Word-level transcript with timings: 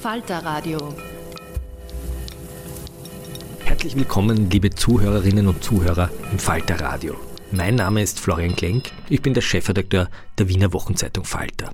Falter 0.00 0.44
Radio. 0.44 0.94
Herzlich 3.64 3.96
willkommen, 3.96 4.48
liebe 4.48 4.70
Zuhörerinnen 4.70 5.48
und 5.48 5.64
Zuhörer 5.64 6.08
im 6.30 6.38
Falter 6.38 6.80
Radio. 6.80 7.16
Mein 7.50 7.74
Name 7.74 8.02
ist 8.02 8.20
Florian 8.20 8.54
Klenk, 8.54 8.92
ich 9.08 9.22
bin 9.22 9.34
der 9.34 9.40
Chefredakteur 9.40 10.08
der 10.38 10.48
Wiener 10.48 10.72
Wochenzeitung 10.72 11.24
Falter. 11.24 11.72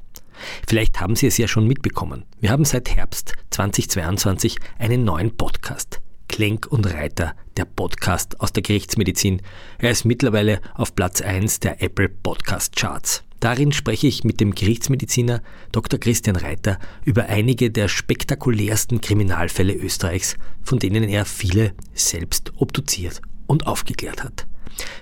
Vielleicht 0.66 1.00
haben 1.00 1.16
Sie 1.16 1.26
es 1.26 1.36
ja 1.36 1.46
schon 1.46 1.68
mitbekommen. 1.68 2.24
Wir 2.40 2.50
haben 2.50 2.64
seit 2.64 2.96
Herbst 2.96 3.34
2022 3.50 4.56
einen 4.78 5.04
neuen 5.04 5.36
Podcast. 5.36 6.00
Klenk 6.26 6.66
und 6.66 6.86
Reiter, 6.92 7.34
der 7.58 7.66
Podcast 7.66 8.40
aus 8.40 8.52
der 8.52 8.62
Gerichtsmedizin. 8.62 9.42
Er 9.76 9.90
ist 9.90 10.06
mittlerweile 10.06 10.62
auf 10.74 10.94
Platz 10.94 11.20
1 11.20 11.60
der 11.60 11.82
Apple 11.82 12.08
Podcast 12.08 12.74
Charts. 12.74 13.22
Darin 13.44 13.72
spreche 13.72 14.06
ich 14.06 14.24
mit 14.24 14.40
dem 14.40 14.54
Gerichtsmediziner 14.54 15.42
Dr. 15.70 16.00
Christian 16.00 16.36
Reiter 16.36 16.78
über 17.04 17.26
einige 17.26 17.70
der 17.70 17.88
spektakulärsten 17.88 19.02
Kriminalfälle 19.02 19.74
Österreichs, 19.74 20.36
von 20.62 20.78
denen 20.78 21.04
er 21.04 21.26
viele 21.26 21.74
selbst 21.92 22.54
obduziert 22.56 23.20
und 23.46 23.66
aufgeklärt 23.66 24.24
hat. 24.24 24.46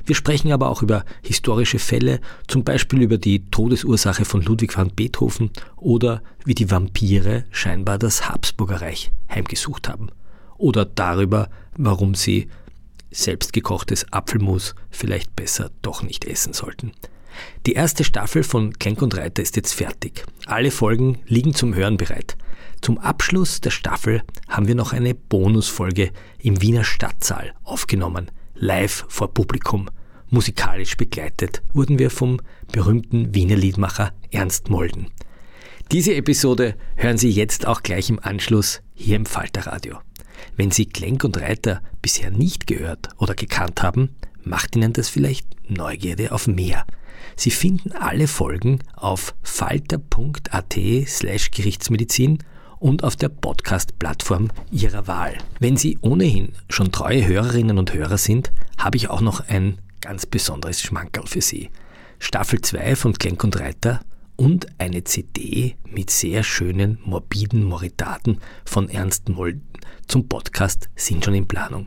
Wir 0.04 0.16
sprechen 0.16 0.50
aber 0.50 0.70
auch 0.70 0.82
über 0.82 1.04
historische 1.22 1.78
Fälle, 1.78 2.20
zum 2.48 2.64
Beispiel 2.64 3.03
über 3.03 3.16
die 3.16 3.48
Todesursache 3.48 4.25
von 4.25 4.42
Ludwig 4.42 4.76
van 4.76 4.91
Beethoven 4.91 5.50
oder 5.76 6.20
wie 6.44 6.56
die 6.56 6.69
Vampire 6.69 7.44
scheinbar 7.53 7.97
das 7.97 8.28
Habsburgerreich 8.28 9.12
heimgesucht 9.30 9.88
haben. 9.88 10.09
Oder 10.59 10.84
darüber, 10.84 11.48
warum 11.76 12.16
sie 12.16 12.48
selbstgekochtes 13.12 14.12
Apfelmus 14.12 14.74
vielleicht 14.91 15.36
besser 15.36 15.70
doch 15.80 16.03
nicht 16.03 16.24
essen 16.24 16.54
sollten. 16.54 16.91
Die 17.66 17.75
erste 17.75 18.04
Staffel 18.04 18.43
von 18.43 18.78
Klenk 18.78 19.03
und 19.03 19.16
Reiter 19.16 19.43
ist 19.43 19.56
jetzt 19.56 19.75
fertig. 19.75 20.25
Alle 20.47 20.70
Folgen 20.70 21.19
liegen 21.26 21.54
zum 21.54 21.75
Hören 21.75 21.97
bereit. 21.97 22.37
Zum 22.81 22.98
Abschluss 22.98 23.60
der 23.60 23.70
Staffel 23.70 24.22
haben 24.48 24.66
wir 24.66 24.75
noch 24.75 24.93
eine 24.93 25.15
Bonusfolge 25.15 26.10
im 26.41 26.60
Wiener 26.60 26.84
Stadtsaal 26.84 27.54
aufgenommen, 27.62 28.31
live 28.54 29.04
vor 29.09 29.32
Publikum. 29.32 29.88
Musikalisch 30.31 30.97
begleitet 30.97 31.62
wurden 31.72 31.98
wir 31.98 32.10
vom 32.10 32.41
berühmten 32.72 33.34
Wiener 33.34 33.56
Liedmacher 33.56 34.12
Ernst 34.31 34.71
Molden. 34.71 35.09
Diese 35.92 36.15
Episode 36.15 36.75
hören 36.97 37.19
Sie 37.19 37.31
jetzt 37.31 37.66
auch 37.66 37.82
gleich 37.82 38.09
im 38.09 38.19
Anschluss 38.19 38.81
hier 38.94 39.16
im 39.16 39.26
Falterradio. 39.26 39.98
Wenn 40.56 40.71
Sie 40.71 40.87
Klenk 40.87 41.22
und 41.22 41.41
Reiter 41.41 41.82
bisher 42.00 42.31
nicht 42.31 42.66
gehört 42.66 43.10
oder 43.19 43.34
gekannt 43.34 43.82
haben, 43.82 44.16
macht 44.42 44.75
Ihnen 44.75 44.92
das 44.92 45.09
vielleicht 45.09 45.47
Neugierde 45.69 46.32
auf 46.32 46.47
mehr. 46.47 46.87
Sie 47.37 47.50
finden 47.50 47.93
alle 47.93 48.28
Folgen 48.28 48.81
auf 48.94 49.34
falter.at 49.43 50.77
slash 51.06 51.50
Gerichtsmedizin 51.50 52.38
und 52.78 53.05
auf 53.05 53.16
der 53.16 53.28
Podcast-Plattform 53.28 54.50
Ihrer 54.71 55.06
Wahl. 55.06 55.38
Wenn 55.60 55.77
Sie 55.77 55.99
ohnehin 56.00 56.53
schon 56.69 56.93
treue 56.93 57.27
Hörerinnen 57.27 57.78
und 57.78 57.94
Hörer 57.94 58.19
sind, 58.19 58.53
habe 58.77 58.97
ich 58.97 59.09
auch 59.09 59.21
noch 59.21 59.49
ein 59.49 59.78
ganz 60.00 60.27
besonderes 60.27 60.83
Schmankerl 60.83 61.27
für 61.27 61.41
Sie. 61.41 61.71
Staffel 62.19 62.60
2 62.60 62.97
von 62.97 63.15
Klenk 63.15 63.44
und 63.44 63.59
Reiter 63.59 64.00
und 64.37 64.66
eine 64.78 65.04
CD 65.04 65.77
mit 65.84 66.10
sehr 66.10 66.43
schönen, 66.43 66.99
morbiden 67.04 67.65
Moritaten 67.65 68.39
von 68.65 68.89
Ernst 68.89 69.28
Molden 69.28 69.62
zum 70.09 70.28
Podcast 70.28 70.89
sind 70.97 71.25
schon 71.25 71.34
in 71.34 71.47
Planung. 71.47 71.87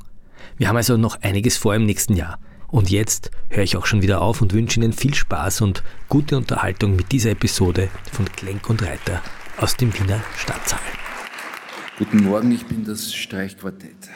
Wir 0.57 0.69
haben 0.69 0.77
also 0.77 0.97
noch 0.97 1.21
einiges 1.21 1.57
vor 1.57 1.75
im 1.75 1.85
nächsten 1.85 2.15
Jahr. 2.15 2.39
Und 2.67 2.89
jetzt 2.89 3.31
höre 3.49 3.63
ich 3.63 3.77
auch 3.77 3.85
schon 3.85 4.01
wieder 4.01 4.21
auf 4.21 4.41
und 4.41 4.53
wünsche 4.53 4.79
Ihnen 4.79 4.93
viel 4.93 5.13
Spaß 5.13 5.61
und 5.61 5.83
gute 6.09 6.37
Unterhaltung 6.37 6.95
mit 6.95 7.11
dieser 7.11 7.31
Episode 7.31 7.89
von 8.11 8.25
Klenk 8.31 8.69
und 8.69 8.81
Reiter 8.83 9.21
aus 9.57 9.77
dem 9.77 9.93
Wiener 9.97 10.21
Stadtsaal. 10.37 10.79
Guten 11.97 12.23
Morgen, 12.23 12.51
ich 12.51 12.65
bin 12.65 12.83
das 12.83 13.13
Streichquartett. 13.13 14.09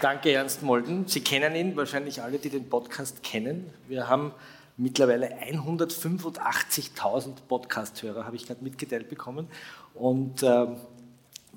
Danke, 0.00 0.32
Ernst 0.32 0.62
Molden. 0.62 1.06
Sie 1.06 1.20
kennen 1.20 1.54
ihn, 1.54 1.76
wahrscheinlich 1.76 2.22
alle, 2.22 2.38
die 2.38 2.50
den 2.50 2.68
Podcast 2.68 3.22
kennen. 3.22 3.72
Wir 3.86 4.08
haben 4.08 4.32
mittlerweile 4.76 5.28
185.000 5.36 7.34
Podcast-Hörer, 7.46 8.24
habe 8.24 8.34
ich 8.34 8.48
gerade 8.48 8.64
mitgeteilt 8.64 9.08
bekommen. 9.08 9.46
Und 9.94 10.42
äh, 10.42 10.66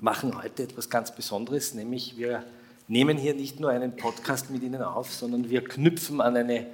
machen 0.00 0.40
heute 0.40 0.62
etwas 0.62 0.88
ganz 0.88 1.12
Besonderes, 1.12 1.74
nämlich 1.74 2.16
wir 2.18 2.44
nehmen 2.88 3.18
hier 3.18 3.34
nicht 3.34 3.60
nur 3.60 3.70
einen 3.70 3.96
Podcast 3.96 4.50
mit 4.50 4.62
Ihnen 4.62 4.82
auf, 4.82 5.12
sondern 5.12 5.48
wir 5.50 5.62
knüpfen 5.62 6.20
an 6.20 6.36
eine 6.36 6.66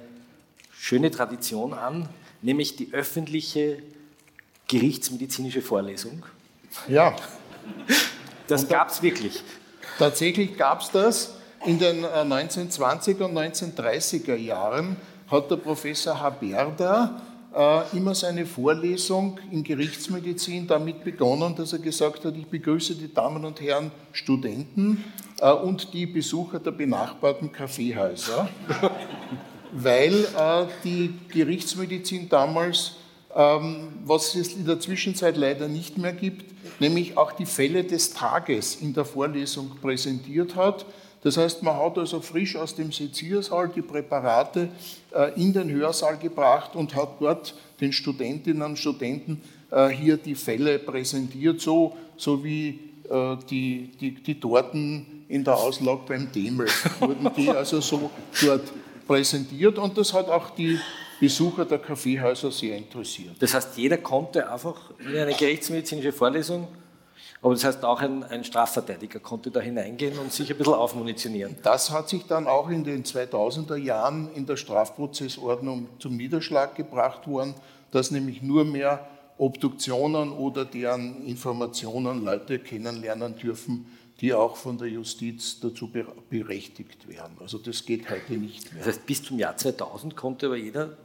schöne 0.71 1.11
Tradition 1.11 1.73
an, 1.73 2.09
nämlich 2.41 2.75
die 2.75 2.93
öffentliche 2.93 3.79
gerichtsmedizinische 4.67 5.61
Vorlesung. 5.61 6.25
Ja. 6.87 7.15
Das 8.47 8.67
gab 8.67 8.89
es 8.89 9.01
wirklich. 9.01 9.43
Tatsächlich 9.97 10.57
gab 10.57 10.81
es 10.81 10.91
das. 10.91 11.35
In 11.65 11.79
den 11.79 12.05
1920er 12.05 13.19
äh, 13.19 13.23
und 13.23 13.37
1930er 13.37 14.35
Jahren 14.35 14.97
hat 15.29 15.49
der 15.49 15.55
Professor 15.55 16.19
Haberda 16.19 17.21
äh, 17.55 17.97
immer 17.97 18.13
seine 18.13 18.45
Vorlesung 18.45 19.39
in 19.51 19.63
Gerichtsmedizin 19.63 20.67
damit 20.67 21.03
begonnen, 21.03 21.55
dass 21.55 21.73
er 21.73 21.79
gesagt 21.79 22.25
hat, 22.25 22.35
ich 22.35 22.45
begrüße 22.45 22.95
die 22.95 23.11
Damen 23.11 23.45
und 23.45 23.61
Herren 23.61 23.91
Studenten 24.11 25.03
äh, 25.39 25.51
und 25.51 25.93
die 25.93 26.05
Besucher 26.05 26.59
der 26.59 26.71
benachbarten 26.71 27.51
Kaffeehäuser, 27.51 28.47
weil 29.73 30.13
äh, 30.13 30.65
die 30.83 31.13
Gerichtsmedizin 31.29 32.29
damals, 32.29 32.93
ähm, 33.35 33.89
was 34.05 34.33
es 34.35 34.53
in 34.55 34.65
der 34.65 34.79
Zwischenzeit 34.79 35.35
leider 35.35 35.67
nicht 35.67 35.97
mehr 35.97 36.13
gibt, 36.13 36.45
nämlich 36.79 37.17
auch 37.17 37.33
die 37.33 37.45
Fälle 37.45 37.83
des 37.83 38.13
Tages 38.13 38.75
in 38.75 38.93
der 38.93 39.03
Vorlesung 39.03 39.71
präsentiert 39.81 40.55
hat. 40.55 40.85
Das 41.21 41.35
heißt, 41.35 41.63
man 41.63 41.75
hat 41.75 41.97
also 41.97 42.21
frisch 42.21 42.55
aus 42.55 42.75
dem 42.75 42.91
Seziersaal 42.91 43.69
die 43.75 43.81
Präparate 43.81 44.69
äh, 45.13 45.33
in 45.41 45.51
den 45.51 45.69
Hörsaal 45.69 46.17
gebracht 46.17 46.75
und 46.75 46.95
hat 46.95 47.19
dort 47.19 47.55
den 47.81 47.91
Studentinnen 47.91 48.61
und 48.61 48.79
Studenten 48.79 49.41
hier 49.91 50.15
die 50.15 50.35
Fälle 50.35 50.79
präsentiert, 50.79 51.59
so, 51.59 51.97
so 52.15 52.41
wie 52.45 52.79
die, 53.49 53.91
die, 53.99 54.11
die 54.13 54.39
Torten 54.39 55.14
in 55.27 55.43
der 55.43 55.55
Auslage 55.55 56.01
beim 56.07 56.31
Demel 56.31 56.67
wurden 56.99 57.29
die 57.35 57.49
also 57.49 57.81
so 57.81 58.09
dort 58.41 58.71
präsentiert 59.07 59.77
und 59.77 59.97
das 59.97 60.13
hat 60.13 60.29
auch 60.29 60.51
die 60.51 60.79
Besucher 61.19 61.65
der 61.65 61.79
Kaffeehäuser 61.79 62.51
sehr 62.51 62.75
interessiert. 62.77 63.35
Das 63.39 63.53
heißt, 63.53 63.77
jeder 63.77 63.97
konnte 63.97 64.51
einfach 64.51 64.91
in 64.99 65.17
eine 65.17 65.33
gerichtsmedizinische 65.33 66.11
Vorlesung, 66.11 66.67
aber 67.41 67.53
das 67.53 67.63
heißt 67.63 67.85
auch 67.85 68.01
ein, 68.01 68.23
ein, 68.23 68.43
Strafverteidiger 68.43 69.19
konnte 69.19 69.51
da 69.51 69.59
hineingehen 69.59 70.17
und 70.17 70.33
sich 70.33 70.51
ein 70.51 70.57
bisschen 70.57 70.73
aufmunitionieren. 70.73 71.55
Das 71.63 71.91
hat 71.91 72.09
sich 72.09 72.25
dann 72.25 72.47
auch 72.47 72.69
in 72.69 72.83
den 72.83 73.03
2000er 73.03 73.77
Jahren 73.77 74.33
in 74.33 74.45
der 74.45 74.57
Strafprozessordnung 74.57 75.87
zum 75.99 76.17
Niederschlag 76.17 76.75
gebracht 76.75 77.27
worden, 77.27 77.53
dass 77.91 78.11
nämlich 78.11 78.41
nur 78.41 78.65
mehr 78.65 79.07
Obduktionen 79.37 80.31
oder 80.31 80.65
deren 80.65 81.25
Informationen 81.25 82.23
Leute 82.23 82.59
kennenlernen 82.59 83.35
dürfen, 83.37 83.85
die 84.21 84.33
auch 84.33 84.55
von 84.55 84.77
der 84.77 84.87
Justiz 84.87 85.59
dazu 85.59 85.91
berechtigt 86.29 87.07
werden. 87.07 87.35
Also 87.39 87.57
das 87.57 87.85
geht 87.85 88.09
heute 88.09 88.33
nicht 88.33 88.73
mehr. 88.73 88.83
Das 88.85 88.95
heißt, 88.95 89.05
bis 89.05 89.23
zum 89.23 89.39
Jahr 89.39 89.57
2000 89.57 90.15
konnte 90.15 90.47
aber 90.47 90.55
jeder 90.55 90.97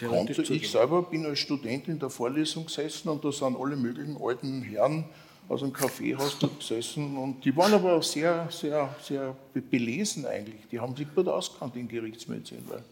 Konnte 0.00 0.42
ich 0.42 0.70
selber, 0.70 1.02
bin 1.02 1.24
als 1.24 1.38
Student 1.38 1.86
in 1.86 1.98
der 2.00 2.10
Vorlesung 2.10 2.66
gesessen 2.66 3.08
und 3.08 3.24
da 3.24 3.30
sind 3.30 3.56
alle 3.56 3.76
möglichen 3.76 4.16
alten 4.20 4.62
Herren 4.62 5.04
aus 5.48 5.60
dem 5.60 5.72
Kaffeehaus 5.72 6.36
dort 6.38 6.58
gesessen 6.58 7.16
und 7.16 7.44
die 7.44 7.56
waren 7.56 7.74
aber 7.74 8.02
sehr, 8.02 8.48
sehr, 8.50 8.94
sehr 9.00 9.36
belesen 9.70 10.26
eigentlich. 10.26 10.66
Die 10.72 10.80
haben 10.80 10.96
sich 10.96 11.06
gut 11.14 11.28
auskannt 11.28 11.76
in 11.76 11.86
Gerichtsmedizin, 11.86 12.64
weil 12.68 12.82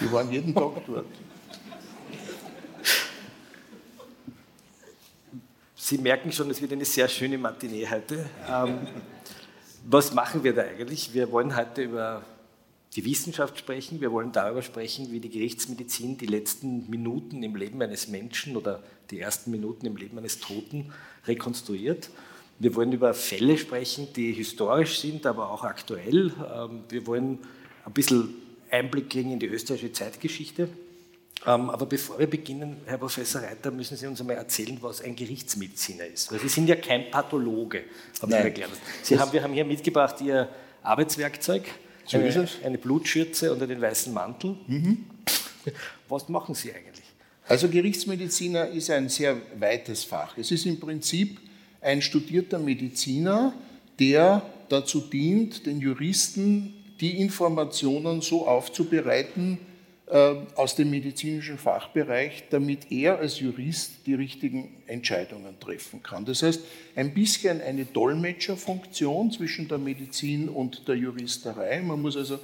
die 0.00 0.12
waren 0.12 0.30
jeden 0.30 0.54
Tag 0.54 0.86
dort. 0.86 1.06
Sie 5.84 5.98
merken 5.98 6.30
schon, 6.30 6.48
es 6.48 6.62
wird 6.62 6.72
eine 6.72 6.84
sehr 6.84 7.08
schöne 7.08 7.36
Matinee 7.36 7.88
heute. 7.90 8.24
Ähm, 8.48 8.86
was 9.84 10.14
machen 10.14 10.44
wir 10.44 10.54
da 10.54 10.62
eigentlich? 10.62 11.12
Wir 11.12 11.32
wollen 11.32 11.56
heute 11.56 11.82
über 11.82 12.22
die 12.94 13.04
Wissenschaft 13.04 13.58
sprechen. 13.58 14.00
Wir 14.00 14.12
wollen 14.12 14.30
darüber 14.30 14.62
sprechen, 14.62 15.10
wie 15.10 15.18
die 15.18 15.28
Gerichtsmedizin 15.28 16.18
die 16.18 16.26
letzten 16.26 16.88
Minuten 16.88 17.42
im 17.42 17.56
Leben 17.56 17.82
eines 17.82 18.06
Menschen 18.06 18.56
oder 18.56 18.80
die 19.10 19.18
ersten 19.18 19.50
Minuten 19.50 19.84
im 19.84 19.96
Leben 19.96 20.16
eines 20.18 20.38
Toten 20.38 20.92
rekonstruiert. 21.26 22.10
Wir 22.60 22.76
wollen 22.76 22.92
über 22.92 23.12
Fälle 23.12 23.58
sprechen, 23.58 24.06
die 24.14 24.32
historisch 24.32 25.00
sind, 25.00 25.26
aber 25.26 25.50
auch 25.50 25.64
aktuell. 25.64 26.32
Ähm, 26.54 26.84
wir 26.90 27.08
wollen 27.08 27.40
ein 27.84 27.92
bisschen 27.92 28.32
Einblick 28.70 29.10
kriegen 29.10 29.32
in 29.32 29.40
die 29.40 29.48
österreichische 29.48 29.92
Zeitgeschichte. 29.92 30.68
Ähm, 31.46 31.70
aber 31.70 31.86
bevor 31.86 32.18
wir 32.18 32.28
beginnen, 32.28 32.76
Herr 32.86 32.98
Professor 32.98 33.42
Reiter, 33.42 33.70
müssen 33.70 33.96
Sie 33.96 34.06
uns 34.06 34.20
einmal 34.20 34.36
erzählen, 34.36 34.78
was 34.80 35.02
ein 35.02 35.16
Gerichtsmediziner 35.16 36.06
ist. 36.06 36.30
Weil 36.30 36.38
Sie 36.38 36.48
sind 36.48 36.68
ja 36.68 36.76
kein 36.76 37.10
Pathologe, 37.10 37.84
haben 38.20 38.30
Sie 38.30 38.38
erklärt. 38.38 38.70
Sie 39.02 39.18
haben, 39.18 39.32
wir 39.32 39.42
haben 39.42 39.52
hier 39.52 39.64
mitgebracht 39.64 40.20
Ihr 40.20 40.48
Arbeitswerkzeug. 40.82 41.64
So 42.04 42.18
eine. 42.18 42.48
Eine 42.64 42.78
Blutschürze 42.78 43.52
und 43.52 43.62
einen 43.62 43.80
weißen 43.80 44.12
Mantel. 44.12 44.56
Mhm. 44.66 45.04
Was 46.08 46.28
machen 46.28 46.54
Sie 46.54 46.72
eigentlich? 46.72 47.04
Also 47.48 47.68
Gerichtsmediziner 47.68 48.68
ist 48.68 48.90
ein 48.90 49.08
sehr 49.08 49.36
weites 49.58 50.04
Fach. 50.04 50.36
Es 50.38 50.50
ist 50.50 50.66
im 50.66 50.78
Prinzip 50.78 51.38
ein 51.80 52.02
studierter 52.02 52.58
Mediziner, 52.58 53.52
der 53.98 54.42
dazu 54.68 55.00
dient, 55.00 55.66
den 55.66 55.80
Juristen 55.80 56.74
die 57.00 57.20
Informationen 57.20 58.20
so 58.20 58.46
aufzubereiten, 58.46 59.58
aus 60.56 60.74
dem 60.74 60.90
medizinischen 60.90 61.56
Fachbereich, 61.56 62.44
damit 62.50 62.92
er 62.92 63.18
als 63.18 63.40
Jurist 63.40 64.06
die 64.06 64.12
richtigen 64.12 64.68
Entscheidungen 64.86 65.58
treffen 65.58 66.02
kann. 66.02 66.26
Das 66.26 66.42
heißt, 66.42 66.60
ein 66.96 67.14
bisschen 67.14 67.62
eine 67.62 67.86
Dolmetscherfunktion 67.86 69.30
zwischen 69.30 69.68
der 69.68 69.78
Medizin 69.78 70.50
und 70.50 70.86
der 70.86 70.96
Juristerei. 70.96 71.80
Man 71.80 72.02
muss 72.02 72.16
also 72.16 72.38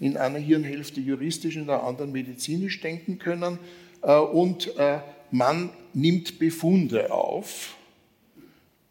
in 0.00 0.16
einer 0.16 0.38
Hirnhälfte 0.38 1.00
juristisch, 1.00 1.56
in 1.56 1.66
der 1.66 1.82
anderen 1.82 2.12
medizinisch 2.12 2.80
denken 2.80 3.18
können. 3.18 3.58
Äh, 4.02 4.18
und 4.18 4.76
äh, 4.76 4.98
man 5.30 5.70
nimmt 5.92 6.38
Befunde 6.38 7.12
auf, 7.12 7.76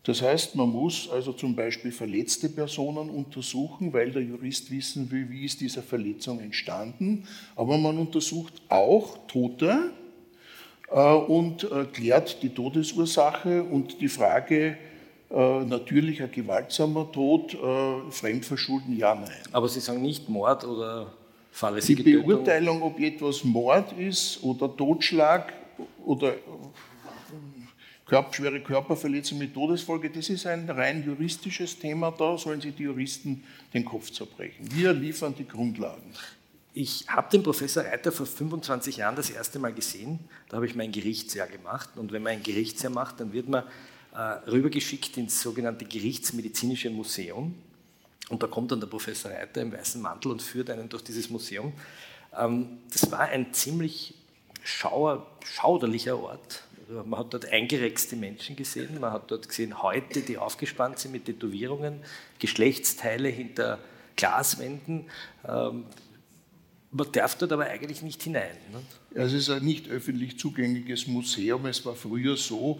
das 0.05 0.21
heißt, 0.21 0.55
man 0.55 0.69
muss 0.69 1.09
also 1.09 1.31
zum 1.31 1.55
Beispiel 1.55 1.91
verletzte 1.91 2.49
Personen 2.49 3.09
untersuchen, 3.09 3.93
weil 3.93 4.11
der 4.11 4.21
Jurist 4.21 4.69
wissen 4.69 5.09
will, 5.09 5.29
wie 5.29 5.45
ist 5.45 5.61
diese 5.61 5.81
Verletzung 5.81 6.41
entstanden. 6.41 7.25
Aber 7.55 7.77
man 7.77 7.97
untersucht 7.97 8.61
auch 8.67 9.17
Tote 9.27 9.91
äh, 10.91 10.99
und 10.99 11.63
äh, 11.63 11.85
klärt 11.85 12.43
die 12.43 12.49
Todesursache 12.49 13.63
und 13.63 14.01
die 14.01 14.09
Frage, 14.09 14.77
äh, 15.31 15.63
natürlicher 15.63 16.27
gewaltsamer 16.27 17.09
Tod, 17.11 17.57
Fremdverschulden, 18.09 18.97
ja, 18.97 19.15
nein. 19.15 19.31
Aber 19.53 19.69
Sie 19.69 19.79
sagen 19.79 20.01
nicht 20.01 20.27
Mord 20.27 20.65
oder 20.65 21.13
fahrlässige 21.51 22.03
Die 22.03 22.17
Beurteilung, 22.17 22.81
ob 22.81 22.99
etwas 22.99 23.45
Mord 23.45 23.93
ist 23.97 24.43
oder 24.43 24.75
Totschlag 24.75 25.53
oder 26.05 26.33
schwere 28.31 28.61
Körperverletzung 28.61 29.39
mit 29.39 29.53
Todesfolge, 29.53 30.09
das 30.09 30.29
ist 30.29 30.45
ein 30.45 30.69
rein 30.69 31.03
juristisches 31.03 31.79
Thema. 31.79 32.11
Da 32.11 32.37
sollen 32.37 32.61
sich 32.61 32.75
die 32.75 32.83
Juristen 32.83 33.43
den 33.73 33.85
Kopf 33.85 34.11
zerbrechen. 34.11 34.71
Wir 34.71 34.93
liefern 34.93 35.33
die 35.35 35.47
Grundlagen. 35.47 36.13
Ich 36.75 37.05
habe 37.07 37.29
den 37.31 37.43
Professor 37.43 37.83
Reiter 37.83 38.11
vor 38.11 38.25
25 38.25 38.97
Jahren 38.97 39.15
das 39.15 39.29
erste 39.29 39.57
Mal 39.59 39.73
gesehen. 39.73 40.19
Da 40.49 40.57
habe 40.57 40.65
ich 40.65 40.75
mein 40.75 40.91
Gerichtsjahr 40.91 41.47
gemacht. 41.47 41.89
Und 41.95 42.11
wenn 42.11 42.23
man 42.23 42.33
ein 42.33 42.43
Gerichtsjahr 42.43 42.91
macht, 42.91 43.19
dann 43.19 43.33
wird 43.33 43.49
man 43.49 43.63
äh, 44.13 44.19
rübergeschickt 44.49 45.17
ins 45.17 45.41
sogenannte 45.41 45.85
Gerichtsmedizinische 45.85 46.89
Museum. 46.89 47.55
Und 48.29 48.43
da 48.43 48.47
kommt 48.47 48.71
dann 48.71 48.79
der 48.79 48.87
Professor 48.87 49.31
Reiter 49.31 49.61
im 49.61 49.71
weißen 49.71 50.01
Mantel 50.01 50.31
und 50.31 50.41
führt 50.41 50.69
einen 50.69 50.89
durch 50.89 51.03
dieses 51.03 51.29
Museum. 51.29 51.73
Ähm, 52.37 52.79
das 52.91 53.11
war 53.11 53.21
ein 53.21 53.53
ziemlich 53.53 54.15
schauer, 54.63 55.27
schauderlicher 55.43 56.17
Ort. 56.17 56.63
Also 56.93 57.07
man 57.07 57.19
hat 57.19 57.33
dort 57.33 57.51
eingerexte 57.51 58.15
Menschen 58.15 58.55
gesehen, 58.55 58.99
man 58.99 59.11
hat 59.11 59.31
dort 59.31 59.49
gesehen 59.49 59.81
Häute, 59.81 60.21
die 60.21 60.37
aufgespannt 60.37 60.99
sind 60.99 61.11
mit 61.11 61.25
Tätowierungen, 61.25 61.99
Geschlechtsteile 62.37 63.29
hinter 63.29 63.79
Glaswänden. 64.15 65.05
Ähm, 65.47 65.85
man 66.91 67.11
darf 67.11 67.35
dort 67.35 67.51
aber 67.51 67.65
eigentlich 67.65 68.03
nicht 68.03 68.21
hinein. 68.21 68.55
Ne? 68.71 68.83
es 69.15 69.33
ist 69.33 69.49
ein 69.49 69.63
nicht 69.63 69.89
öffentlich 69.89 70.37
zugängliches 70.37 71.07
Museum. 71.07 71.65
Es 71.65 71.83
war 71.83 71.95
früher 71.95 72.37
so, 72.37 72.79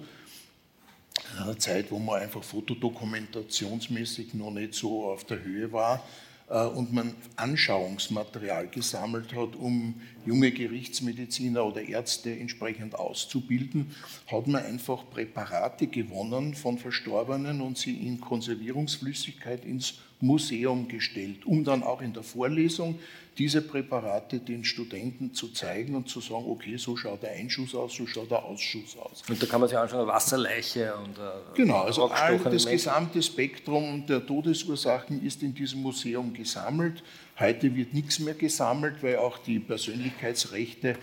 in 1.32 1.44
einer 1.44 1.58
Zeit, 1.58 1.90
wo 1.90 1.98
man 1.98 2.22
einfach 2.22 2.44
fotodokumentationsmäßig 2.44 4.36
noch 4.36 4.52
nicht 4.52 4.76
so 4.76 5.06
auf 5.06 5.24
der 5.24 5.44
Höhe 5.44 5.72
war, 5.72 5.96
äh, 5.96 6.33
und 6.60 6.94
man 6.94 7.16
Anschauungsmaterial 7.36 8.68
gesammelt 8.68 9.34
hat, 9.34 9.56
um 9.56 9.96
junge 10.26 10.52
Gerichtsmediziner 10.52 11.66
oder 11.66 11.82
Ärzte 11.82 12.32
entsprechend 12.32 12.96
auszubilden, 12.96 13.96
hat 14.28 14.48
man 14.48 14.64
einfach 14.64 15.10
Präparate 15.10 15.88
gewonnen 15.88 16.54
von 16.54 16.78
Verstorbenen 16.78 17.62
und 17.62 17.78
sie 17.78 18.06
in 18.06 18.22
Konservierungsflüssigkeit 18.22 19.66
ins 19.66 19.96
Museum 20.24 20.88
gestellt, 20.88 21.46
um 21.46 21.64
dann 21.64 21.84
auch 21.84 22.02
in 22.02 22.14
der 22.14 22.24
Vorlesung 22.24 22.98
diese 23.38 23.62
Präparate 23.62 24.40
den 24.40 24.64
Studenten 24.64 25.34
zu 25.34 25.50
zeigen 25.50 25.96
und 25.96 26.08
zu 26.08 26.22
sagen, 26.22 26.46
okay, 26.48 26.78
so 26.78 26.96
schaut 26.96 27.24
der 27.24 27.32
Einschuss 27.32 27.76
aus, 27.76 27.94
so 27.94 28.08
schaut 28.08 28.32
der 28.32 28.44
Ausschuss 28.44 28.96
aus. 28.98 29.24
Und 29.28 29.42
da 29.42 29.48
kann 29.48 29.60
man 29.60 29.68
sich 29.68 29.78
anschauen, 29.78 30.02
eine 30.02 30.08
Wasserleiche 30.08 30.96
und 30.96 31.18
äh, 31.18 31.56
Genau, 31.56 31.82
also 31.82 32.10
all 32.10 32.40
das 32.40 32.66
gesamte 32.66 33.22
Spektrum 33.22 34.06
der 34.08 34.26
Todesursachen 34.26 35.26
ist 35.26 35.44
in 35.44 35.54
diesem 35.54 35.82
Museum 35.82 36.34
gesammelt. 36.34 37.04
Heute 37.38 37.76
wird 37.76 37.94
nichts 37.94 38.20
mehr 38.20 38.36
gesammelt, 38.36 39.02
weil 39.02 39.18
auch 39.18 39.40
die 39.40 39.60
Persönlichkeitsrechte 39.60 40.96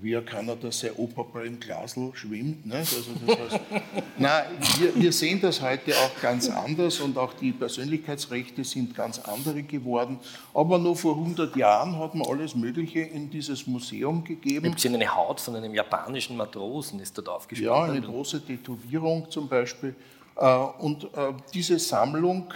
wie 0.00 0.16
ein 0.16 0.24
Kanada 0.24 0.70
sein 0.70 0.92
Opa 0.96 1.40
im 1.40 1.58
Glasl 1.58 2.10
schwimmt. 2.14 2.66
Ne? 2.66 2.76
Also 2.76 2.96
das 3.26 3.38
heißt, 3.38 3.60
nein, 4.18 4.44
wir, 4.78 4.94
wir, 4.94 5.12
sehen 5.12 5.40
das 5.40 5.60
heute 5.60 5.92
auch 5.96 6.20
ganz 6.20 6.48
anders 6.48 7.00
und 7.00 7.18
auch 7.18 7.32
die 7.34 7.52
Persönlichkeitsrechte 7.52 8.64
sind 8.64 8.94
ganz 8.94 9.18
andere 9.18 9.62
geworden. 9.62 10.18
Aber 10.54 10.78
noch 10.78 10.96
vor 10.96 11.16
100 11.16 11.56
Jahren 11.56 11.98
hat 11.98 12.14
man 12.14 12.28
alles 12.28 12.54
Mögliche 12.54 13.00
in 13.00 13.30
dieses 13.30 13.66
Museum 13.66 14.24
gegeben. 14.24 14.64
Gibt 14.64 14.78
es 14.78 14.86
eine 14.86 15.14
Haut 15.14 15.40
von 15.40 15.56
einem 15.56 15.74
japanischen 15.74 16.36
Matrosen, 16.36 17.00
ist 17.00 17.16
dort 17.18 17.28
aufgespielt? 17.28 17.70
Ja, 17.70 17.84
eine 17.84 18.00
große 18.00 18.44
Tätowierung 18.44 19.30
zum 19.30 19.48
Beispiel. 19.48 19.94
Äh, 20.36 20.56
und 20.78 21.04
äh, 21.04 21.32
diese 21.52 21.78
Sammlung 21.78 22.52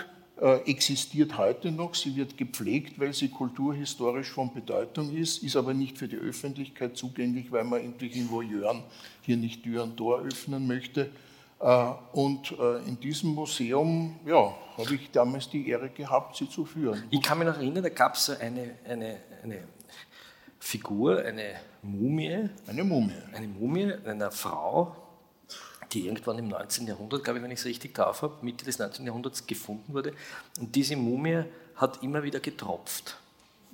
existiert 0.65 1.39
heute 1.39 1.71
noch. 1.71 1.95
Sie 1.95 2.17
wird 2.17 2.37
gepflegt, 2.37 2.99
weil 2.99 3.13
sie 3.13 3.29
kulturhistorisch 3.29 4.31
von 4.31 4.53
Bedeutung 4.53 5.17
ist, 5.17 5.43
ist 5.43 5.55
aber 5.57 5.73
nicht 5.73 5.99
für 5.99 6.09
die 6.09 6.17
Öffentlichkeit 6.17 6.97
zugänglich, 6.97 7.53
weil 7.53 7.63
man 7.63 7.81
endlich 7.81 8.17
in 8.17 8.29
Voyeuren 8.29 8.83
hier 9.21 9.37
nicht 9.37 9.63
Tür 9.63 9.85
und 9.85 9.97
Tor 9.97 10.23
öffnen 10.23 10.67
möchte. 10.67 11.11
Äh, 11.63 11.93
und 12.13 12.53
äh, 12.59 12.79
in 12.89 12.99
diesem 12.99 13.35
Museum 13.35 14.17
ja, 14.27 14.53
habe 14.77 14.95
ich 14.97 15.11
damals 15.13 15.49
die 15.49 15.69
Ehre 15.69 15.91
gehabt, 15.91 16.37
sie 16.37 16.49
zu 16.49 16.65
führen. 16.65 17.05
Ich 17.11 17.23
kann 17.23 17.39
mich 17.39 17.47
noch 17.47 17.57
erinnern, 17.57 17.85
da 17.85 17.89
gab 17.89 18.17
es 18.17 18.31
eine, 18.31 18.79
eine, 18.85 19.21
eine 19.45 19.59
Figur, 20.59 21.25
eine 21.25 21.61
Mumie. 21.83 22.49
Eine 22.67 22.83
Mumie. 22.83 23.13
Eine 23.33 23.47
Mumie 23.47 23.93
einer 24.05 24.33
Frau, 24.33 24.97
die 25.93 26.07
irgendwann 26.07 26.39
im 26.39 26.49
19. 26.49 26.87
Jahrhundert, 26.87 27.25
glaube 27.25 27.39
ich, 27.39 27.45
wenn 27.45 27.51
ich 27.51 27.61
es 27.61 27.65
richtig 27.65 27.95
drauf 27.95 28.23
habe, 28.23 28.35
Mitte 28.43 28.65
des 28.65 28.79
19. 28.79 29.07
Jahrhunderts 29.07 29.47
gefunden 29.47 29.93
wurde. 29.93 30.13
Und 30.59 30.75
diese 30.75 30.97
Mumie 30.97 31.45
hat 31.77 32.03
immer 32.03 32.23
wieder 32.23 32.41
getropft. 32.41 33.17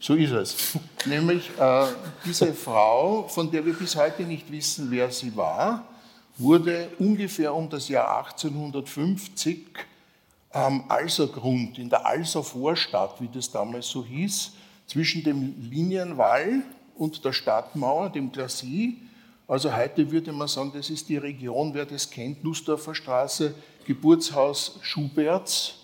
So 0.00 0.14
ist 0.14 0.30
es. 0.30 0.78
Nämlich 1.06 1.50
äh, 1.58 1.86
diese 2.24 2.52
Frau, 2.52 3.26
von 3.28 3.50
der 3.50 3.64
wir 3.64 3.74
bis 3.74 3.96
heute 3.96 4.22
nicht 4.22 4.50
wissen, 4.50 4.90
wer 4.90 5.10
sie 5.10 5.34
war, 5.36 5.86
wurde 6.36 6.88
ungefähr 6.98 7.52
um 7.52 7.68
das 7.68 7.88
Jahr 7.88 8.18
1850 8.18 9.66
am 10.50 10.84
Alsergrund, 10.88 11.78
in 11.78 11.90
der 11.90 12.06
Alser 12.06 12.42
Vorstadt, 12.42 13.20
wie 13.20 13.28
das 13.28 13.50
damals 13.50 13.88
so 13.88 14.04
hieß, 14.04 14.52
zwischen 14.86 15.22
dem 15.22 15.54
Linienwall 15.70 16.62
und 16.96 17.24
der 17.24 17.32
Stadtmauer, 17.32 18.10
dem 18.10 18.32
Glacis, 18.32 18.94
also 19.48 19.74
heute 19.74 20.10
würde 20.10 20.30
man 20.30 20.46
sagen, 20.46 20.70
das 20.74 20.90
ist 20.90 21.08
die 21.08 21.16
Region, 21.16 21.72
wer 21.72 21.86
das 21.86 22.08
kennt, 22.08 22.44
Nussdorfer 22.44 22.92
Geburtshaus 23.86 24.78
Schuberts, 24.82 25.76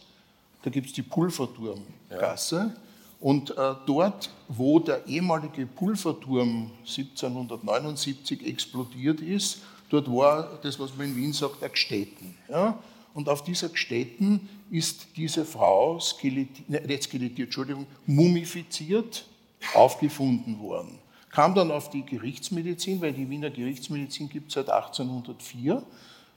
da 0.63 0.69
gibt 0.69 0.89
es 0.89 0.93
die 0.93 1.03
Pulverturmgasse. 1.03 2.57
Ja. 2.57 2.77
Und 3.21 3.57
äh, 3.57 3.75
dort, 3.87 4.29
wo 4.49 4.79
der 4.79 5.07
ehemalige 5.07 5.65
Pulverturm 5.65 6.71
1779 6.81 8.47
explodiert 8.47 9.21
ist, 9.23 9.63
dort 9.89 10.09
war 10.09 10.59
das, 10.63 10.79
was 10.79 10.95
man 10.95 11.07
in 11.07 11.17
Wien 11.17 11.33
sagt, 11.33 11.63
ein 11.63 11.73
Gstetten. 11.73 12.35
Ja? 12.51 12.79
Und 13.15 13.31
auf 13.31 13.43
dieser 13.45 13.71
Gstetten 13.71 14.47
ist 14.71 15.07
diese 15.17 15.47
Frau 15.47 15.99
skelettiert, 15.99 16.69
ne, 16.69 16.83
nicht 16.83 17.05
skelettiert, 17.05 17.47
Entschuldigung, 17.47 17.87
mumifiziert 18.05 19.25
aufgefunden 19.73 20.61
worden 20.61 20.99
kam 21.35 21.53
dann 21.55 21.73
auf 21.73 21.91
die 21.91 22.07
Gerichtsmedizin, 22.07 23.01
weil 23.03 23.13
die 23.13 23.29
Wiener 23.29 23.51
Gerichtsmedizin 23.51 24.29
gibt 24.29 24.49
es 24.49 24.55
seit 24.55 24.71
1804 24.71 25.83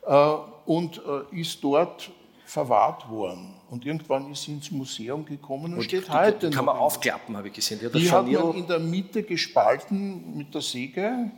äh, 0.08 0.34
und 0.66 0.98
äh, 1.32 1.40
ist 1.40 1.64
dort 1.64 2.10
verwahrt 2.46 3.08
worden. 3.08 3.54
Und 3.70 3.86
irgendwann 3.86 4.32
ist 4.32 4.44
sie 4.44 4.54
ins 4.54 4.72
Museum 4.72 5.24
gekommen 5.24 5.66
und, 5.66 5.74
und 5.76 5.84
steht 5.84 6.08
die, 6.08 6.12
heute 6.12 6.50
die 6.50 6.56
kann 6.56 6.66
man 6.66 6.78
aufklappen, 6.78 7.38
habe 7.38 7.50
ich 7.50 7.54
gesehen. 7.54 7.80
Die, 7.80 8.00
die 8.00 8.12
hat 8.12 8.26
man 8.26 8.56
in 8.56 8.66
der 8.66 8.80
Mitte 8.80 9.22
gespalten 9.22 10.36
mit 10.36 10.56
der 10.56 10.62
Säge, 10.62 11.30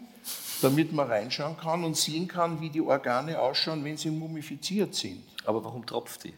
damit 0.61 0.93
man 0.93 1.07
reinschauen 1.07 1.57
kann 1.57 1.83
und 1.83 1.97
sehen 1.97 2.29
kann, 2.29 2.61
wie 2.61 2.69
die 2.69 2.81
Organe 2.81 3.37
ausschauen, 3.37 3.83
wenn 3.83 3.97
sie 3.97 4.09
mumifiziert 4.09 4.95
sind. 4.95 5.21
Aber 5.43 5.61
warum 5.65 5.85
tropft 5.85 6.23
die? 6.23 6.33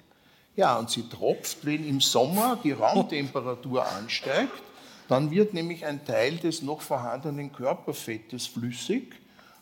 Ja, 0.56 0.76
und 0.78 0.90
sie 0.90 1.08
tropft, 1.08 1.64
wenn 1.66 1.88
im 1.88 2.02
Sommer 2.02 2.58
die 2.64 2.72
Raumtemperatur 2.72 3.86
ansteigt 3.86 4.71
dann 5.12 5.30
wird 5.30 5.54
nämlich 5.54 5.86
ein 5.86 6.06
Teil 6.06 6.38
des 6.38 6.62
noch 6.62 6.82
vorhandenen 6.82 7.52
Körperfettes 7.52 8.48
flüssig 8.48 9.14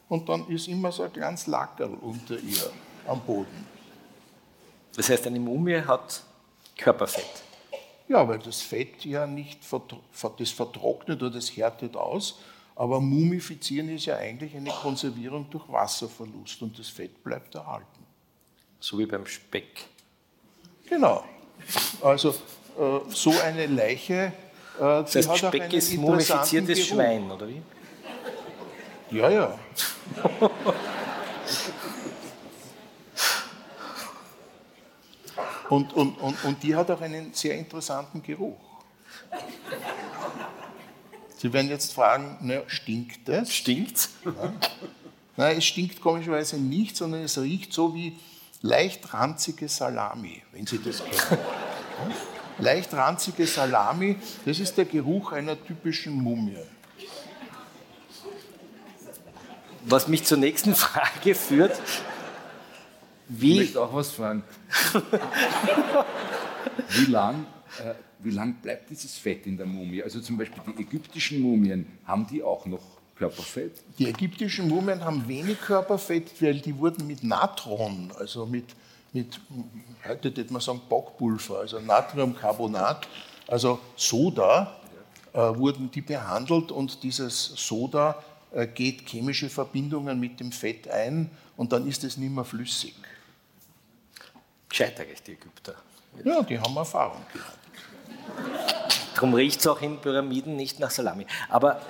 und 0.08 0.30
dann 0.30 0.48
ist 0.48 0.68
immer 0.68 0.92
so 0.92 1.02
ein 1.02 1.12
kleines 1.12 1.48
Lackerl 1.48 1.96
unter 2.02 2.36
ihr 2.36 2.70
am 3.08 3.20
Boden. 3.22 3.66
Das 4.96 5.10
heißt, 5.10 5.26
eine 5.26 5.40
Mumie 5.40 5.82
hat 5.82 6.24
Körperfett? 6.78 7.44
Ja, 8.08 8.28
weil 8.28 8.38
das 8.38 8.62
Fett 8.62 9.04
ja 9.06 9.26
nicht 9.26 9.62
das 10.38 10.52
vertrocknet 10.52 11.22
oder 11.22 11.32
das 11.32 11.50
härtet 11.56 11.96
aus. 11.96 12.40
Aber 12.76 13.02
Mumifizieren 13.02 13.90
ist 13.90 14.06
ja 14.06 14.18
eigentlich 14.18 14.56
eine 14.56 14.70
Konservierung 14.70 15.50
durch 15.50 15.68
Wasserverlust 15.68 16.62
und 16.62 16.78
das 16.78 16.90
Fett 16.90 17.24
bleibt 17.24 17.56
erhalten. 17.56 18.06
So 18.80 19.00
wie 19.00 19.06
beim 19.08 19.26
Speck. 19.26 19.86
Genau. 20.88 21.24
Also 22.02 22.30
äh, 22.80 23.00
so 23.10 23.32
eine 23.44 23.66
Leiche 23.66 24.32
das 24.80 25.16
heißt, 25.16 25.38
Speck 25.38 25.74
ist 25.74 25.94
mumifiziertes 25.96 26.78
Geruch. 26.78 26.90
Schwein, 26.90 27.30
oder 27.30 27.48
wie? 27.48 27.62
Ja, 29.12 29.30
ja. 29.30 29.60
und, 35.70 35.94
und, 35.94 36.14
und, 36.20 36.44
und 36.44 36.64
die 36.64 36.76
hat 36.76 36.90
auch 36.92 37.02
einen 37.02 37.34
sehr 37.34 37.58
interessanten 37.58 38.24
Geruch. 38.24 38.60
Sie 41.38 41.52
werden 41.52 41.70
jetzt 41.70 41.94
fragen, 41.94 42.38
na, 42.42 42.62
stinkt 42.68 43.28
das? 43.28 43.54
Stinkt? 43.54 44.10
Ja. 44.26 44.54
Nein, 45.38 45.58
es 45.58 45.66
stinkt 45.66 46.02
komischerweise 46.02 46.58
nicht, 46.58 46.96
sondern 46.98 47.24
es 47.24 47.38
riecht 47.38 47.74
so 47.74 47.94
wie 47.96 48.18
leicht 48.62 49.14
ranzige 49.14 49.68
Salami, 49.68 50.42
wenn 50.52 50.68
Sie 50.68 50.82
das 50.84 51.04
kennen 51.04 51.42
leicht 52.60 52.94
ranzige 52.94 53.46
Salami, 53.46 54.18
das 54.46 54.60
ist 54.60 54.78
der 54.78 54.86
Geruch 54.86 55.32
einer 55.32 55.62
typischen 55.62 56.14
Mumie. 56.14 56.58
Was 59.86 60.08
mich 60.08 60.24
zur 60.24 60.38
nächsten 60.38 60.76
Frage 60.76 61.34
führt. 61.36 61.80
Wie 63.28 63.54
ich 63.54 63.58
möchte 63.60 63.82
auch 63.82 63.94
was 63.94 64.12
fragen. 64.12 64.44
wie 66.90 67.06
lang, 67.06 67.46
äh, 67.80 67.94
wie 68.20 68.32
lang 68.32 68.56
bleibt 68.56 68.90
dieses 68.90 69.18
Fett 69.18 69.46
in 69.46 69.56
der 69.56 69.66
Mumie? 69.66 70.04
Also 70.04 70.20
zum 70.20 70.38
Beispiel 70.38 70.62
die 70.68 70.82
ägyptischen 70.82 71.40
Mumien, 71.40 71.88
haben 72.06 72.28
die 72.28 72.44
auch 72.44 72.66
noch 72.66 72.82
Körperfett? 73.16 73.84
Die 74.00 74.08
ägyptischen 74.08 74.68
Mumien 74.68 75.04
haben 75.04 75.28
wenig 75.28 75.62
Körperfett, 75.62 76.42
weil 76.42 76.60
die 76.60 76.76
wurden 76.78 77.06
mit 77.06 77.24
Natron, 77.24 78.12
also 78.18 78.46
mit 78.46 78.66
mit, 79.14 79.40
heute 80.08 80.36
würde 80.36 80.54
man 80.54 80.62
sagen, 80.62 80.82
Bockpulver, 80.88 81.60
also 81.60 81.80
Natriumcarbonat, 81.80 83.08
also 83.48 83.80
Soda, 83.96 84.76
äh, 85.34 85.40
wurden 85.40 85.92
die 85.92 86.02
behandelt 86.02 86.72
und 86.72 87.04
dieses 87.04 87.46
Soda 87.56 88.24
äh, 88.52 88.68
geht 88.68 89.08
chemische 89.08 89.50
Verbindungen 89.50 90.20
mit 90.20 90.40
dem 90.40 90.52
Fett 90.52 90.88
ein 90.90 91.30
und 91.58 91.72
dann 91.72 91.88
ist 91.88 92.04
es 92.04 92.18
nicht 92.18 92.34
mehr 92.34 92.46
flüssig. 92.46 92.96
Gescheiter 94.68 95.04
die 95.04 95.34
Ägypter. 95.34 95.76
Ja, 96.24 96.42
die 96.44 96.60
haben 96.60 96.76
Erfahrung 96.76 97.22
gehabt. 97.34 97.58
Darum 99.16 99.34
riecht 99.34 99.60
es 99.60 99.68
auch 99.68 99.82
in 99.82 100.00
Pyramiden 100.00 100.56
nicht 100.56 100.80
nach 100.80 100.92
Salami. 100.92 101.26
Aber 101.50 101.82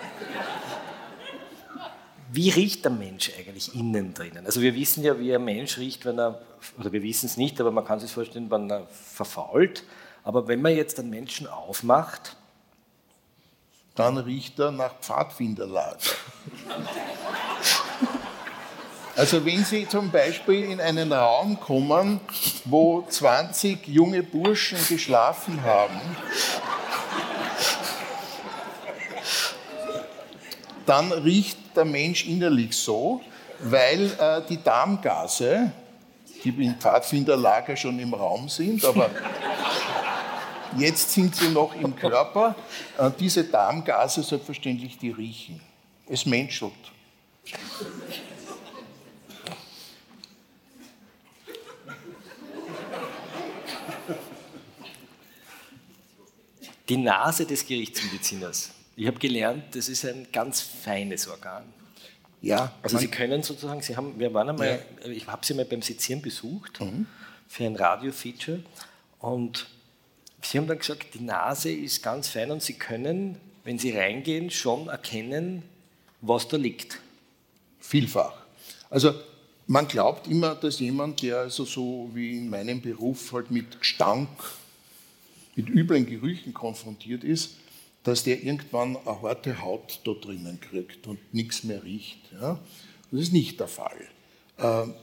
wie 2.32 2.50
riecht 2.50 2.84
der 2.86 2.92
Mensch 2.92 3.32
eigentlich 3.38 3.76
innen 3.76 4.14
drinnen? 4.14 4.46
Also 4.46 4.62
wir 4.62 4.76
wissen 4.76 5.04
ja, 5.04 5.20
wie 5.20 5.34
ein 5.34 5.44
Mensch 5.44 5.78
riecht, 5.78 6.06
wenn 6.06 6.20
er, 6.20 6.42
oder 6.78 6.92
wir 6.92 7.02
wissen 7.02 7.26
es 7.26 7.38
nicht, 7.38 7.60
aber 7.60 7.72
man 7.72 7.86
kann 7.86 8.00
sich 8.00 8.12
vorstellen, 8.12 8.52
wenn 8.52 8.70
er 8.70 8.88
verfault. 8.88 9.84
Aber 10.24 10.48
wenn 10.48 10.62
man 10.62 10.76
jetzt 10.76 11.00
einen 11.00 11.10
Menschen 11.10 11.48
aufmacht, 11.48 12.36
dann 13.96 14.18
riecht 14.18 14.60
er 14.60 14.72
nach 14.72 15.00
Pfadfinderlager. 15.00 15.98
Also 19.16 19.44
wenn 19.46 19.66
Sie 19.66 19.86
zum 19.86 20.12
Beispiel 20.12 20.64
in 20.72 20.80
einen 20.80 21.12
Raum 21.12 21.60
kommen, 21.60 22.22
wo 22.64 23.06
20 23.10 23.86
junge 23.88 24.24
Burschen 24.24 24.78
geschlafen 24.88 25.62
haben, 25.64 26.00
dann 30.86 31.12
riecht 31.12 31.59
der 31.76 31.86
Mensch 31.86 32.26
innerlich 32.26 32.76
so, 32.76 33.22
weil 33.60 34.12
äh, 34.20 34.42
die 34.48 34.62
Darmgase, 34.62 35.72
die 36.44 36.50
im 36.50 36.76
Pfadfinderlager 36.76 37.76
schon 37.76 38.00
im 38.00 38.14
Raum 38.14 38.48
sind, 38.50 38.84
aber 38.86 39.10
Jetzt 40.78 41.12
sind 41.12 41.36
sie 41.36 41.50
noch 41.50 41.74
im 41.76 41.96
Körper. 41.96 42.56
Äh, 42.98 43.10
diese 43.20 43.44
Darmgase 43.44 44.22
selbstverständlich, 44.22 44.98
die 44.98 45.10
riechen. 45.10 45.60
Es 46.08 46.26
menschelt. 46.26 46.74
Die 56.88 56.98
Nase 56.98 57.46
des 57.46 57.66
Gerichtsmediziners. 57.66 58.72
Ich 59.00 59.08
habe 59.08 59.18
gelernt, 59.18 59.64
das 59.78 59.88
ist 59.88 60.04
ein 60.04 60.28
ganz 60.30 60.60
feines 60.60 61.26
Organ. 61.30 61.64
Ja, 62.42 62.74
also 62.82 62.98
Sie 62.98 63.08
können 63.08 63.44
sozusagen, 63.44 63.82
Sie 63.82 63.96
haben, 63.96 64.20
wir 64.20 64.34
waren 64.34 64.50
einmal, 64.50 64.84
ja. 65.02 65.10
ich 65.10 65.26
habe 65.26 65.46
Sie 65.46 65.54
mal 65.54 65.64
beim 65.64 65.82
Sezieren 65.82 66.22
besucht 66.22 66.82
mhm. 66.82 67.06
für 67.48 67.64
ein 67.64 67.78
Radio-Feature 67.78 68.62
und 69.20 69.68
Sie 70.42 70.58
haben 70.58 70.68
dann 70.68 70.80
gesagt, 70.80 71.14
die 71.14 71.22
Nase 71.24 71.72
ist 71.72 72.04
ganz 72.04 72.28
fein 72.28 72.52
und 72.52 72.62
Sie 72.62 72.74
können, 72.74 73.38
wenn 73.64 73.80
Sie 73.80 73.92
reingehen, 73.92 74.50
schon 74.50 74.90
erkennen, 74.90 75.64
was 76.20 76.50
da 76.50 76.58
liegt. 76.58 77.00
Vielfach. 77.80 78.34
Also 78.90 79.14
man 79.68 79.88
glaubt 79.88 80.28
immer, 80.28 80.56
dass 80.56 80.80
jemand, 80.80 81.22
der 81.22 81.38
also 81.38 81.64
so 81.64 82.12
wie 82.14 82.38
in 82.38 82.50
meinem 82.50 82.82
Beruf 82.82 83.32
halt 83.32 83.50
mit 83.50 83.80
Gestank, 83.80 84.28
mit 85.56 85.70
üblen 85.70 86.06
Gerüchen 86.06 86.54
konfrontiert 86.54 87.24
ist, 87.24 87.52
dass 88.04 88.24
der 88.24 88.44
irgendwann 88.44 88.98
eine 88.98 89.22
harte 89.22 89.62
Haut 89.62 90.02
da 90.06 90.14
drinnen 90.14 90.60
kriegt 90.60 91.08
und 91.08 91.20
nichts 91.34 91.64
mehr 91.64 91.84
riecht. 91.84 92.20
Ja? 92.34 92.60
Das 93.12 93.22
ist 93.22 93.34
nicht 93.34 93.60
der 93.60 93.68
Fall. 93.68 94.08
Ähm, 94.58 94.94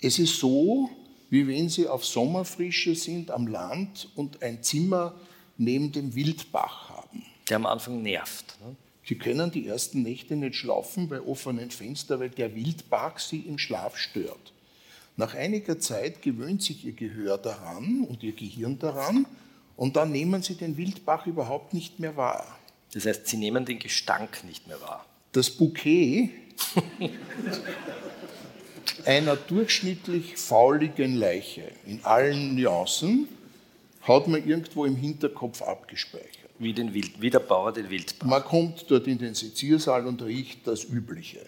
es 0.00 0.18
ist 0.18 0.38
so, 0.38 0.90
wie 1.30 1.46
wenn 1.46 1.68
Sie 1.68 1.88
auf 1.88 2.04
Sommerfrische 2.04 2.94
sind 2.94 3.30
am 3.30 3.46
Land 3.46 4.08
und 4.14 4.42
ein 4.42 4.62
Zimmer 4.62 5.14
neben 5.56 5.92
dem 5.92 6.14
Wildbach 6.14 6.90
haben. 6.90 7.22
Der 7.48 7.56
am 7.56 7.66
Anfang 7.66 8.02
nervt. 8.02 8.56
Ne? 8.64 8.76
Sie 9.04 9.16
können 9.16 9.50
die 9.50 9.66
ersten 9.66 10.02
Nächte 10.02 10.36
nicht 10.36 10.56
schlafen 10.56 11.08
bei 11.08 11.20
offenen 11.20 11.70
Fenstern, 11.70 12.20
weil 12.20 12.30
der 12.30 12.54
Wildbach 12.54 13.18
Sie 13.18 13.40
im 13.40 13.58
Schlaf 13.58 13.96
stört. 13.96 14.52
Nach 15.16 15.34
einiger 15.34 15.80
Zeit 15.80 16.22
gewöhnt 16.22 16.62
sich 16.62 16.84
Ihr 16.84 16.92
Gehör 16.92 17.38
daran 17.38 18.06
und 18.08 18.22
Ihr 18.22 18.32
Gehirn 18.32 18.78
daran 18.78 19.26
und 19.78 19.94
dann 19.96 20.10
nehmen 20.10 20.42
Sie 20.42 20.56
den 20.56 20.76
Wildbach 20.76 21.26
überhaupt 21.26 21.72
nicht 21.72 22.00
mehr 22.00 22.16
wahr. 22.16 22.58
Das 22.92 23.06
heißt, 23.06 23.28
Sie 23.28 23.36
nehmen 23.36 23.64
den 23.64 23.78
Gestank 23.78 24.42
nicht 24.44 24.66
mehr 24.66 24.80
wahr. 24.80 25.06
Das 25.32 25.50
Bouquet 25.50 26.30
einer 29.06 29.36
durchschnittlich 29.36 30.36
fauligen 30.36 31.14
Leiche 31.14 31.70
in 31.86 32.04
allen 32.04 32.56
Nuancen 32.56 33.28
hat 34.02 34.26
man 34.26 34.44
irgendwo 34.46 34.84
im 34.84 34.96
Hinterkopf 34.96 35.62
abgespeichert. 35.62 36.50
Wie, 36.58 36.72
den 36.72 36.92
Wild, 36.92 37.20
wie 37.20 37.30
der 37.30 37.38
Bauer 37.38 37.72
den 37.72 37.88
Wildbach. 37.88 38.26
Man 38.26 38.42
kommt 38.42 38.90
dort 38.90 39.06
in 39.06 39.18
den 39.18 39.34
Seziersaal 39.34 40.08
und 40.08 40.20
riecht 40.22 40.66
das 40.66 40.82
Übliche. 40.82 41.46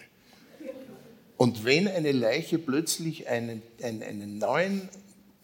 Und 1.35 1.65
wenn 1.65 1.89
eine 1.89 2.13
Leiche 2.13 2.59
plötzlich 2.59 3.27
einen, 3.27 3.61
einen, 3.83 4.03
einen 4.03 4.37
neuen 4.37 4.87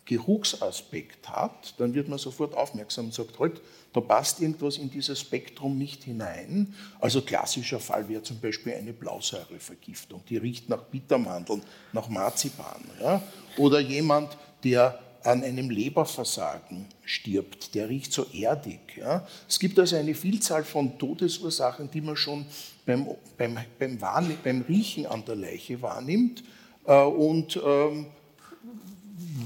Geruchsaspekt 0.07 1.29
hat, 1.29 1.75
dann 1.77 1.93
wird 1.93 2.07
man 2.07 2.17
sofort 2.17 2.55
aufmerksam 2.55 3.05
und 3.05 3.13
sagt, 3.13 3.37
halt, 3.39 3.61
da 3.93 3.99
passt 3.99 4.39
irgendwas 4.41 4.77
in 4.77 4.89
dieses 4.89 5.19
Spektrum 5.19 5.77
nicht 5.77 6.05
hinein. 6.05 6.73
Also 6.99 7.21
klassischer 7.21 7.79
Fall 7.79 8.07
wäre 8.07 8.23
zum 8.23 8.39
Beispiel 8.39 8.73
eine 8.73 8.93
Blausäurevergiftung, 8.93 10.23
die 10.29 10.37
riecht 10.37 10.69
nach 10.69 10.83
Bittermandeln, 10.83 11.61
nach 11.91 12.07
Marzipan. 12.07 12.81
Ja? 13.01 13.21
Oder 13.57 13.81
jemand, 13.81 14.37
der 14.63 14.97
an 15.23 15.43
einem 15.43 15.69
Leberversagen 15.69 16.85
stirbt, 17.03 17.75
der 17.75 17.89
riecht 17.89 18.13
so 18.13 18.25
erdig. 18.31 18.79
Ja? 18.95 19.27
Es 19.49 19.59
gibt 19.59 19.77
also 19.77 19.97
eine 19.97 20.15
Vielzahl 20.15 20.63
von 20.63 20.97
Todesursachen, 20.97 21.91
die 21.91 22.01
man 22.01 22.15
schon 22.15 22.45
beim, 22.85 23.07
beim, 23.37 23.59
beim, 23.77 23.99
beim 24.41 24.61
Riechen 24.61 25.05
an 25.05 25.25
der 25.25 25.35
Leiche 25.35 25.81
wahrnimmt. 25.81 26.45
Äh, 26.85 27.01
und 27.01 27.59
ähm, 27.61 28.05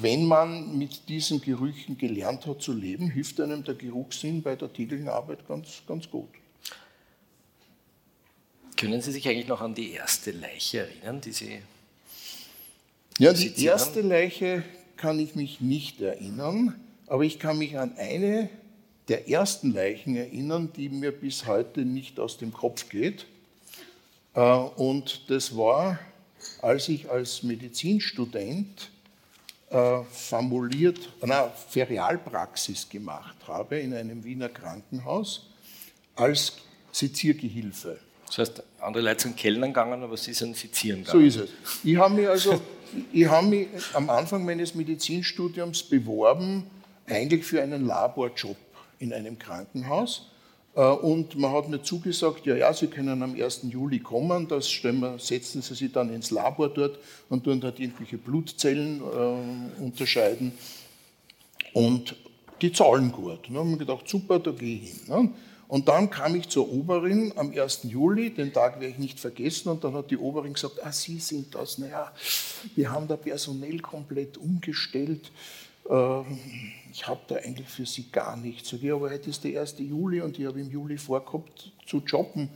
wenn 0.01 0.25
man 0.25 0.77
mit 0.77 1.07
diesen 1.07 1.39
Gerüchen 1.39 1.97
gelernt 1.97 2.45
hat 2.45 2.61
zu 2.61 2.73
leben, 2.73 3.09
hilft 3.09 3.39
einem 3.39 3.63
der 3.63 3.75
Geruchssinn 3.75 4.41
bei 4.41 4.55
der 4.55 4.71
täglichen 4.71 5.07
Arbeit 5.07 5.47
ganz, 5.47 5.81
ganz 5.87 6.09
gut. 6.09 6.29
Können 8.75 9.01
Sie 9.01 9.11
sich 9.11 9.27
eigentlich 9.29 9.47
noch 9.47 9.61
an 9.61 9.73
die 9.73 9.91
erste 9.91 10.31
Leiche 10.31 10.79
erinnern, 10.79 11.21
die 11.21 11.31
Sie. 11.31 11.59
Ja, 13.17 13.31
die 13.31 13.63
erste 13.63 14.01
Leiche 14.01 14.63
kann 14.97 15.19
ich 15.19 15.35
mich 15.35 15.61
nicht 15.61 16.01
erinnern, 16.01 16.79
aber 17.07 17.23
ich 17.23 17.39
kann 17.39 17.57
mich 17.57 17.77
an 17.77 17.95
eine 17.97 18.49
der 19.07 19.29
ersten 19.29 19.71
Leichen 19.73 20.15
erinnern, 20.15 20.71
die 20.75 20.89
mir 20.89 21.11
bis 21.11 21.45
heute 21.45 21.81
nicht 21.81 22.19
aus 22.19 22.37
dem 22.37 22.51
Kopf 22.51 22.89
geht. 22.89 23.25
Äh, 24.33 24.41
und 24.41 25.29
das 25.29 25.55
war, 25.55 25.99
als 26.61 26.89
ich 26.89 27.09
als 27.09 27.43
Medizinstudent 27.43 28.89
äh, 29.71 30.03
formuliert, 30.11 31.09
na, 31.21 31.49
Ferialpraxis 31.49 32.87
gemacht 32.89 33.35
habe 33.47 33.79
in 33.79 33.93
einem 33.93 34.23
Wiener 34.23 34.49
Krankenhaus 34.49 35.49
als 36.15 36.57
Seziergehilfe. 36.91 37.99
Das 38.27 38.37
heißt, 38.37 38.63
andere 38.79 39.03
Leute 39.03 39.23
sind 39.23 39.37
Kellnern 39.37 39.69
gegangen, 39.69 40.03
aber 40.03 40.17
Sie 40.17 40.33
sind 40.33 40.55
Sezieren 40.55 41.03
gegangen. 41.03 41.31
So 41.31 41.41
ist 41.41 41.49
es. 41.49 41.49
Ich 41.83 41.97
habe 41.97 42.13
mich 42.13 42.27
also 42.27 42.61
ich 43.11 43.25
habe 43.27 43.47
mich 43.47 43.67
am 43.93 44.09
Anfang 44.09 44.43
meines 44.45 44.75
Medizinstudiums 44.75 45.83
beworben, 45.83 46.65
eigentlich 47.07 47.45
für 47.45 47.61
einen 47.61 47.85
Laborjob 47.85 48.57
in 48.99 49.13
einem 49.13 49.39
Krankenhaus 49.39 50.30
und 50.73 51.37
man 51.37 51.51
hat 51.51 51.67
mir 51.67 51.81
zugesagt, 51.81 52.45
ja, 52.45 52.55
ja, 52.55 52.73
Sie 52.73 52.87
können 52.87 53.21
am 53.21 53.35
1. 53.35 53.61
Juli 53.69 53.99
kommen, 53.99 54.47
das 54.47 54.71
wir, 54.71 55.19
setzen 55.19 55.61
Sie 55.61 55.75
sich 55.75 55.91
dann 55.91 56.13
ins 56.13 56.31
Labor 56.31 56.69
dort 56.69 56.97
und 57.29 57.43
tun 57.43 57.59
dort 57.59 57.79
irgendwelche 57.79 58.17
Blutzellen 58.17 59.01
äh, 59.01 59.81
unterscheiden. 59.81 60.53
Und 61.73 62.15
die 62.61 62.71
zahlen 62.71 63.11
gut. 63.11 63.47
Und 63.47 63.49
dann 63.49 63.57
haben 63.57 63.71
wir 63.71 63.77
gedacht, 63.77 64.07
super, 64.07 64.39
da 64.39 64.51
gehe 64.51 64.77
ich 64.77 64.91
hin. 64.91 64.99
Ne? 65.07 65.29
Und 65.67 65.87
dann 65.87 66.09
kam 66.09 66.35
ich 66.35 66.49
zur 66.49 66.69
Oberin 66.69 67.31
am 67.37 67.51
1. 67.51 67.83
Juli, 67.83 68.33
den 68.33 68.51
Tag 68.51 68.81
werde 68.81 68.93
ich 68.93 68.99
nicht 68.99 69.19
vergessen, 69.19 69.69
und 69.69 69.83
dann 69.83 69.93
hat 69.93 70.11
die 70.11 70.17
Oberin 70.17 70.53
gesagt, 70.53 70.83
ah, 70.83 70.91
Sie 70.91 71.17
sind 71.19 71.55
das, 71.55 71.77
naja, 71.77 72.11
wir 72.75 72.91
haben 72.91 73.07
da 73.07 73.15
personell 73.15 73.79
komplett 73.79 74.37
umgestellt. 74.37 75.31
Äh, 75.89 76.21
ich 76.91 77.07
habe 77.07 77.21
da 77.27 77.35
eigentlich 77.35 77.67
für 77.67 77.85
Sie 77.85 78.11
gar 78.11 78.35
nichts. 78.35 78.69
Sag 78.69 78.83
ich, 78.83 78.91
aber 78.91 79.09
heute 79.09 79.29
ist 79.29 79.43
der 79.43 79.61
1. 79.61 79.75
Juli 79.79 80.21
und 80.21 80.37
ich 80.37 80.45
habe 80.45 80.59
im 80.59 80.69
Juli 80.69 80.97
vorgehabt 80.97 81.71
zu 81.85 81.97
jobben. 81.99 82.49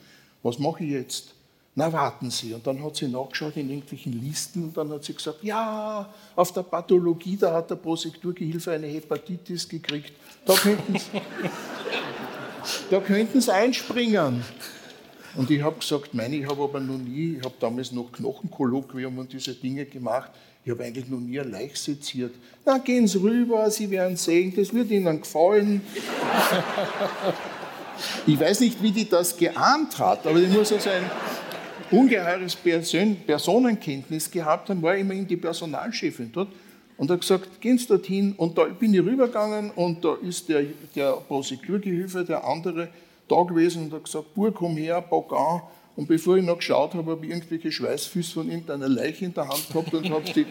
Was 0.44 0.60
mache 0.60 0.84
ich 0.84 0.92
jetzt? 0.92 1.34
Na, 1.78 1.92
warten 1.92 2.32
Sie. 2.32 2.54
Und 2.54 2.66
dann 2.66 2.82
hat 2.84 2.96
sie 2.96 3.08
nachgeschaut 3.08 3.58
in 3.58 3.70
irgendwelchen 3.70 4.14
Listen 4.24 4.64
und 4.64 4.78
dann 4.78 4.90
hat 4.92 5.04
sie 5.04 5.14
gesagt, 5.14 5.44
ja, 5.44 6.10
auf 6.36 6.54
der 6.54 6.64
Pathologie, 6.64 7.36
da 7.36 7.54
hat 7.54 7.70
der 7.70 7.76
Prosekturgehilfe 7.76 8.72
eine 8.72 8.88
Hepatitis 8.88 9.68
gekriegt. 9.68 10.14
Da 10.46 10.54
könnten 10.54 10.98
Sie, 10.98 11.22
da 12.90 13.00
könnten 13.02 13.42
Sie 13.42 13.54
einspringen. 13.54 14.44
Und 15.36 15.52
ich 15.52 15.62
habe 15.62 15.78
gesagt, 15.80 16.14
meine, 16.14 16.38
ich 16.38 16.48
habe 16.48 16.64
aber 16.64 16.80
noch 16.80 16.98
nie, 16.98 17.36
ich 17.38 17.44
habe 17.44 17.56
damals 17.60 17.92
noch 17.92 18.10
Knochenkolloquium 18.10 19.18
und 19.18 19.34
diese 19.34 19.54
Dinge 19.54 19.86
gemacht. 19.86 20.32
Ich 20.66 20.72
habe 20.72 20.84
eigentlich 20.84 21.08
noch 21.08 21.20
nie 21.20 21.40
ein 21.40 21.52
Leich 21.52 21.76
seziert. 21.76 22.34
Na, 22.66 22.80
gehen 22.80 23.08
Sie 23.08 23.20
rüber, 23.20 23.70
Sie 23.70 23.88
werden 23.92 24.18
sehen, 24.18 24.52
das 24.56 24.74
wird 24.74 24.90
Ihnen 24.90 25.22
gefallen. 25.22 25.82
ich 28.26 28.40
weiß 28.40 28.62
nicht, 28.62 28.82
wie 28.82 28.92
die 28.92 29.08
das 29.08 29.38
geahnt 29.38 30.00
hat, 30.00 30.26
aber 30.26 30.40
die 30.40 30.48
muss 30.48 30.74
also 30.74 30.90
ein 30.90 31.04
ungeheures 31.92 32.56
Personenkenntnis 32.56 34.32
gehabt 34.32 34.72
haben, 34.72 34.82
war 34.82 34.96
immerhin 34.96 35.28
die 35.28 35.38
Personalchefin 35.38 36.32
dort 36.34 36.50
und 36.98 37.12
hat 37.12 37.22
gesagt, 37.22 37.62
gehen 37.62 37.78
Sie 37.78 37.86
dorthin. 37.86 38.34
Und 38.34 38.58
da 38.58 38.64
bin 38.64 38.92
ich 38.92 39.02
rübergegangen 39.02 39.70
und 39.70 40.04
da 40.04 40.16
ist 40.16 40.50
der, 40.50 40.64
der 40.96 41.12
Prosekurgehilfe, 41.12 42.26
der 42.26 42.44
andere, 42.44 42.88
da 43.28 43.44
gewesen 43.44 43.84
und 43.84 43.94
hat 43.94 44.06
gesagt, 44.06 44.34
Bur, 44.34 44.52
komm 44.52 44.78
her, 44.78 45.00
pack 45.02 45.32
an. 45.32 45.62
Und 45.96 46.08
bevor 46.08 46.38
ich 46.38 46.44
noch 46.44 46.58
geschaut 46.58 46.94
habe, 46.94 47.12
habe 47.12 47.26
ich 47.26 47.32
irgendwelche 47.32 47.72
Schweißfüße 47.72 48.34
von 48.34 48.50
irgendeiner 48.50 48.90
Leiche 48.90 49.26
in 49.26 49.34
der 49.34 49.48
Hand 49.48 49.68
gehabt 49.70 49.94
und 49.94 50.10
habe 50.10 50.26
sie 50.34 50.46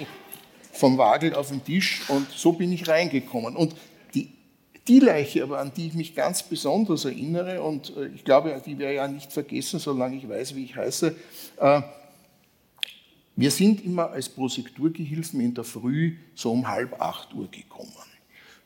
vom 0.73 0.97
Wagel 0.99 1.35
auf 1.35 1.51
den 1.51 1.63
Tisch 1.63 2.03
und 2.09 2.29
so 2.31 2.53
bin 2.53 2.73
ich 2.73 2.89
reingekommen. 2.89 3.55
Und 3.55 3.75
die, 4.15 4.31
die 4.89 5.01
Leiche 5.01 5.43
aber, 5.43 5.61
an 5.61 5.73
die 5.77 5.89
ich 5.89 5.95
mich 5.95 6.15
ganz 6.15 6.43
besonders 6.43 7.05
erinnere 7.05 7.63
und 7.63 7.95
äh, 7.97 8.07
ich 8.09 8.25
glaube, 8.25 8.61
die 8.65 8.79
werde 8.79 8.93
ich 8.93 8.97
ja 8.97 9.09
nicht 9.09 9.33
vergessen, 9.33 9.79
solange 9.79 10.17
ich 10.17 10.29
weiß, 10.29 10.55
wie 10.57 10.65
ich 10.65 10.77
heiße, 10.77 11.15
äh, 11.61 11.83
wir 13.37 13.51
sind 13.51 13.85
immer 13.85 14.11
als 14.11 14.29
Prosekturgehilfen 14.29 15.41
in 15.41 15.55
der 15.55 15.65
Früh 15.65 16.17
so 16.35 16.53
um 16.53 16.69
halb 16.69 17.01
acht 17.01 17.35
Uhr 17.35 17.51
gekommen 17.51 17.93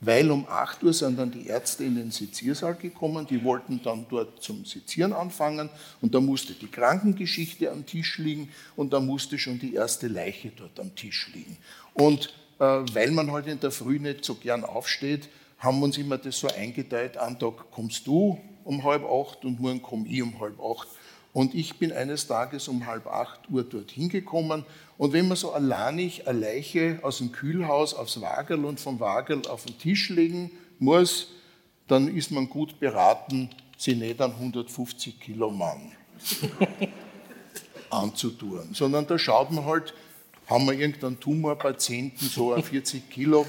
weil 0.01 0.31
um 0.31 0.47
8 0.49 0.83
Uhr 0.85 0.93
sind 0.93 1.19
dann 1.19 1.31
die 1.31 1.47
Ärzte 1.47 1.85
in 1.85 1.97
den 1.97 2.11
Seziersaal 2.11 2.75
gekommen, 2.75 3.27
die 3.27 3.43
wollten 3.43 3.81
dann 3.83 4.07
dort 4.09 4.43
zum 4.43 4.65
Sezieren 4.65 5.13
anfangen 5.13 5.71
und 6.01 6.15
da 6.15 6.21
musste 6.21 6.53
die 6.53 6.69
Krankengeschichte 6.69 7.71
am 7.71 7.85
Tisch 7.85 8.19
liegen 8.19 8.49
und 8.77 8.93
da 8.93 9.01
musste 9.01 9.39
schon 9.39 9.59
die 9.59 9.75
erste 9.75 10.07
Leiche 10.07 10.53
dort 10.57 10.79
am 10.79 10.95
Tisch 10.95 11.31
liegen. 11.35 11.57
Und 11.95 12.33
äh, 12.59 12.65
weil 12.65 13.11
man 13.11 13.33
halt 13.33 13.47
in 13.49 13.59
der 13.61 13.71
Früh 13.71 13.99
nicht 13.99 14.25
so 14.25 14.35
gern 14.35 14.65
aufsteht, 14.65 15.29
haben 15.59 15.81
wir 15.81 15.87
uns 15.87 15.99
immer 15.99 16.19
das 16.19 16.39
so 16.39 16.49
eingeteilt, 16.49 17.17
einen 17.17 17.39
Tag 17.39 17.71
kommst 17.73 18.07
du 18.07 18.39
um 18.65 18.85
halb 18.85 19.05
acht 19.05 19.45
und 19.45 19.59
morgen 19.61 19.83
komme 19.83 20.07
ich 20.09 20.23
um 20.23 20.39
halb 20.41 20.61
acht. 20.61 20.89
Und 21.39 21.55
ich 21.55 21.77
bin 21.77 21.93
eines 21.93 22.27
Tages 22.27 22.67
um 22.67 22.87
halb 22.87 23.07
acht 23.07 23.49
Uhr 23.49 23.63
dorthin 23.63 24.09
gekommen. 24.09 24.65
Und 24.97 25.13
wenn 25.13 25.29
man 25.29 25.37
so 25.37 25.53
alleinig 25.53 26.27
eine 26.27 26.41
Leiche 26.41 26.99
aus 27.03 27.19
dem 27.19 27.31
Kühlhaus 27.31 27.95
aufs 27.95 28.21
Wagel 28.21 28.65
und 28.65 28.81
vom 28.81 28.99
Wagel 28.99 29.47
auf 29.47 29.65
den 29.65 29.79
Tisch 29.79 30.09
legen 30.09 30.51
muss, 30.81 31.29
dann 31.87 32.13
ist 32.13 32.33
man 32.33 32.49
gut 32.51 32.81
beraten, 32.81 33.51
sie 33.77 33.95
nicht 33.95 34.21
an 34.21 34.33
150 34.33 35.21
Kilo 35.21 35.49
Mann 35.53 35.93
anzutun. 37.91 38.71
Sondern 38.73 39.07
da 39.07 39.17
schaut 39.17 39.53
man 39.53 39.65
halt, 39.65 39.95
haben 40.49 40.67
wir 40.67 40.73
irgendeinen 40.73 41.21
Tumorpatienten, 41.21 42.29
so 42.29 42.53
ein 42.53 42.65
40 42.65 43.09
Kilo. 43.09 43.47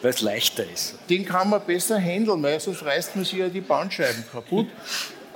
Weil 0.00 0.10
es 0.10 0.22
leichter 0.22 0.64
ist. 0.64 0.94
Den 1.10 1.26
kann 1.26 1.50
man 1.50 1.62
besser 1.66 2.00
handeln, 2.00 2.42
weil 2.42 2.58
sonst 2.60 2.82
reißt 2.82 3.14
man 3.14 3.26
sich 3.26 3.40
ja 3.40 3.50
die 3.50 3.60
Bandscheiben 3.60 4.24
kaputt. 4.32 4.68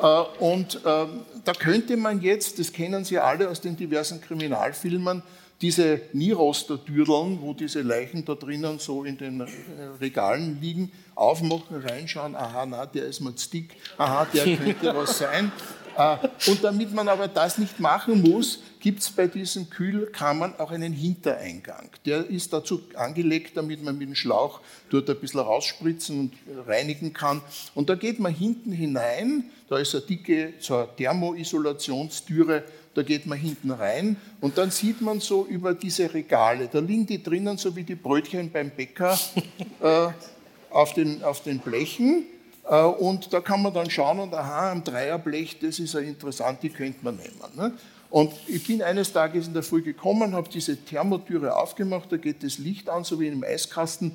Äh, 0.01 0.23
und 0.39 0.81
ähm, 0.85 1.21
da 1.45 1.53
könnte 1.53 1.97
man 1.97 2.21
jetzt, 2.21 2.59
das 2.59 2.73
kennen 2.73 3.05
Sie 3.05 3.19
alle 3.19 3.49
aus 3.49 3.61
den 3.61 3.77
diversen 3.77 4.21
Kriminalfilmen, 4.21 5.23
diese 5.61 6.03
Nieroster-Dürdeln, 6.13 7.41
wo 7.41 7.55
diese 7.55 7.81
Leichen 7.81 8.25
da 8.25 8.35
drinnen 8.35 8.79
so 8.79 9.05
in 9.05 9.17
den 9.17 9.41
äh, 9.41 9.47
Regalen 10.01 10.61
liegen, 10.61 10.93
aufmachen, 11.15 11.81
reinschauen, 11.83 12.37
aha, 12.37 12.67
na, 12.67 12.85
der 12.85 13.07
ist 13.07 13.21
mal 13.21 13.33
dick, 13.53 13.75
aha, 13.97 14.27
der 14.27 14.57
könnte 14.57 14.95
was 14.95 15.19
sein. 15.19 15.51
Äh, 15.97 16.17
und 16.47 16.63
damit 16.63 16.93
man 16.93 17.09
aber 17.09 17.27
das 17.27 17.57
nicht 17.57 17.81
machen 17.81 18.21
muss, 18.21 18.61
gibt 18.81 19.01
es 19.01 19.11
bei 19.11 19.27
diesen 19.27 19.71
Kühlkammern 19.71 20.55
auch 20.59 20.71
einen 20.71 20.93
Hintereingang. 20.93 21.89
Der 22.05 22.27
ist 22.29 22.53
dazu 22.53 22.83
angelegt, 22.95 23.57
damit 23.57 23.83
man 23.83 23.97
mit 23.97 24.09
dem 24.09 24.15
Schlauch 24.15 24.61
dort 24.91 25.09
ein 25.09 25.17
bisschen 25.17 25.41
rausspritzen 25.41 26.21
und 26.21 26.35
reinigen 26.67 27.15
kann. 27.15 27.41
Und 27.75 27.89
da 27.89 27.95
geht 27.95 28.21
man 28.21 28.35
hinten 28.35 28.73
hinein, 28.73 29.51
da 29.69 29.79
ist 29.79 29.95
eine 29.95 30.05
dicke 30.05 30.55
so 30.61 30.77
eine 30.77 30.89
Thermoisolationstüre, 30.97 32.65
da 32.95 33.03
geht 33.03 33.27
man 33.27 33.39
hinten 33.39 33.71
rein 33.71 34.17
und 34.41 34.57
dann 34.59 34.71
sieht 34.71 35.01
man 35.01 35.21
so 35.21 35.47
über 35.47 35.75
diese 35.75 36.13
Regale, 36.13 36.69
da 36.73 36.79
liegen 36.79 37.07
die 37.07 37.23
drinnen 37.23 37.59
so 37.59 37.75
wie 37.77 37.85
die 37.85 37.95
Brötchen 37.95 38.51
beim 38.51 38.71
Bäcker 38.71 39.19
äh, 39.81 40.09
auf, 40.71 40.95
den, 40.95 41.23
auf 41.23 41.43
den 41.43 41.59
Blechen 41.59 42.25
äh, 42.69 42.83
und 42.83 43.33
da 43.33 43.41
kann 43.41 43.63
man 43.63 43.73
dann 43.73 43.91
schauen 43.91 44.21
und 44.21 44.35
aha, 44.35 44.73
am 44.73 44.83
Dreierblech, 44.83 45.59
das 45.61 45.79
ist 45.79 45.95
ja 45.95 46.01
interessant, 46.01 46.63
die 46.63 46.71
könnte 46.71 46.99
man 47.03 47.17
nehmen. 47.17 47.41
Ne? 47.57 47.73
Und 48.11 48.33
ich 48.47 48.67
bin 48.67 48.83
eines 48.83 49.13
Tages 49.13 49.47
in 49.47 49.53
der 49.53 49.63
Früh 49.63 49.83
gekommen, 49.83 50.35
habe 50.35 50.49
diese 50.49 50.77
Thermotüre 50.77 51.57
aufgemacht, 51.57 52.11
da 52.11 52.17
geht 52.17 52.43
das 52.43 52.59
Licht 52.59 52.89
an, 52.89 53.05
so 53.05 53.21
wie 53.21 53.27
in 53.27 53.35
einem 53.35 53.45
Eiskasten. 53.45 54.13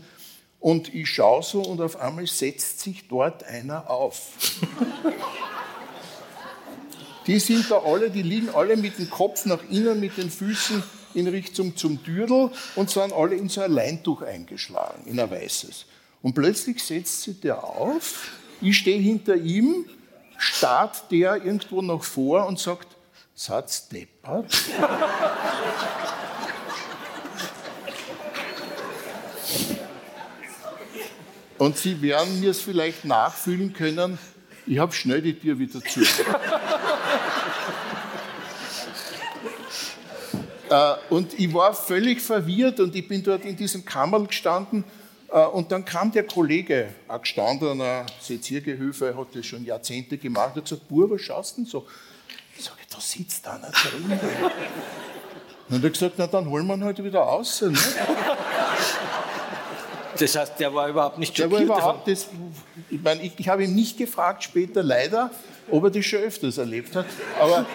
Und 0.62 0.93
ich 0.93 1.10
schaue 1.10 1.41
so 1.41 1.62
und 1.63 1.82
auf 1.82 2.00
einmal 2.00 2.28
setzt 2.28 2.80
sich 2.82 3.08
dort 3.08 3.43
einer 3.43 3.89
auf. 3.89 4.30
die 7.28 7.39
sind 7.39 7.69
da 7.69 7.80
alle, 7.80 8.12
die 8.12 8.21
liegen 8.21 8.50
alle 8.52 8.78
mit 8.78 9.00
dem 9.00 9.10
Kopf 9.10 9.45
nach 9.45 9.63
innen, 9.69 10.00
mit 10.00 10.17
den 10.17 10.30
Füßen 10.30 10.84
in 11.15 11.28
Richtung 11.28 11.76
zum 11.76 12.02
Dürdel 12.04 12.52
und 12.76 12.91
sind 12.91 13.12
alle 13.12 13.36
in 13.36 13.50
so 13.50 13.62
ein 13.62 13.71
Leintuch 13.71 14.21
eingeschlagen, 14.21 15.04
in 15.08 15.19
ein 15.19 15.32
weißes. 15.32 15.88
Und 16.21 16.36
plötzlich 16.36 16.82
setzt 16.84 17.24
sich 17.24 17.41
der 17.41 17.63
auf, 17.63 18.30
ich 18.62 18.78
stehe 18.78 19.02
hinter 19.02 19.36
ihm, 19.36 19.86
starrt 20.38 21.12
der 21.12 21.43
irgendwo 21.43 21.82
noch 21.82 22.04
vor 22.04 22.45
und 22.45 22.60
sagt, 22.60 22.88
Satz 23.34 23.89
deppert. 23.89 24.54
Und 31.62 31.78
Sie 31.78 32.02
werden 32.02 32.39
mir 32.39 32.50
es 32.50 32.60
vielleicht 32.60 33.06
nachfühlen 33.06 33.71
können, 33.71 34.17
ich 34.65 34.80
habe 34.80 34.93
schnell 34.93 35.21
die 35.21 35.38
Tür 35.38 35.60
wieder 35.60 35.80
zu. 35.80 36.02
Äh, 40.69 40.95
und 41.10 41.38
ich 41.38 41.54
war 41.54 41.74
völlig 41.74 42.21
verwirrt 42.21 42.80
und 42.80 42.95
ich 42.95 43.06
bin 43.06 43.21
dort 43.21 43.43
in 43.43 43.58
diesem 43.58 43.84
Kammerl 43.84 44.26
gestanden 44.26 44.86
äh, 45.30 45.43
und 45.43 45.69
dann 45.69 45.84
kam 45.84 46.13
der 46.13 46.26
Kollege, 46.26 46.88
ein 47.10 47.19
gestandener 47.19 48.06
Seziergehilfe, 48.21 49.13
hat 49.17 49.36
das 49.36 49.45
schon 49.45 49.65
Jahrzehnte 49.65 50.17
gemacht, 50.17 50.56
hat 50.56 50.63
gesagt, 50.63 50.88
Bub, 50.88 51.12
was 51.12 51.19
schaust 51.19 51.58
du 51.58 51.63
denn 51.63 51.69
so? 51.69 51.86
Ich 52.58 52.63
sage, 52.63 52.78
da 52.89 53.02
sitzt 53.02 53.45
einer 53.45 53.69
drin. 53.69 54.17
Und 55.67 55.84
er 55.84 55.88
hat 55.88 55.93
gesagt, 55.93 56.15
na 56.15 56.28
dann 56.28 56.50
holen 56.50 56.65
wir 56.67 56.76
ihn 56.76 56.86
halt 56.86 57.04
wieder 57.04 57.19
raus. 57.19 57.62
Ne? 57.63 57.78
Das 60.21 60.36
heißt, 60.36 60.60
der 60.60 60.73
war 60.73 60.88
überhaupt 60.88 61.17
nicht 61.17 61.36
schockiert? 61.36 61.62
Der 61.62 61.69
war 61.69 61.77
überhaupt, 61.77 62.07
das, 62.07 62.27
ich 62.89 63.01
meine, 63.01 63.21
ich, 63.23 63.34
ich 63.38 63.49
habe 63.49 63.63
ihn 63.63 63.73
nicht 63.73 63.97
gefragt 63.97 64.43
später, 64.43 64.84
leider, 64.84 65.31
ob 65.71 65.86
er 65.86 65.89
das 65.89 66.05
schon 66.05 66.19
öfters 66.19 66.57
erlebt 66.60 66.95
hat. 66.95 67.07
Aber 67.39 67.65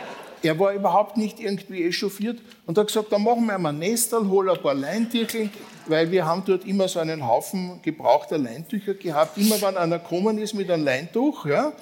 er 0.42 0.58
war 0.58 0.72
überhaupt 0.72 1.16
nicht 1.16 1.40
irgendwie 1.40 1.84
echauffiert 1.84 2.38
und 2.66 2.78
hat 2.78 2.86
gesagt, 2.86 3.10
dann 3.10 3.24
machen 3.24 3.46
wir 3.46 3.58
mal 3.58 3.70
ein 3.70 3.78
Nestel, 3.78 4.28
hol 4.28 4.48
ein 4.48 4.58
paar 4.58 4.74
Leintücher, 4.74 5.48
weil 5.86 6.10
wir 6.10 6.24
haben 6.24 6.44
dort 6.46 6.64
immer 6.64 6.86
so 6.86 7.00
einen 7.00 7.26
Haufen 7.26 7.80
gebrauchter 7.82 8.38
Leintücher 8.38 8.94
gehabt. 8.94 9.36
Immer 9.38 9.60
wenn 9.62 9.76
einer 9.76 9.98
gekommen 9.98 10.38
ist 10.38 10.54
mit 10.54 10.70
einem 10.70 10.84
Leintuch, 10.84 11.46
ja, 11.46 11.72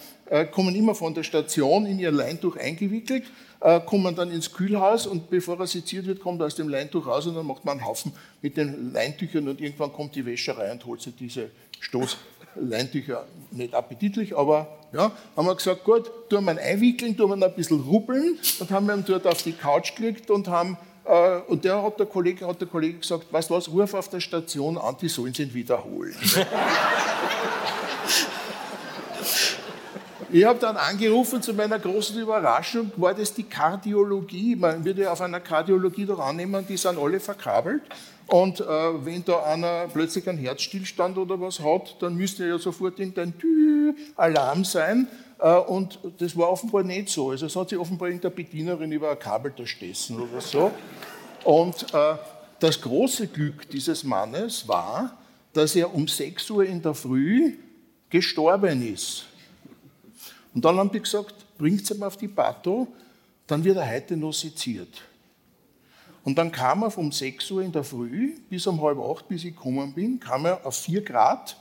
kommen 0.51 0.75
immer 0.75 0.95
von 0.95 1.15
der 1.15 1.23
Station 1.23 1.87
in 1.87 1.99
ihr 1.99 2.11
Leintuch 2.11 2.57
eingewickelt, 2.57 3.25
äh, 3.65 3.81
kommen 3.81 4.15
dann 4.15 4.31
ins 4.31 4.53
Kühlhaus 4.53 5.07
und 5.07 5.31
bevor 5.31 5.59
er 5.59 5.67
seziert 5.67 6.07
wird, 6.07 6.21
kommt 6.21 6.41
er 6.41 6.47
aus 6.47 6.55
dem 6.55 6.69
Leintuch 6.69 7.07
raus 7.07 7.27
und 7.27 7.35
dann 7.35 7.47
macht 7.47 7.65
man 7.65 7.79
einen 7.79 7.87
Haufen 7.87 8.13
mit 8.43 8.57
den 8.57 8.93
Leintüchern 8.93 9.49
und 9.49 9.61
irgendwann 9.61 9.93
kommt 9.93 10.15
die 10.15 10.27
Wäscherei 10.27 10.71
und 10.71 10.85
holt 10.85 11.01
sich 11.01 11.17
diese 11.17 11.51
Stoßleintücher. 11.81 13.25
Nicht 13.53 13.75
appetitlich, 13.75 14.37
aber 14.37 14.69
ja, 14.93 15.11
haben 15.37 15.47
wir 15.47 15.55
gesagt, 15.55 15.83
gut, 15.85 16.11
tun 16.29 16.45
wir 16.45 16.53
ihn 16.53 16.59
einwickeln, 16.59 17.17
tun 17.17 17.31
wir 17.31 17.37
ihn 17.37 17.43
ein 17.43 17.55
bisschen 17.55 17.81
rubbeln 17.81 18.39
und 18.61 18.71
haben 18.71 18.91
ihn 18.91 19.05
dort 19.07 19.27
auf 19.27 19.43
die 19.43 19.53
Couch 19.53 19.97
gelegt 19.97 20.31
und 20.31 20.49
haben 20.49 20.77
äh, 21.05 21.39
und 21.47 21.65
der 21.65 21.83
hat 21.83 21.99
der 21.99 22.07
Kollege, 22.07 22.47
hat 22.47 22.61
der 22.61 22.69
Kollege 22.69 22.99
gesagt, 22.99 23.33
weißt 23.33 23.51
du 23.51 23.55
was, 23.55 23.69
ruf 23.71 23.95
auf 23.95 24.09
der 24.09 24.21
Station 24.21 24.77
an, 24.79 24.97
die 25.01 25.09
sollen 25.09 25.35
ihn 25.39 25.55
wiederholen. 25.55 26.15
Ich 30.35 30.44
habe 30.44 30.59
dann 30.59 30.77
angerufen, 30.77 31.40
zu 31.42 31.55
meiner 31.55 31.79
großen 31.79 32.20
Überraschung 32.20 32.90
war 32.97 33.14
das 33.14 33.33
die 33.33 33.44
Kardiologie. 33.44 34.57
Man 34.57 34.85
würde 34.85 35.09
auf 35.09 35.20
einer 35.20 35.38
Kardiologie 35.38 36.07
doch 36.07 36.18
annehmen, 36.18 36.66
die 36.68 36.77
sind 36.77 36.99
alle 36.99 37.20
verkabelt. 37.20 37.83
Und 38.27 38.59
äh, 38.59 38.64
wenn 38.64 39.25
da 39.25 39.44
einer 39.44 39.87
plötzlich 39.87 40.29
einen 40.29 40.38
Herzstillstand 40.38 41.18
oder 41.18 41.40
was 41.40 41.61
hat, 41.61 42.03
dann 42.03 42.16
müsste 42.16 42.49
ja 42.49 42.59
sofort 42.59 42.99
irgendein 42.99 43.33
Alarm 44.16 44.64
sein. 44.64 45.07
Äh, 45.38 45.55
und 45.55 46.01
das 46.18 46.37
war 46.37 46.51
offenbar 46.51 46.83
nicht 46.83 47.11
so. 47.11 47.31
Also 47.31 47.47
es 47.47 47.55
hat 47.55 47.68
sich 47.68 47.79
offenbar 47.79 48.09
irgendeine 48.09 48.35
Bedienerin 48.35 48.90
über 48.90 49.12
ein 49.12 49.18
Kabel 49.20 49.53
da 49.57 49.64
stessen 49.64 50.20
oder 50.20 50.40
so. 50.40 50.73
Und 51.44 51.94
äh, 51.94 52.16
das 52.59 52.81
große 52.81 53.29
Glück 53.29 53.70
dieses 53.70 54.03
Mannes 54.03 54.66
war, 54.66 55.16
dass 55.53 55.77
er 55.77 55.94
um 55.94 56.09
6 56.09 56.51
Uhr 56.51 56.64
in 56.64 56.83
der 56.83 56.94
Früh 56.94 57.53
gestorben 58.11 58.83
ist. 58.92 59.27
Und 60.55 60.64
dann 60.64 60.79
haben 60.79 60.90
die 60.90 61.01
gesagt, 61.01 61.35
bringt 61.59 61.85
sie 61.85 61.95
mal 61.95 62.07
auf 62.07 62.17
die 62.17 62.29
Pato, 62.29 62.88
dann 63.47 63.62
wird 63.64 63.77
er 63.77 63.90
heute 63.90 64.17
noch 64.17 64.33
seziert. 64.33 65.03
Und 66.23 66.38
dann 66.38 66.51
kam 66.51 66.83
er 66.83 66.97
um 66.97 67.12
6 67.12 67.51
Uhr 67.51 67.62
in 67.62 67.73
der 67.73 67.85
Früh 67.85 68.37
bis 68.49 68.67
um 68.67 68.81
halb 68.81 68.99
acht, 68.99 69.29
bis 69.29 69.45
ich 69.45 69.55
gekommen 69.55 69.93
bin, 69.93 70.19
kam 70.19 70.47
er 70.47 70.64
auf 70.64 70.77
4 70.77 71.03
Grad 71.03 71.57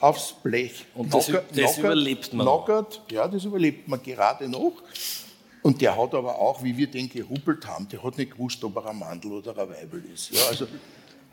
aufs 0.00 0.32
Blech. 0.42 0.86
Und 0.94 1.14
das, 1.14 1.26
knockert, 1.26 1.50
das 1.50 1.74
knockert, 1.74 1.78
überlebt 1.78 2.32
man 2.32 2.46
knockert, 2.46 3.02
Ja, 3.10 3.28
das 3.28 3.44
überlebt 3.44 3.88
man 3.88 4.02
gerade 4.02 4.48
noch. 4.48 4.72
Und 5.62 5.80
der 5.80 5.96
hat 5.96 6.12
aber 6.14 6.38
auch, 6.38 6.62
wie 6.62 6.76
wir 6.76 6.88
den 6.88 7.08
geruppelt 7.08 7.66
haben, 7.66 7.88
der 7.88 8.02
hat 8.02 8.18
nicht 8.18 8.32
gewusst, 8.32 8.62
ob 8.64 8.76
er 8.76 8.86
ein 8.86 8.98
Mandel 8.98 9.32
oder 9.32 9.56
ein 9.56 9.68
Weibel 9.70 10.04
ist. 10.12 10.30
Ja, 10.30 10.46
also 10.48 10.66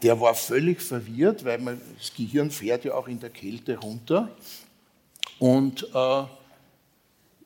der 0.02 0.20
war 0.20 0.34
völlig 0.36 0.82
verwirrt, 0.82 1.44
weil 1.44 1.58
man, 1.58 1.82
das 1.98 2.14
Gehirn 2.14 2.50
fährt 2.50 2.86
ja 2.86 2.94
auch 2.94 3.08
in 3.08 3.20
der 3.20 3.30
Kälte 3.30 3.78
runter. 3.78 4.30
Und 5.38 5.84
äh, 5.94 6.24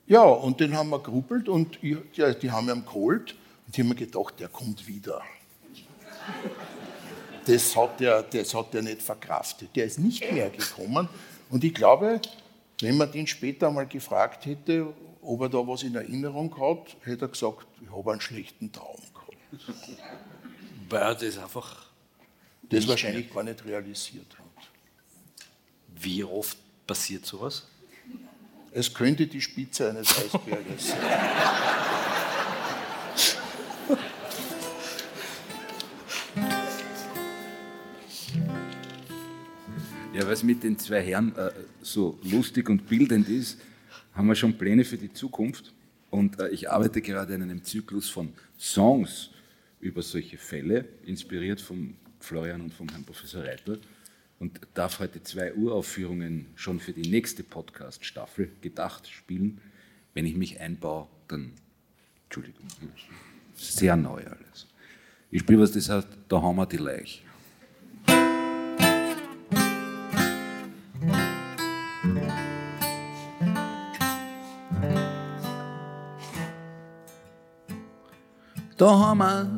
ja, 0.08 0.22
und 0.24 0.60
den 0.60 0.76
haben 0.76 0.90
wir 0.90 1.00
geruppelt 1.00 1.50
und 1.50 1.84
ich, 1.84 1.98
ja, 2.14 2.34
die 2.34 2.52
haben 2.52 2.70
ihn 2.70 2.86
geholt 2.86 3.36
und 3.66 3.74
ich 3.74 3.80
habe 3.80 3.90
mir 3.90 3.96
gedacht, 3.96 4.40
der 4.40 4.50
kommt 4.50 4.88
wieder. 4.88 5.22
Das 7.46 7.76
hat, 7.76 8.00
der, 8.00 8.24
das 8.24 8.54
hat 8.54 8.74
der 8.74 8.82
nicht 8.82 9.02
verkraftet. 9.02 9.76
Der 9.76 9.86
ist 9.86 10.00
nicht 10.00 10.32
mehr 10.32 10.50
gekommen. 10.50 11.08
Und 11.50 11.64
ich 11.64 11.74
glaube, 11.74 12.20
wenn 12.82 12.98
man 12.98 13.12
den 13.12 13.28
später 13.28 13.70
mal 13.72 13.86
gefragt 13.86 14.46
hätte, 14.46 14.94
ob 15.22 15.42
er 15.42 15.50
da 15.50 15.58
was 15.60 15.84
in 15.84 15.96
Erinnerung 15.96 16.56
hat, 16.60 16.96
hätte 17.04 17.26
er 17.26 17.30
gesagt, 17.30 17.68
ich 17.82 17.92
habe 17.92 18.12
einen 18.12 18.22
schlechten 18.22 18.72
Traum 18.72 19.02
gehabt. 19.14 19.74
Weil 20.90 21.02
er 21.02 21.16
das 21.16 21.38
einfach. 21.38 21.86
Das 22.64 22.88
wahrscheinlich 22.88 23.32
gar 23.32 23.44
nicht 23.44 23.64
realisiert 23.64 24.38
hat. 24.40 24.70
Wie 26.00 26.24
oft 26.24 26.58
passiert 26.88 27.24
sowas? 27.26 27.68
Es 28.78 28.94
könnte 28.94 29.26
die 29.26 29.40
Spitze 29.40 29.90
eines 29.90 30.10
Eisberges 30.18 30.90
sein. 30.90 31.00
Ja, 40.14 40.30
es 40.30 40.44
mit 40.44 40.62
den 40.62 40.78
zwei 40.78 41.02
Herren 41.02 41.34
äh, 41.38 41.52
so 41.82 42.20
lustig 42.24 42.68
und 42.68 42.86
bildend 42.90 43.30
ist, 43.30 43.62
haben 44.14 44.28
wir 44.28 44.36
schon 44.36 44.58
Pläne 44.58 44.84
für 44.84 44.98
die 44.98 45.14
Zukunft. 45.14 45.74
Und 46.10 46.38
äh, 46.42 46.50
ich 46.50 46.70
arbeite 46.70 47.02
gerade 47.02 47.34
an 47.34 47.44
einem 47.44 47.64
Zyklus 47.64 48.10
von 48.10 48.34
Songs 48.60 49.30
über 49.80 50.02
solche 50.02 50.38
Fälle, 50.38 50.84
inspiriert 51.06 51.62
von 51.62 51.96
Florian 52.20 52.60
und 52.60 52.74
vom 52.74 52.90
Herrn 52.90 53.06
Professor 53.06 53.42
Reitler. 53.42 53.78
Und 54.40 54.60
darf 54.74 55.00
heute 55.00 55.24
zwei 55.24 55.54
Uraufführungen 55.54 56.48
schon 56.56 56.80
für 56.80 56.94
die 56.94 57.10
nächste 57.10 57.44
Podcast-Staffel 57.44 58.52
gedacht 58.62 59.08
spielen. 59.08 59.62
Wenn 60.14 60.26
ich 60.26 60.36
mich 60.36 60.60
einbaue, 60.60 61.08
dann, 61.28 61.54
Entschuldigung, 62.26 62.68
sehr 63.56 63.96
neu 63.96 64.24
alles. 64.26 64.68
Ich 65.32 65.42
spiele 65.42 65.62
was, 65.62 65.72
das 65.72 65.90
heißt, 65.90 66.08
da 66.28 66.42
haben 66.42 66.56
wir 66.58 66.66
die 66.66 66.78
Leiche. 66.78 67.22
Da 78.78 79.00
haben 79.00 79.20
wir 79.20 79.50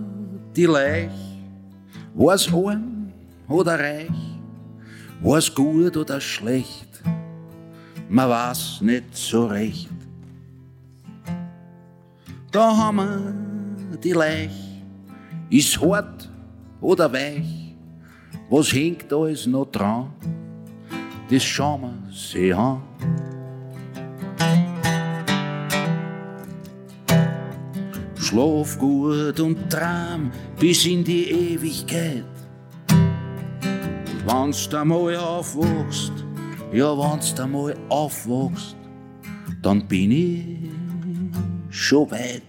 die 0.56 0.66
Leich, 0.66 1.10
war's 2.14 2.48
arm 2.54 3.12
oder 3.48 3.80
reich, 3.80 4.12
war's 5.22 5.54
gut 5.54 5.98
oder 5.98 6.22
schlecht, 6.22 7.02
man 8.10 8.30
weiß 8.30 8.82
nicht 8.82 9.16
so 9.16 9.48
recht. 9.48 9.90
Da 12.52 12.76
haben 12.78 12.98
wir 13.92 13.98
die 13.98 14.14
Leich, 14.14 14.82
ist 15.50 15.80
hart 15.82 16.30
oder 16.82 17.12
weich, 17.12 17.76
was 18.50 18.72
hängt 18.72 19.12
alles 19.12 19.46
noch 19.46 19.66
dran, 19.66 20.12
das 21.30 21.44
schauen 21.44 21.82
wir 21.82 22.14
sich 22.14 22.56
an. 22.56 22.82
Schlaf 28.20 28.78
gut 28.78 29.40
und 29.40 29.70
tram 29.70 30.32
bis 30.60 30.86
in 30.86 31.04
die 31.04 31.32
Ewigkeit. 31.32 32.37
Und 34.28 34.34
wenn's 34.34 34.68
da 34.68 34.84
mal 34.84 35.16
aufwachst, 35.16 36.12
ja, 36.74 36.98
wenn's 36.98 37.34
da 37.34 37.48
mal 37.48 37.74
aufwachst, 37.88 38.76
dann 39.62 39.88
bin 39.88 40.12
ich 40.12 40.70
schon 41.70 42.12
weit. 42.12 42.44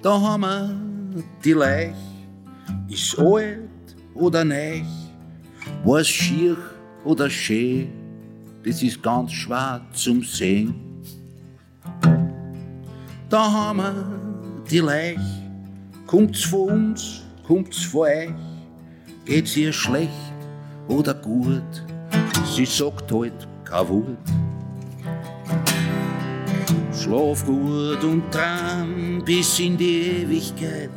Da 0.00 0.18
haben 0.18 0.40
wir 0.40 1.24
die 1.44 1.52
Leich, 1.52 1.94
ist 2.88 3.18
alt 3.18 3.68
oder 4.14 4.46
neich, 4.46 4.86
war's 5.84 6.08
schier 6.08 6.56
oder 7.04 7.30
schön, 7.30 7.88
das 8.64 8.82
ist 8.82 9.02
ganz 9.02 9.32
schwer 9.32 9.80
zum 9.92 10.22
Sehen. 10.22 10.74
Da 13.28 13.50
haben 13.50 13.78
wir 13.78 13.94
die 14.70 14.78
Leich, 14.78 15.18
kommt's 16.06 16.44
von 16.44 16.68
uns, 16.68 17.22
kommt's 17.46 17.84
von 17.84 18.00
euch, 18.00 18.30
geht's 19.24 19.56
ihr 19.56 19.72
schlecht 19.72 20.10
oder 20.88 21.14
gut, 21.14 21.84
sie 22.44 22.66
sagt 22.66 23.10
halt 23.12 23.48
kein 23.64 23.88
Wort. 23.88 24.18
Schlaf 26.92 27.46
gut 27.46 28.04
und 28.04 28.30
tram 28.30 29.22
bis 29.24 29.58
in 29.58 29.76
die 29.78 30.22
Ewigkeit. 30.22 30.90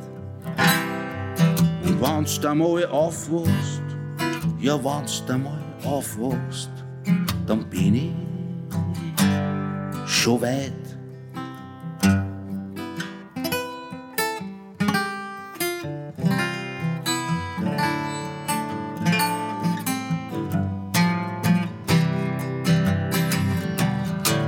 Und 1.86 2.02
wenn's 2.02 2.39
da 2.42 2.54
mal 2.54 2.86
aufwachst, 2.88 3.84
ja, 4.60 4.78
wenn's 4.84 5.24
da 5.26 5.38
mal 5.38 5.62
aufwachst, 5.86 6.72
dann 7.46 7.69
bin 7.69 7.96
ich 7.96 8.12
schon 10.06 10.41
weit. 10.41 10.74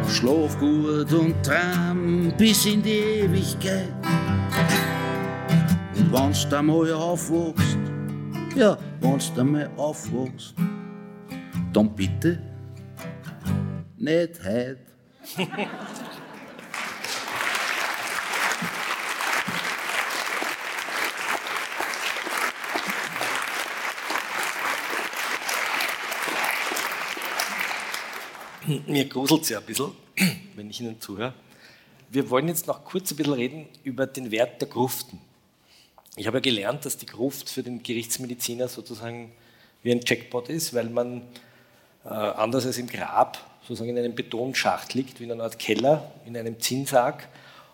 Schlaf 0.09 0.57
gut 0.59 1.11
und 1.13 1.43
tram 1.43 2.31
bis 2.37 2.65
in 2.65 2.81
die 2.81 2.89
Ewigkeit. 3.23 3.89
Und 5.97 6.11
wenn's 6.11 6.47
da 6.49 6.61
mal 6.61 6.91
aufwachst, 6.93 7.77
ja, 8.55 8.77
wenn's 9.01 9.31
da 9.35 9.43
mal 9.43 9.69
aufwachst, 9.77 10.55
dann 11.75 11.93
bitte 11.93 12.41
nicht 13.97 14.43
heut. 14.43 14.77
Mir 28.87 29.05
gruselt 29.05 29.43
es 29.43 29.49
ja 29.49 29.59
ein 29.59 29.65
bisschen, 29.65 29.91
wenn 30.55 30.69
ich 30.69 30.79
Ihnen 30.79 30.99
zuhöre. 31.01 31.33
Wir 32.09 32.29
wollen 32.29 32.47
jetzt 32.47 32.67
noch 32.67 32.85
kurz 32.85 33.11
ein 33.11 33.17
bisschen 33.17 33.33
reden 33.33 33.67
über 33.83 34.07
den 34.07 34.31
Wert 34.31 34.61
der 34.61 34.69
Gruften. 34.69 35.19
Ich 36.15 36.25
habe 36.27 36.37
ja 36.37 36.41
gelernt, 36.41 36.85
dass 36.85 36.97
die 36.97 37.05
Gruft 37.05 37.49
für 37.49 37.61
den 37.61 37.83
Gerichtsmediziner 37.83 38.69
sozusagen 38.69 39.33
wie 39.83 39.91
ein 39.91 39.99
Jackpot 40.03 40.49
ist, 40.49 40.73
weil 40.73 40.89
man 40.89 41.23
anders 42.09 42.65
als 42.65 42.77
im 42.77 42.87
Grab 42.87 43.39
sozusagen 43.61 43.89
in 43.89 43.97
einem 43.97 44.15
Betonschacht 44.15 44.93
liegt, 44.93 45.19
wie 45.19 45.23
in 45.23 45.31
einer 45.31 45.43
Art 45.43 45.57
Keller, 45.57 46.11
in 46.25 46.37
einem 46.37 46.59
Zinnsarg. 46.59 47.27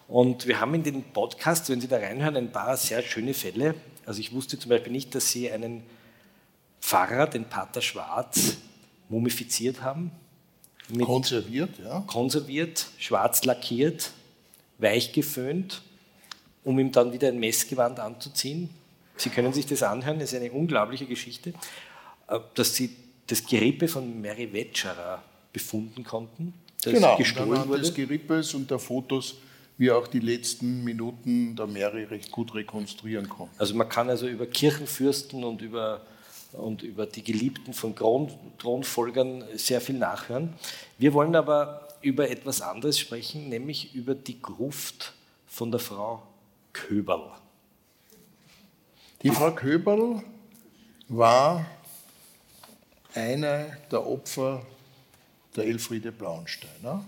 Und 0.07 0.47
wir 0.47 0.59
haben 0.59 0.73
in 0.73 0.83
den 0.83 1.03
Podcasts, 1.03 1.69
wenn 1.69 1.81
Sie 1.81 1.87
da 1.87 1.97
reinhören, 1.97 2.37
ein 2.37 2.51
paar 2.51 2.77
sehr 2.77 3.01
schöne 3.01 3.33
Fälle. 3.33 3.75
Also 4.05 4.19
ich 4.19 4.33
wusste 4.33 4.57
zum 4.57 4.69
Beispiel 4.69 4.91
nicht, 4.91 5.13
dass 5.15 5.29
Sie 5.29 5.51
einen 5.51 5.83
Pfarrer, 6.81 7.27
den 7.27 7.45
Pater 7.45 7.81
Schwarz, 7.81 8.57
mumifiziert 9.09 9.81
haben. 9.81 10.11
Konserviert, 11.03 11.69
ja. 11.81 12.03
konserviert, 12.07 12.87
schwarz 12.97 13.45
lackiert, 13.45 14.11
weich 14.77 15.13
geföhnt, 15.13 15.83
um 16.65 16.77
ihm 16.79 16.91
dann 16.91 17.13
wieder 17.13 17.29
ein 17.29 17.39
Messgewand 17.39 17.99
anzuziehen. 17.99 18.69
Sie 19.15 19.29
können 19.29 19.53
sich 19.53 19.65
das 19.65 19.83
anhören, 19.83 20.19
das 20.19 20.33
ist 20.33 20.39
eine 20.39 20.51
unglaubliche 20.51 21.05
Geschichte, 21.05 21.53
äh, 22.27 22.39
dass 22.55 22.75
Sie 22.75 22.95
das 23.31 23.45
Gerippe 23.45 23.87
von 23.87 24.21
Mary 24.21 24.51
Wetscherer 24.51 25.23
befunden 25.53 26.03
konnten, 26.03 26.53
das 26.83 26.93
genau, 26.93 27.17
gestohlen 27.17 27.51
anhand 27.51 27.69
wurde. 27.69 27.81
des 27.81 27.93
Gerippes 27.93 28.53
und 28.53 28.69
der 28.69 28.79
Fotos 28.79 29.35
wir 29.77 29.97
auch 29.97 30.07
die 30.07 30.19
letzten 30.19 30.83
Minuten 30.83 31.55
der 31.55 31.65
Mary 31.65 32.03
recht 32.03 32.29
gut 32.29 32.53
rekonstruieren 32.53 33.27
konnten. 33.29 33.55
Also 33.57 33.73
man 33.73 33.89
kann 33.89 34.09
also 34.09 34.27
über 34.27 34.45
Kirchenfürsten 34.45 35.43
und 35.43 35.61
über, 35.61 36.01
und 36.51 36.83
über 36.83 37.07
die 37.07 37.23
Geliebten 37.23 37.73
von 37.73 37.95
Kron, 37.95 38.31
Thronfolgern 38.59 39.43
sehr 39.55 39.81
viel 39.81 39.97
nachhören. 39.97 40.53
Wir 40.99 41.13
wollen 41.13 41.35
aber 41.35 41.87
über 42.01 42.29
etwas 42.29 42.61
anderes 42.61 42.99
sprechen, 42.99 43.49
nämlich 43.49 43.95
über 43.95 44.13
die 44.13 44.39
Gruft 44.39 45.13
von 45.47 45.71
der 45.71 45.79
Frau 45.79 46.21
Köberl. 46.73 47.31
Die 49.23 49.31
Frau 49.31 49.51
Köberl 49.51 50.21
war 51.07 51.65
eine 53.13 53.77
der 53.91 54.05
Opfer 54.05 54.65
der 55.55 55.65
Elfriede 55.65 56.11
Blauensteiner 56.11 57.03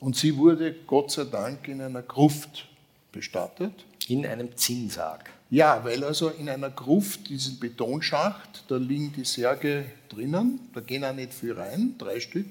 und 0.00 0.16
sie 0.16 0.36
wurde 0.36 0.74
Gott 0.86 1.10
sei 1.10 1.24
Dank 1.24 1.68
in 1.68 1.80
einer 1.80 2.02
Gruft 2.02 2.66
bestattet. 3.12 3.72
In 4.08 4.26
einem 4.26 4.56
Zinnsarg. 4.56 5.30
Ja, 5.50 5.84
weil 5.84 6.02
also 6.02 6.30
in 6.30 6.48
einer 6.48 6.70
Gruft, 6.70 7.28
diesen 7.28 7.60
Betonschacht, 7.60 8.64
da 8.68 8.76
liegen 8.76 9.12
die 9.12 9.24
Särge 9.24 9.84
drinnen, 10.08 10.58
da 10.74 10.80
gehen 10.80 11.04
auch 11.04 11.14
nicht 11.14 11.32
viel 11.34 11.52
rein, 11.52 11.94
drei 11.98 12.18
Stück. 12.18 12.46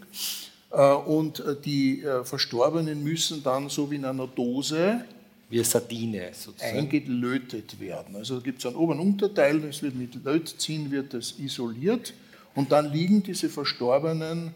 Äh, 0.72 0.94
Und 0.94 1.40
äh, 1.42 1.56
die 1.60 2.04
äh, 2.04 2.24
Verstorbenen 2.24 3.04
müssen 3.04 3.44
dann 3.44 3.68
so 3.70 3.92
wie 3.92 3.96
in 3.96 4.06
einer 4.06 4.28
Dose 4.28 5.04
Wie 5.50 5.58
eine 5.58 5.66
Sardine 5.66 6.30
sozusagen. 6.34 6.78
eingelötet 6.78 7.80
werden. 7.80 8.16
Also 8.16 8.36
da 8.36 8.42
gibt 8.42 8.60
es 8.60 8.66
einen 8.68 8.76
Ober- 8.76 8.94
und 8.94 9.00
Unterteil, 9.02 9.60
das 9.60 9.82
wird 9.82 9.96
mit 9.96 10.24
Lötziehen 10.24 10.90
wird 10.92 11.14
das 11.14 11.38
isoliert 11.38 12.14
und 12.56 12.72
dann 12.72 12.92
liegen 12.92 13.24
diese 13.24 13.50
Verstorbenen 13.50 14.54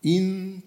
in 0.00 0.62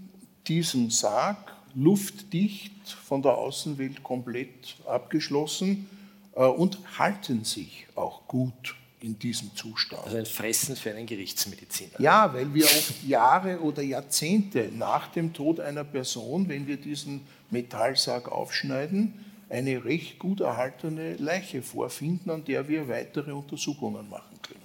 diesem 0.47 0.89
Sarg, 0.89 1.53
luftdicht, 1.73 2.71
von 2.87 3.21
der 3.21 3.35
Außenwelt 3.35 4.03
komplett 4.03 4.77
abgeschlossen 4.85 5.89
äh, 6.35 6.45
und 6.45 6.79
halten 6.97 7.43
sich 7.43 7.87
auch 7.95 8.27
gut 8.27 8.75
in 9.01 9.19
diesem 9.19 9.55
Zustand. 9.55 10.03
Also 10.03 10.17
ein 10.17 10.25
Fressen 10.25 10.75
für 10.75 10.91
einen 10.91 11.05
Gerichtsmediziner. 11.05 11.99
Ja, 11.99 12.33
weil 12.33 12.53
wir 12.53 12.65
oft 12.65 13.03
Jahre 13.03 13.59
oder 13.59 13.83
Jahrzehnte 13.83 14.71
nach 14.75 15.09
dem 15.09 15.33
Tod 15.33 15.59
einer 15.59 15.83
Person, 15.83 16.47
wenn 16.49 16.65
wir 16.65 16.77
diesen 16.77 17.21
Metallsarg 17.51 18.31
aufschneiden, 18.31 19.13
eine 19.49 19.85
recht 19.85 20.17
gut 20.17 20.41
erhaltene 20.41 21.15
Leiche 21.17 21.61
vorfinden, 21.61 22.31
an 22.31 22.43
der 22.45 22.67
wir 22.67 22.87
weitere 22.87 23.31
Untersuchungen 23.31 24.09
machen 24.09 24.41
können. 24.41 24.64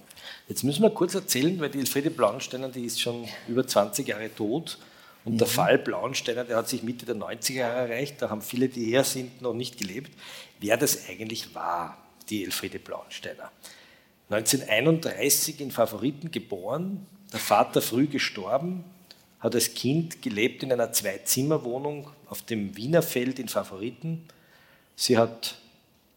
Jetzt 0.51 0.65
müssen 0.65 0.83
wir 0.83 0.89
kurz 0.89 1.15
erzählen, 1.15 1.57
weil 1.61 1.69
die 1.69 1.79
Elfriede 1.79 2.09
Blauensteiner, 2.09 2.67
die 2.67 2.83
ist 2.83 2.99
schon 2.99 3.25
über 3.47 3.65
20 3.65 4.05
Jahre 4.05 4.35
tot. 4.35 4.79
Und 5.23 5.35
mhm. 5.35 5.37
der 5.37 5.47
Fall 5.47 5.77
Blauensteiner, 5.77 6.43
der 6.43 6.57
hat 6.57 6.67
sich 6.67 6.83
Mitte 6.83 7.05
der 7.05 7.15
90er 7.15 7.53
Jahre 7.53 7.87
erreicht. 7.87 8.21
Da 8.21 8.29
haben 8.29 8.41
viele, 8.41 8.67
die 8.67 8.83
her 8.91 9.05
sind, 9.05 9.41
noch 9.41 9.53
nicht 9.53 9.77
gelebt. 9.77 10.11
Wer 10.59 10.75
das 10.75 11.07
eigentlich 11.07 11.55
war, 11.55 11.97
die 12.29 12.43
Elfriede 12.43 12.79
Blauensteiner. 12.79 13.49
1931 14.29 15.61
in 15.61 15.71
Favoriten 15.71 16.31
geboren, 16.31 17.05
der 17.31 17.39
Vater 17.39 17.81
früh 17.81 18.07
gestorben, 18.07 18.83
hat 19.39 19.55
als 19.55 19.73
Kind 19.73 20.21
gelebt 20.21 20.63
in 20.63 20.73
einer 20.73 20.91
Zwei-Zimmer-Wohnung 20.91 22.09
auf 22.27 22.41
dem 22.41 22.75
Wienerfeld 22.75 23.39
in 23.39 23.47
Favoriten. 23.47 24.25
Sie 24.97 25.17
hat 25.17 25.55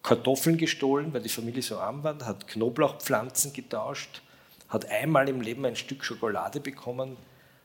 Kartoffeln 0.02 0.58
gestohlen, 0.58 1.14
weil 1.14 1.22
die 1.22 1.28
Familie 1.28 1.62
so 1.62 1.78
arm 1.78 2.02
war, 2.02 2.18
hat 2.26 2.48
Knoblauchpflanzen 2.48 3.52
getauscht, 3.52 4.22
hat 4.74 4.90
einmal 4.90 5.28
im 5.28 5.40
Leben 5.40 5.64
ein 5.64 5.76
Stück 5.76 6.04
Schokolade 6.04 6.60
bekommen, 6.60 7.16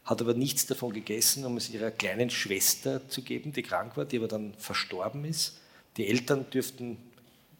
hat 0.06 0.22
aber 0.22 0.34
nichts 0.34 0.67
davon 0.67 0.93
gegessen, 0.93 1.43
um 1.43 1.58
es 1.58 1.69
ihrer 1.69 1.91
kleinen 1.91 2.30
Schwester 2.30 3.10
zu 3.10 3.24
geben, 3.24 3.52
die 3.52 3.63
krank 3.63 3.98
war, 3.98 4.06
die 4.06 4.17
aber 4.17 4.28
dann 4.28 4.54
verstorben 4.58 5.26
ist. 5.26 5.60
Die 5.98 6.08
Eltern 6.08 6.50
dürften 6.50 6.98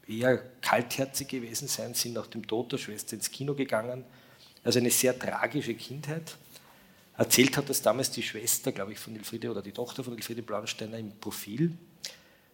eher 0.08 0.38
kaltherzig 0.62 1.28
gewesen 1.28 1.68
sein, 1.68 1.94
sind 1.94 2.14
nach 2.14 2.28
dem 2.28 2.48
Tod 2.48 2.72
der 2.72 2.78
Schwester 2.78 3.16
ins 3.16 3.32
Kino 3.32 3.54
gegangen. 3.56 4.04
Also 4.64 4.80
eine 4.80 4.92
sehr 4.92 5.18
tragische 5.18 5.74
Kindheit. 5.74 6.36
Erzählt 7.18 7.58
hat 7.58 7.70
das 7.70 7.82
damals 7.82 8.12
die 8.12 8.24
Schwester, 8.24 8.72
glaube 8.72 8.94
ich, 8.94 9.00
von 9.00 9.16
Elfriede 9.16 9.52
oder 9.52 9.62
die 9.62 9.72
Tochter 9.72 10.04
von 10.04 10.16
Elfriede 10.16 10.42
Blauensteiner 10.42 10.98
im 10.98 11.12
Profil. 11.20 11.74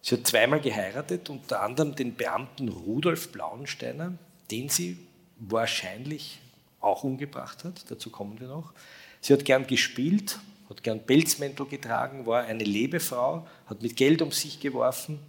Sie 0.01 0.15
hat 0.15 0.25
zweimal 0.25 0.62
geheiratet, 0.62 1.29
unter 1.29 1.62
anderem 1.62 1.95
den 1.95 2.15
Beamten 2.15 2.69
Rudolf 2.69 3.31
Blauensteiner, 3.31 4.13
den 4.49 4.69
sie 4.69 4.97
wahrscheinlich 5.38 6.39
auch 6.79 7.03
umgebracht 7.03 7.63
hat. 7.63 7.89
Dazu 7.89 8.09
kommen 8.09 8.39
wir 8.39 8.47
noch. 8.47 8.73
Sie 9.21 9.33
hat 9.33 9.45
gern 9.45 9.67
gespielt, 9.67 10.39
hat 10.69 10.83
gern 10.83 11.05
Pelzmäntel 11.05 11.65
getragen, 11.65 12.25
war 12.25 12.43
eine 12.43 12.63
Lebefrau, 12.63 13.47
hat 13.65 13.81
mit 13.81 13.95
Geld 13.95 14.21
um 14.21 14.31
sich 14.31 14.59
geworfen 14.59 15.19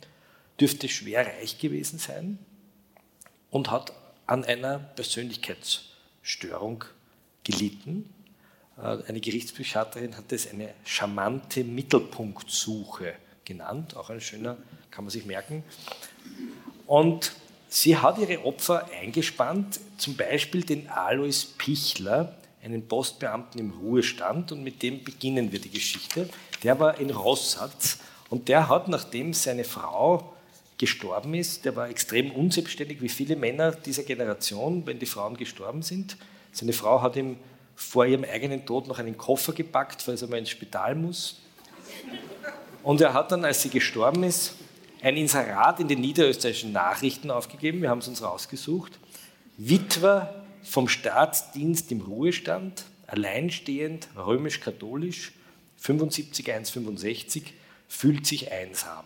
dürfte 0.61 0.89
schwer 0.89 1.27
reich 1.27 1.59
gewesen 1.59 1.99
sein 1.99 2.39
und 3.51 3.71
hat 3.71 3.93
an 4.27 4.45
einer 4.45 4.79
Persönlichkeitsstörung 4.79 6.85
gelitten. 7.45 8.13
Äh, 8.79 8.99
eine 9.07 9.21
Gerichtspsychiaterin 9.21 10.17
hat 10.17 10.33
es 10.33 10.51
eine 10.51 10.75
charmante 10.85 11.65
Mittelpunktsuche 11.65 13.15
genannt, 13.45 13.97
auch 13.97 14.11
ein 14.11 14.21
schöner, 14.21 14.57
kann 14.91 15.05
man 15.05 15.11
sich 15.11 15.27
merken. 15.27 15.63
Und 16.87 17.33
sie 17.77 17.99
hat 17.99 18.17
ihre 18.17 18.43
Opfer 18.47 18.89
eingespannt, 19.03 19.81
zum 19.99 20.17
Beispiel 20.17 20.63
den 20.63 20.89
Alois 20.89 21.45
Pichler, 21.59 22.35
einen 22.65 22.89
Postbeamten 22.89 23.61
im 23.61 23.71
Ruhestand, 23.71 24.51
und 24.51 24.65
mit 24.65 24.83
dem 24.83 25.05
beginnen 25.05 25.53
wir 25.53 25.61
die 25.61 25.69
Geschichte. 25.69 26.29
Der 26.63 26.81
war 26.81 26.99
in 26.99 27.11
Rossatz 27.11 27.99
und 28.31 28.49
der 28.49 28.71
hat, 28.71 28.89
nachdem 28.89 29.35
seine 29.35 29.65
Frau 29.65 30.33
gestorben 30.79 31.35
ist, 31.35 31.67
der 31.67 31.77
war 31.77 31.91
extrem 31.91 32.31
unselbstständig, 32.31 33.03
wie 33.03 33.11
viele 33.11 33.37
Männer 33.37 33.73
dieser 33.73 34.05
Generation, 34.05 34.87
wenn 34.87 34.99
die 34.99 35.07
Frauen 35.07 35.37
gestorben 35.37 35.83
sind. 35.83 36.17
Seine 36.53 36.73
Frau 36.73 37.03
hat 37.03 37.17
ihm 37.17 37.37
vor 37.75 38.07
ihrem 38.07 38.25
eigenen 38.25 38.65
Tod 38.65 38.89
noch 38.89 38.99
einen 38.99 39.19
Koffer 39.19 39.53
gepackt, 39.53 40.01
falls 40.01 40.23
er 40.23 40.29
mal 40.29 40.39
ins 40.39 40.49
Spital 40.49 40.95
muss. 40.95 41.41
Und 42.83 43.03
er 43.03 43.13
hat 43.13 43.33
dann, 43.33 43.45
als 43.45 43.61
sie 43.61 43.69
gestorben 43.69 44.23
ist, 44.23 44.55
ein 45.07 45.17
Inserat 45.17 45.79
in 45.79 45.87
den 45.87 46.01
niederösterreichischen 46.01 46.73
Nachrichten 46.73 47.31
aufgegeben, 47.31 47.81
wir 47.81 47.91
haben 47.91 48.01
es 48.01 48.09
uns 48.09 48.25
rausgesucht. 48.25 48.99
Witwer 49.57 50.45
vom 50.65 50.89
Staatsdienst 50.89 51.93
im 51.93 52.01
Ruhestand, 52.01 52.87
alleinstehend, 53.07 54.09
römisch-katholisch, 54.17 55.31
75 55.77 56.51
165, 56.51 57.53
fühlt 57.87 58.27
sich 58.27 58.51
einsam. 58.51 59.05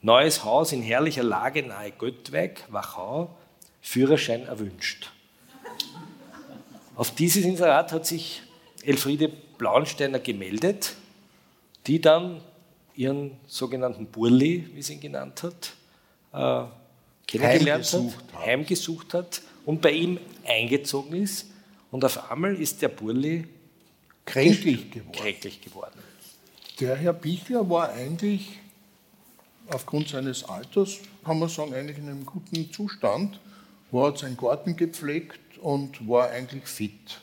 Neues 0.00 0.42
Haus 0.42 0.72
in 0.72 0.80
herrlicher 0.80 1.22
Lage 1.22 1.64
nahe 1.64 1.90
Göttweg, 1.90 2.64
Wachau, 2.70 3.36
Führerschein 3.82 4.46
erwünscht. 4.46 5.12
Auf 6.96 7.14
dieses 7.14 7.44
Inserat 7.44 7.92
hat 7.92 8.06
sich 8.06 8.40
Elfriede 8.82 9.28
Blauensteiner 9.58 10.18
gemeldet, 10.18 10.94
die 11.86 12.00
dann 12.00 12.40
ihren 13.00 13.30
sogenannten 13.46 14.06
Burli, 14.06 14.68
wie 14.74 14.82
sie 14.82 14.94
ihn 14.94 15.00
genannt 15.00 15.42
hat, 15.42 15.72
äh, 16.32 16.70
kennengelernt 17.26 17.84
heimgesucht 17.86 18.16
hat, 18.16 18.34
hat, 18.34 18.46
heimgesucht 18.46 19.14
hat 19.14 19.42
und 19.64 19.80
bei 19.80 19.92
ihm 19.92 20.20
eingezogen 20.44 21.22
ist. 21.22 21.46
Und 21.90 22.04
auf 22.04 22.30
einmal 22.30 22.54
ist 22.54 22.82
der 22.82 22.88
Burli 22.88 23.46
kränklich 24.26 24.90
geworden. 24.90 25.12
kränklich 25.12 25.60
geworden. 25.62 25.98
Der 26.78 26.94
Herr 26.96 27.14
Bichler 27.14 27.68
war 27.68 27.90
eigentlich 27.90 28.58
aufgrund 29.68 30.08
seines 30.08 30.44
Alters, 30.44 30.98
kann 31.24 31.38
man 31.38 31.48
sagen, 31.48 31.72
eigentlich 31.72 31.98
in 31.98 32.08
einem 32.08 32.26
guten 32.26 32.70
Zustand, 32.70 33.40
war 33.90 34.08
hat 34.08 34.18
seinen 34.18 34.36
Garten 34.36 34.76
gepflegt 34.76 35.58
und 35.58 36.06
war 36.06 36.28
eigentlich 36.28 36.64
fit. 36.66 37.20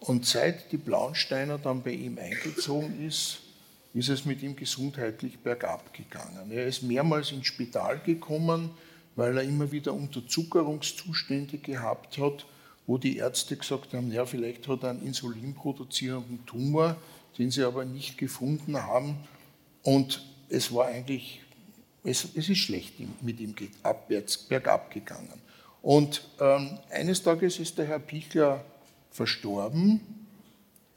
Und 0.00 0.26
seit 0.26 0.70
die 0.70 0.76
Blauensteiner 0.76 1.58
dann 1.58 1.82
bei 1.82 1.92
ihm 1.92 2.18
eingezogen 2.18 3.06
ist, 3.06 3.41
ist 3.94 4.08
es 4.08 4.24
mit 4.24 4.42
ihm 4.42 4.56
gesundheitlich 4.56 5.38
bergab 5.38 5.92
gegangen. 5.92 6.50
Er 6.50 6.66
ist 6.66 6.82
mehrmals 6.82 7.32
ins 7.32 7.46
Spital 7.46 7.98
gekommen, 8.00 8.70
weil 9.16 9.36
er 9.36 9.42
immer 9.42 9.70
wieder 9.70 9.92
Unterzuckerungszustände 9.92 11.58
gehabt 11.58 12.16
hat, 12.18 12.46
wo 12.86 12.96
die 12.96 13.18
Ärzte 13.18 13.56
gesagt 13.56 13.92
haben, 13.92 14.10
ja, 14.10 14.24
vielleicht 14.24 14.66
hat 14.68 14.82
er 14.82 14.90
einen 14.90 15.06
insulinproduzierenden 15.06 16.44
Tumor, 16.46 16.96
den 17.38 17.50
sie 17.50 17.62
aber 17.62 17.84
nicht 17.84 18.16
gefunden 18.16 18.76
haben. 18.76 19.16
Und 19.82 20.24
es 20.48 20.72
war 20.72 20.86
eigentlich, 20.86 21.42
es, 22.02 22.28
es 22.34 22.48
ist 22.48 22.58
schlecht 22.58 22.94
mit 23.20 23.40
ihm 23.40 23.54
abwärts, 23.82 24.38
bergab 24.38 24.90
gegangen. 24.90 25.40
Und 25.82 26.24
ähm, 26.40 26.78
eines 26.90 27.22
Tages 27.22 27.58
ist 27.58 27.76
der 27.76 27.86
Herr 27.86 27.98
Pichler 27.98 28.64
verstorben 29.10 30.21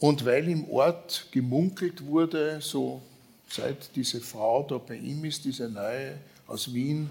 und 0.05 0.23
weil 0.23 0.47
im 0.49 0.69
Ort 0.69 1.25
gemunkelt 1.31 2.05
wurde, 2.05 2.61
so 2.61 3.01
seit 3.49 3.95
diese 3.95 4.21
Frau 4.21 4.61
da 4.61 4.77
bei 4.77 4.97
ihm 4.97 5.25
ist, 5.25 5.43
diese 5.45 5.67
neue 5.67 6.19
aus 6.45 6.71
Wien, 6.71 7.09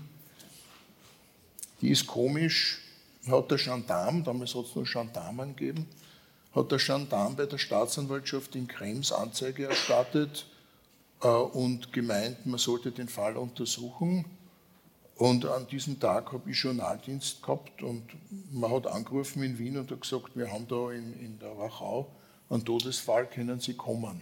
die 1.81 1.91
ist 1.91 2.07
komisch, 2.07 2.79
hat 3.27 3.51
der 3.51 3.59
Gendarm, 3.59 4.23
damals 4.23 4.55
hat 4.55 4.67
es 4.67 4.77
nur 4.77 4.85
Gendarmen 4.85 5.57
gegeben, 5.57 5.89
hat 6.55 6.71
der 6.71 6.79
Gendarm 6.79 7.35
bei 7.35 7.47
der 7.47 7.59
Staatsanwaltschaft 7.59 8.55
in 8.55 8.69
Krems 8.69 9.11
Anzeige 9.11 9.67
erstattet 9.67 10.47
äh, 11.21 11.27
und 11.27 11.93
gemeint, 11.93 12.47
man 12.47 12.61
sollte 12.61 12.93
den 12.93 13.09
Fall 13.09 13.37
untersuchen. 13.37 14.25
Und 15.17 15.47
an 15.47 15.67
diesem 15.67 15.99
Tag 15.99 16.33
habe 16.33 16.49
ich 16.49 16.63
Journaldienst 16.63 17.43
gehabt 17.43 17.83
und 17.83 18.05
man 18.53 18.71
hat 18.71 18.87
angerufen 18.87 19.43
in 19.43 19.59
Wien 19.59 19.79
und 19.79 19.91
hat 19.91 20.01
gesagt, 20.01 20.37
wir 20.37 20.53
haben 20.53 20.69
da 20.69 20.93
in, 20.93 21.13
in 21.19 21.41
der 21.41 21.59
Wachau 21.59 22.09
einen 22.55 22.65
Todesfall, 22.65 23.27
können 23.27 23.61
Sie 23.61 23.75
kommen? 23.75 24.21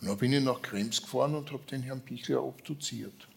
Und 0.00 0.08
dann 0.08 0.18
bin 0.18 0.32
ich 0.32 0.42
nach 0.42 0.60
Krems 0.62 1.00
gefahren 1.00 1.34
und 1.34 1.50
habe 1.52 1.62
den 1.70 1.82
Herrn 1.82 2.00
Pichler 2.00 2.42
obduziert. 2.42 3.28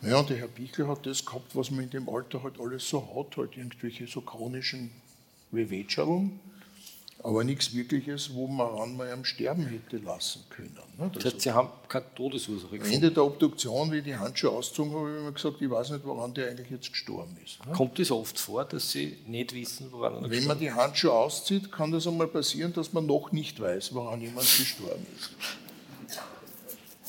Naja, 0.00 0.18
und 0.18 0.30
der 0.30 0.36
Herr 0.38 0.48
Pichler 0.48 0.88
hat 0.88 1.06
das 1.06 1.24
gehabt, 1.24 1.56
was 1.56 1.70
man 1.70 1.84
in 1.84 1.90
dem 1.90 2.08
Alter 2.08 2.42
halt 2.42 2.60
alles 2.60 2.88
so 2.88 3.00
hat, 3.14 3.36
halt 3.36 3.56
irgendwelche 3.56 4.06
so 4.06 4.20
chronischen 4.20 4.90
Wehwehtscherln 5.50 6.38
aber 7.22 7.44
nichts 7.44 7.74
Wirkliches, 7.74 8.34
wo 8.34 8.46
man 8.46 8.96
mal 8.96 9.10
am 9.10 9.24
Sterben 9.24 9.66
hätte 9.66 9.96
lassen 9.98 10.44
können. 10.50 10.76
Ne? 10.98 11.10
Das 11.14 11.24
heißt, 11.24 11.40
Sie 11.40 11.50
haben 11.50 11.68
keine 11.88 12.04
Todesursache 12.14 12.78
gefunden? 12.78 12.86
Am 12.86 12.92
Ende 12.94 13.10
der 13.10 13.24
Obduktion, 13.24 13.90
wie 13.90 13.98
ich 13.98 14.04
die 14.04 14.16
Handschuhe 14.16 14.50
ausgezogen 14.50 14.92
habe, 14.92 15.06
habe 15.06 15.18
ich 15.18 15.24
mir 15.24 15.32
gesagt, 15.32 15.56
ich 15.60 15.70
weiß 15.70 15.90
nicht, 15.90 16.04
woran 16.04 16.34
der 16.34 16.50
eigentlich 16.50 16.70
jetzt 16.70 16.92
gestorben 16.92 17.36
ist. 17.44 17.64
Ne? 17.66 17.72
Kommt 17.72 17.98
es 17.98 18.10
oft 18.10 18.38
vor, 18.38 18.64
dass 18.64 18.90
Sie 18.92 19.16
nicht 19.26 19.54
wissen, 19.54 19.90
woran 19.90 20.14
er 20.14 20.22
Wenn 20.22 20.28
gestorben 20.30 20.48
man 20.48 20.58
die 20.58 20.72
Handschuhe 20.72 21.12
auszieht, 21.12 21.72
kann 21.72 21.90
das 21.90 22.06
einmal 22.06 22.28
passieren, 22.28 22.72
dass 22.72 22.92
man 22.92 23.06
noch 23.06 23.32
nicht 23.32 23.60
weiß, 23.60 23.94
woran 23.94 24.20
jemand 24.20 24.46
gestorben 24.46 25.06
ist. 25.16 25.30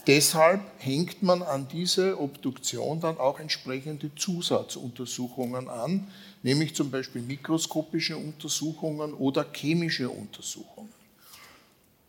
Deshalb 0.07 0.61
hängt 0.77 1.21
man 1.21 1.43
an 1.43 1.67
diese 1.69 2.17
Obduktion 2.17 3.01
dann 3.01 3.17
auch 3.17 3.41
entsprechende 3.41 4.09
Zusatzuntersuchungen 4.15 5.67
an, 5.67 6.07
nämlich 6.43 6.75
zum 6.75 6.91
Beispiel 6.91 7.21
mikroskopische 7.21 8.17
Untersuchungen 8.17 9.13
oder 9.13 9.45
chemische 9.53 10.09
Untersuchungen. 10.09 10.93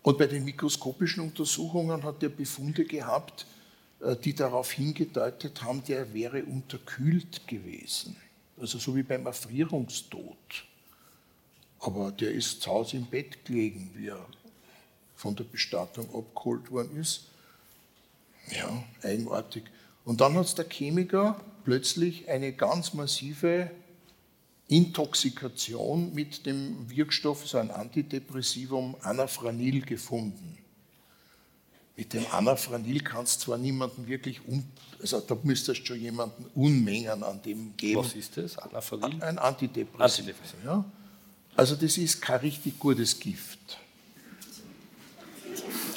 Und 0.03 0.17
bei 0.19 0.27
den 0.27 0.45
mikroskopischen 0.45 1.23
Untersuchungen 1.23 2.03
hat 2.03 2.23
er 2.23 2.29
Befunde 2.29 2.85
gehabt, 2.85 3.47
äh, 4.01 4.17
die 4.17 4.35
darauf 4.35 4.71
hingedeutet 4.73 5.63
haben, 5.63 5.83
der 5.85 6.15
wäre 6.15 6.45
unterkühlt 6.45 7.47
gewesen. 7.47 8.17
Also 8.61 8.79
so 8.79 8.97
wie 8.97 9.03
beim 9.03 9.27
Erfrierungstod. 9.27 10.65
Aber 11.81 12.11
der 12.11 12.33
ist 12.33 12.63
zu 12.63 12.71
Hause 12.71 12.97
im 12.97 13.07
Bett 13.07 13.45
gelegen, 13.45 13.91
wie 13.95 14.09
er 14.09 14.27
von 15.15 15.37
der 15.37 15.45
Bestattung 15.45 16.07
abgeholt 16.15 16.71
worden 16.71 16.97
ist. 16.97 17.27
Ja, 18.51 18.85
eigenartig. 19.03 19.65
Und 20.05 20.21
dann 20.21 20.35
hat 20.35 20.57
der 20.57 20.69
Chemiker 20.69 21.41
plötzlich 21.65 22.29
eine 22.29 22.53
ganz 22.53 22.95
massive 22.95 23.71
Intoxikation 24.69 26.13
mit 26.15 26.45
dem 26.45 26.89
Wirkstoff, 26.91 27.47
so 27.47 27.59
ein 27.59 27.71
Antidepressivum 27.71 28.97
Anafranil 29.01 29.81
gefunden. 29.81 30.59
Mit 31.97 32.13
dem 32.13 32.27
Anafranil 32.31 33.01
kannst 33.01 33.41
du 33.41 33.45
zwar 33.47 33.59
niemanden 33.59 34.07
wirklich 34.07 34.47
um, 34.47 34.63
also 35.01 35.21
da 35.21 35.37
müsstest 35.43 35.81
du 35.81 35.87
schon 35.87 36.01
jemanden 36.01 36.45
Unmengen 36.55 37.23
an 37.23 37.41
dem 37.43 37.77
geben. 37.77 38.01
Was 38.01 38.15
ist 38.15 38.37
das? 38.37 38.59
Anafranil? 38.59 39.23
Ein 39.23 39.39
Antidepressivum. 39.39 40.01
Antidepressiv. 40.01 40.59
Ja. 40.65 40.85
Also 41.57 41.75
das 41.75 41.97
ist 41.99 42.21
kein 42.21 42.41
richtig 42.41 42.79
gutes 42.79 43.19
Gift. 43.19 43.79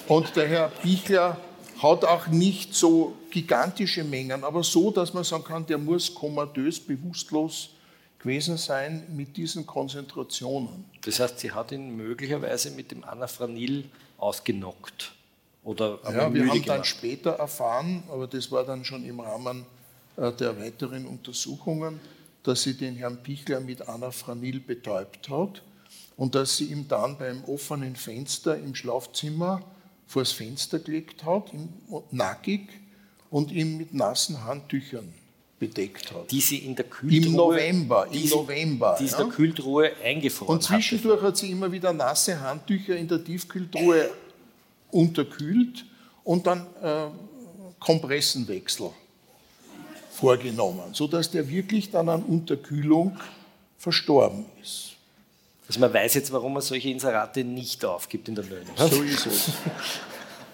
Und 0.08 0.36
der 0.36 0.48
Herr 0.48 0.70
Bichler 0.82 1.38
hat 1.84 2.06
auch 2.06 2.28
nicht 2.28 2.74
so 2.74 3.16
gigantische 3.30 4.04
Mengen, 4.04 4.44
aber 4.44 4.64
so, 4.64 4.92
dass 4.92 5.14
man 5.14 5.24
sagen 5.24 5.44
kann, 5.44 5.66
der 5.66 5.78
muss 5.78 6.14
komatös, 6.14 6.80
bewusstlos 6.80 7.72
gewesen 8.22 8.58
sein 8.58 9.04
mit 9.16 9.36
diesen 9.36 9.66
Konzentrationen. 9.66 10.86
Das 11.04 11.20
heißt, 11.20 11.40
sie 11.40 11.52
hat 11.52 11.72
ihn 11.72 11.96
möglicherweise 11.96 12.72
mit 12.72 12.92
dem 12.92 13.04
Anafranil 13.04 13.86
ausgenockt. 14.18 15.14
Oder 15.64 16.00
ja, 16.04 16.14
wir 16.14 16.22
haben 16.22 16.34
gemacht. 16.34 16.70
dann 16.70 16.84
später 16.84 17.32
erfahren, 17.32 18.04
aber 18.10 18.28
das 18.28 18.52
war 18.52 18.64
dann 18.64 18.86
schon 18.86 19.04
im 19.06 19.20
Rahmen 19.20 19.66
äh, 20.18 20.32
der 20.32 20.60
weiteren 20.60 21.06
Untersuchungen, 21.06 22.00
dass 22.44 22.64
sie 22.64 22.76
den 22.76 22.96
Herrn 22.96 23.22
Pichler 23.22 23.60
mit 23.60 23.88
Anafranil 23.88 24.60
betäubt 24.60 25.30
hat 25.30 25.62
und 26.18 26.36
dass 26.36 26.58
sie 26.58 26.66
ihm 26.66 26.88
dann 26.88 27.18
beim 27.18 27.44
offenen 27.46 27.96
Fenster 27.96 28.58
im 28.58 28.74
Schlafzimmer 28.76 29.62
vors 30.08 30.32
Fenster 30.32 30.80
gelegt 30.80 31.24
hat, 31.24 31.52
nackig 32.12 32.70
und 33.30 33.52
ihm 33.52 33.78
mit 33.78 33.94
nassen 33.94 34.44
Handtüchern 34.44 35.14
bedeckt 35.62 36.12
hat. 36.12 36.32
Die 36.32 36.42
sie 36.42 36.58
in 36.58 36.76
der 36.76 36.86
Kühltruhe. 36.86 37.28
Im 37.28 37.34
November. 37.34 38.08
Im 38.12 38.30
November. 38.30 38.98
Die 39.00 39.06
ist 39.06 39.12
ja? 39.12 39.20
der 39.20 39.28
Kühltruhe 39.28 39.92
eingefroren. 40.04 40.56
Und 40.56 40.64
zwischendurch 40.64 41.18
hatte. 41.18 41.28
hat 41.28 41.38
sie 41.38 41.52
immer 41.52 41.72
wieder 41.72 41.94
nasse 41.94 42.42
Handtücher 42.42 42.98
in 42.98 43.08
der 43.08 43.24
Tiefkühltruhe 43.24 44.10
unterkühlt 44.90 45.86
und 46.24 46.48
dann 46.48 46.66
äh, 46.82 47.06
Kompressenwechsel 47.80 48.90
vorgenommen, 50.12 50.94
sodass 50.94 51.30
der 51.30 51.48
wirklich 51.48 51.92
dann 51.92 52.10
an 52.10 52.24
Unterkühlung 52.24 53.18
verstorben 53.78 54.46
ist. 54.64 54.94
Also 55.68 55.80
man 55.80 55.94
weiß 55.94 56.16
jetzt, 56.16 56.32
warum 56.32 56.54
man 56.54 56.64
solche 56.64 56.90
Inserate 56.90 57.44
nicht 57.44 57.86
aufgibt 57.86 58.28
in 58.28 58.36
der 58.36 58.46
Löhne. 58.46 58.66
So 58.76 59.04
ist 59.04 59.28
es. 59.28 59.52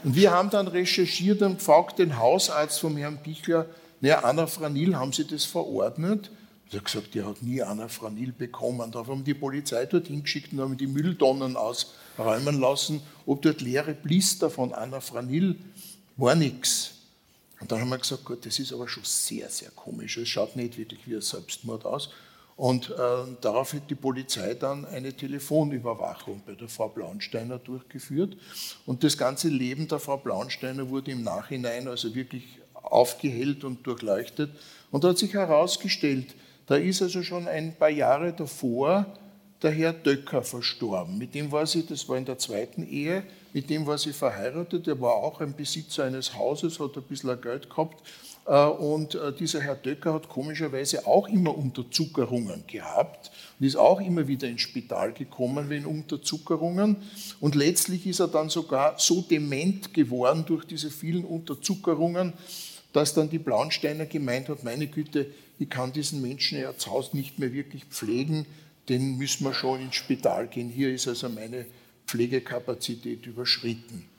Und 0.03 0.15
wir 0.15 0.31
haben 0.31 0.49
dann 0.49 0.67
recherchiert 0.67 1.41
und 1.41 1.59
gefragt 1.59 1.99
den 1.99 2.17
Hausarzt 2.17 2.79
vom 2.79 2.97
Herrn 2.97 3.17
Bichler, 3.17 3.65
naja, 3.99 4.19
Anafranil, 4.23 4.95
haben 4.95 5.11
Sie 5.11 5.25
das 5.25 5.45
verordnet? 5.45 6.29
Er 6.71 6.79
hat 6.79 6.85
gesagt, 6.85 7.15
der 7.15 7.25
hat 7.25 7.41
nie 7.41 7.61
Anafranil 7.61 8.31
bekommen. 8.31 8.91
Da 8.91 9.07
haben 9.07 9.23
die 9.23 9.33
Polizei 9.33 9.85
dorthin 9.85 10.23
geschickt 10.23 10.51
und 10.51 10.59
haben 10.59 10.77
die 10.77 10.87
Mülltonnen 10.87 11.55
ausräumen 11.55 12.59
lassen, 12.59 13.01
ob 13.25 13.41
dort 13.41 13.61
leere 13.61 13.93
Blister 13.93 14.49
von 14.49 14.73
Anafranil 14.73 15.55
war 16.17 16.35
nichts. 16.35 16.91
Und 17.59 17.71
dann 17.71 17.81
haben 17.81 17.89
wir 17.89 17.97
gesagt, 17.97 18.25
gut, 18.25 18.45
das 18.45 18.59
ist 18.59 18.73
aber 18.73 18.87
schon 18.87 19.03
sehr, 19.03 19.49
sehr 19.49 19.71
komisch. 19.71 20.17
Es 20.17 20.27
schaut 20.27 20.55
nicht 20.55 20.77
wirklich 20.77 21.07
wie 21.07 21.15
ein 21.15 21.21
Selbstmord 21.21 21.85
aus. 21.85 22.09
Und 22.57 22.89
äh, 22.89 22.93
darauf 23.41 23.73
hat 23.73 23.89
die 23.89 23.95
Polizei 23.95 24.55
dann 24.55 24.85
eine 24.85 25.13
Telefonüberwachung 25.13 26.41
bei 26.45 26.53
der 26.53 26.67
Frau 26.67 26.89
Blaunsteiner 26.89 27.59
durchgeführt. 27.59 28.35
Und 28.85 29.03
das 29.03 29.17
ganze 29.17 29.47
Leben 29.47 29.87
der 29.87 29.99
Frau 29.99 30.17
Blaunsteiner 30.17 30.89
wurde 30.89 31.11
im 31.11 31.23
Nachhinein 31.23 31.87
also 31.87 32.13
wirklich 32.13 32.43
aufgehellt 32.91 33.63
und 33.63 33.85
durchleuchtet. 33.85 34.51
Und 34.91 35.03
da 35.03 35.09
hat 35.09 35.17
sich 35.17 35.33
herausgestellt, 35.33 36.35
da 36.67 36.75
ist 36.75 37.01
also 37.01 37.23
schon 37.23 37.47
ein 37.47 37.75
paar 37.75 37.89
Jahre 37.89 38.33
davor 38.33 39.05
der 39.61 39.71
Herr 39.71 39.93
Döcker 39.93 40.43
verstorben. 40.43 41.17
Mit 41.17 41.33
dem 41.33 41.51
war 41.51 41.65
sie, 41.65 41.85
das 41.85 42.07
war 42.07 42.17
in 42.17 42.25
der 42.25 42.37
zweiten 42.37 42.87
Ehe, 42.87 43.23
mit 43.53 43.69
dem 43.69 43.87
war 43.87 43.97
sie 43.97 44.13
verheiratet. 44.13 44.87
Er 44.87 44.99
war 45.01 45.15
auch 45.15 45.41
ein 45.41 45.55
Besitzer 45.55 46.03
eines 46.03 46.35
Hauses, 46.35 46.79
hat 46.79 46.95
ein 46.95 47.03
bisschen 47.03 47.41
Geld 47.41 47.69
gehabt. 47.69 48.03
Äh, 48.45 48.65
und 48.65 49.15
äh, 49.15 49.33
dieser 49.33 49.61
Herr 49.61 49.75
Döcker 49.75 50.13
hat 50.13 50.29
komischerweise 50.29 51.05
auch 51.07 51.27
immer 51.27 51.57
Unterzuckerungen 51.57 52.63
gehabt 52.67 53.31
und 53.59 53.65
ist 53.65 53.75
auch 53.75 53.99
immer 53.99 54.27
wieder 54.27 54.47
ins 54.47 54.61
Spital 54.61 55.11
gekommen 55.11 55.69
wegen 55.69 55.85
Unterzuckerungen. 55.85 56.97
Und 57.39 57.55
letztlich 57.55 58.05
ist 58.05 58.19
er 58.19 58.27
dann 58.27 58.49
sogar 58.49 58.95
so 58.97 59.21
dement 59.21 59.93
geworden 59.93 60.45
durch 60.45 60.65
diese 60.65 60.91
vielen 60.91 61.25
Unterzuckerungen, 61.25 62.33
dass 62.97 63.13
dann 63.13 63.29
die 63.29 63.37
Blaunsteiner 63.37 64.07
gemeint 64.07 64.49
hat, 64.49 64.63
meine 64.63 64.87
Güte, 64.87 65.27
ich 65.59 65.69
kann 65.69 65.93
diesen 65.93 66.19
Menschen 66.19 66.59
ja 66.59 66.75
zu 66.75 66.89
Hause 66.89 67.15
nicht 67.15 67.37
mehr 67.37 67.53
wirklich 67.53 67.85
pflegen, 67.85 68.47
den 68.89 69.19
müssen 69.19 69.43
wir 69.43 69.53
schon 69.53 69.81
ins 69.81 69.95
Spital 69.95 70.47
gehen. 70.47 70.69
Hier 70.69 70.91
ist 70.91 71.07
also 71.07 71.29
meine 71.29 71.67
Pflegekapazität 72.07 73.27
überschritten. 73.27 74.09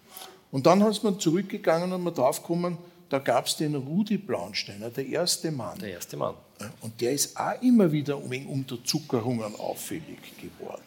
Und 0.53 0.67
dann 0.67 0.81
ist 0.83 1.03
man 1.03 1.19
zurückgegangen 1.19 1.93
und 1.93 2.05
man 2.05 2.15
draufgekommen, 2.15 2.79
da 3.09 3.19
gab 3.19 3.47
es 3.47 3.57
den 3.57 3.75
Rudi 3.75 4.17
Blaunsteiner, 4.17 4.91
der 4.91 5.07
erste 5.07 5.51
Mann. 5.51 5.77
Der 5.81 5.95
erste 5.95 6.17
Mann. 6.17 6.35
Und 6.81 7.01
der 7.01 7.13
ist 7.13 7.37
auch 7.37 7.61
immer 7.61 7.91
wieder 7.91 8.31
wegen 8.31 8.47
Unterzuckerungen 8.47 9.57
auffällig 9.57 10.21
geworden. 10.41 10.83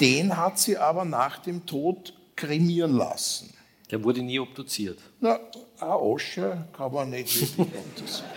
Den 0.00 0.36
hat 0.36 0.58
sie 0.58 0.76
aber 0.76 1.04
nach 1.04 1.38
dem 1.38 1.64
Tod 1.64 2.12
kremieren 2.34 2.96
lassen. 2.96 3.52
Der 3.90 4.02
wurde 4.02 4.22
nie 4.22 4.40
obduziert. 4.40 4.98
Na, 5.20 5.38
eine 5.82 5.98
Osche 5.98 6.64
kann 6.76 6.92
man 6.92 7.10
nicht 7.10 7.40
wirklich 7.40 7.58
obduzieren. 7.58 8.30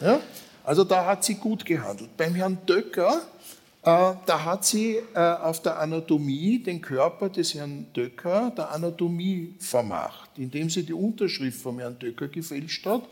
Ja? 0.00 0.20
Also 0.64 0.84
da 0.84 1.06
hat 1.06 1.24
sie 1.24 1.34
gut 1.34 1.64
gehandelt. 1.64 2.16
Beim 2.16 2.34
Herrn 2.34 2.58
Döcker, 2.66 3.22
äh, 3.82 4.14
da 4.26 4.44
hat 4.44 4.64
sie 4.64 4.96
äh, 5.14 5.18
auf 5.18 5.60
der 5.62 5.78
Anatomie 5.78 6.58
den 6.62 6.80
Körper 6.80 7.28
des 7.28 7.54
Herrn 7.54 7.86
Döcker 7.94 8.52
der 8.56 8.70
Anatomie 8.70 9.54
vermacht, 9.58 10.30
indem 10.36 10.70
sie 10.70 10.84
die 10.84 10.92
Unterschrift 10.92 11.60
vom 11.60 11.80
Herrn 11.80 11.98
Döcker 11.98 12.28
gefälscht 12.28 12.86
hat, 12.86 13.02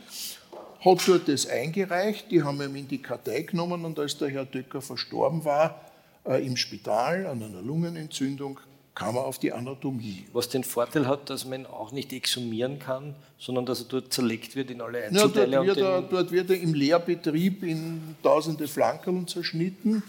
hat 0.80 1.08
dort 1.08 1.28
das 1.28 1.46
eingereicht, 1.46 2.30
die 2.30 2.42
haben 2.42 2.60
ihm 2.62 2.76
in 2.76 2.88
die 2.88 3.02
Kartei 3.02 3.42
genommen 3.42 3.84
und 3.84 3.98
als 3.98 4.16
der 4.16 4.28
Herr 4.28 4.44
Döcker 4.44 4.80
verstorben 4.80 5.44
war, 5.44 5.80
äh, 6.24 6.44
im 6.46 6.56
Spital 6.56 7.26
an 7.26 7.42
einer 7.42 7.62
Lungenentzündung, 7.62 8.60
kam 9.00 9.16
er 9.16 9.24
auf 9.24 9.38
die 9.38 9.50
Anatomie. 9.50 10.26
Was 10.34 10.50
den 10.50 10.62
Vorteil 10.62 11.06
hat, 11.06 11.30
dass 11.30 11.46
man 11.46 11.60
ihn 11.60 11.66
auch 11.66 11.90
nicht 11.90 12.12
exhumieren 12.12 12.78
kann, 12.78 13.14
sondern 13.38 13.64
dass 13.64 13.80
er 13.80 13.86
dort 13.88 14.12
zerlegt 14.12 14.56
wird 14.56 14.70
in 14.70 14.82
alle 14.82 15.02
Einzelteile. 15.02 15.52
Ja, 15.52 15.64
dort, 15.64 15.66
wird 15.66 15.78
er, 15.78 16.02
dort 16.02 16.30
wird 16.30 16.50
er 16.50 16.60
im 16.60 16.74
Lehrbetrieb 16.74 17.62
in 17.62 18.14
tausende 18.22 18.68
Flankerl 18.68 19.24
zerschnitten 19.24 20.02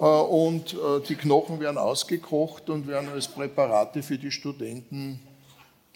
äh, 0.00 0.04
und 0.04 0.74
äh, 0.74 0.76
die 1.08 1.14
Knochen 1.14 1.60
werden 1.60 1.78
ausgekocht 1.78 2.70
und 2.70 2.88
werden 2.88 3.08
als 3.08 3.28
Präparate 3.28 4.02
für 4.02 4.18
die 4.18 4.32
Studenten 4.32 5.20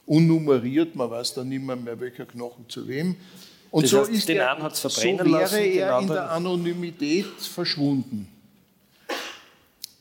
unnummeriert. 0.07 0.95
Man 0.95 1.11
weiß 1.11 1.35
dann 1.35 1.49
nicht 1.49 1.65
mehr, 1.65 1.75
mehr 1.75 1.99
welcher 1.99 2.25
Knochen 2.25 2.69
zu 2.69 2.87
wem. 2.87 3.17
Und 3.73 3.83
das 3.83 3.91
so, 3.91 3.99
heißt, 3.99 4.13
ist 4.13 4.31
er, 4.31 4.57
so 4.73 4.89
wäre 5.03 5.29
lassen, 5.29 5.57
er 5.57 5.99
in 5.99 6.07
der 6.07 6.31
Anonymität 6.31 7.27
verschwunden. 7.41 8.29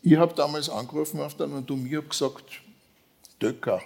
Ich 0.10 0.16
habe 0.16 0.34
damals 0.34 0.70
angerufen 0.70 1.20
auf 1.20 1.36
der 1.36 1.48
Anatomie, 1.48 1.98
habe 1.98 2.08
gesagt, 2.08 2.46
Döcker, 3.42 3.82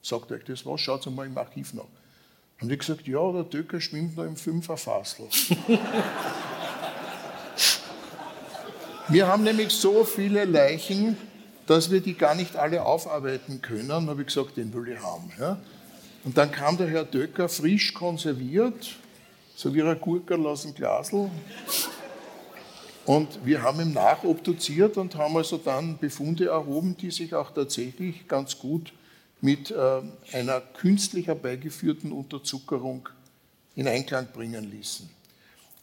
sagt 0.00 0.30
euch 0.30 0.44
das 0.44 0.64
was? 0.64 0.80
Schaut 0.80 1.04
mal 1.06 1.26
im 1.26 1.36
Archiv 1.36 1.74
nach. 1.74 1.82
Haben 2.60 2.68
die 2.68 2.78
gesagt, 2.78 3.08
ja, 3.08 3.32
der 3.32 3.42
Döcker 3.42 3.80
schwimmt 3.80 4.16
noch 4.16 4.22
im 4.22 4.36
Fünferfassel. 4.36 5.26
wir 9.08 9.26
haben 9.26 9.42
nämlich 9.42 9.70
so 9.70 10.04
viele 10.04 10.44
Leichen, 10.44 11.16
dass 11.66 11.90
wir 11.90 12.00
die 12.00 12.14
gar 12.14 12.36
nicht 12.36 12.54
alle 12.54 12.84
aufarbeiten 12.84 13.60
können. 13.60 13.88
Da 13.88 14.00
habe 14.00 14.20
ich 14.20 14.28
gesagt, 14.28 14.56
den 14.56 14.72
will 14.72 14.92
ich 14.92 15.02
haben. 15.02 15.32
Ja? 15.36 15.58
Und 16.22 16.38
dann 16.38 16.52
kam 16.52 16.76
der 16.76 16.86
Herr 16.86 17.04
Döcker 17.04 17.48
frisch 17.48 17.92
konserviert, 17.92 18.94
so 19.56 19.74
wie 19.74 19.82
ein 19.82 20.00
Gurken 20.00 20.46
aus 20.46 20.62
dem 20.62 20.76
Glasl. 20.76 21.28
Und 23.06 23.44
wir 23.44 23.62
haben 23.62 23.80
ihn 23.80 23.92
nachobduziert 23.92 24.96
und 24.96 25.14
haben 25.14 25.36
also 25.36 25.58
dann 25.58 25.96
Befunde 25.96 26.48
erhoben, 26.48 26.96
die 26.96 27.12
sich 27.12 27.34
auch 27.34 27.52
tatsächlich 27.52 28.26
ganz 28.26 28.58
gut 28.58 28.92
mit 29.40 29.70
äh, 29.70 30.02
einer 30.32 30.60
künstlich 30.60 31.28
herbeigeführten 31.28 32.10
Unterzuckerung 32.10 33.08
in 33.76 33.86
Einklang 33.86 34.26
bringen 34.32 34.68
ließen. 34.68 35.08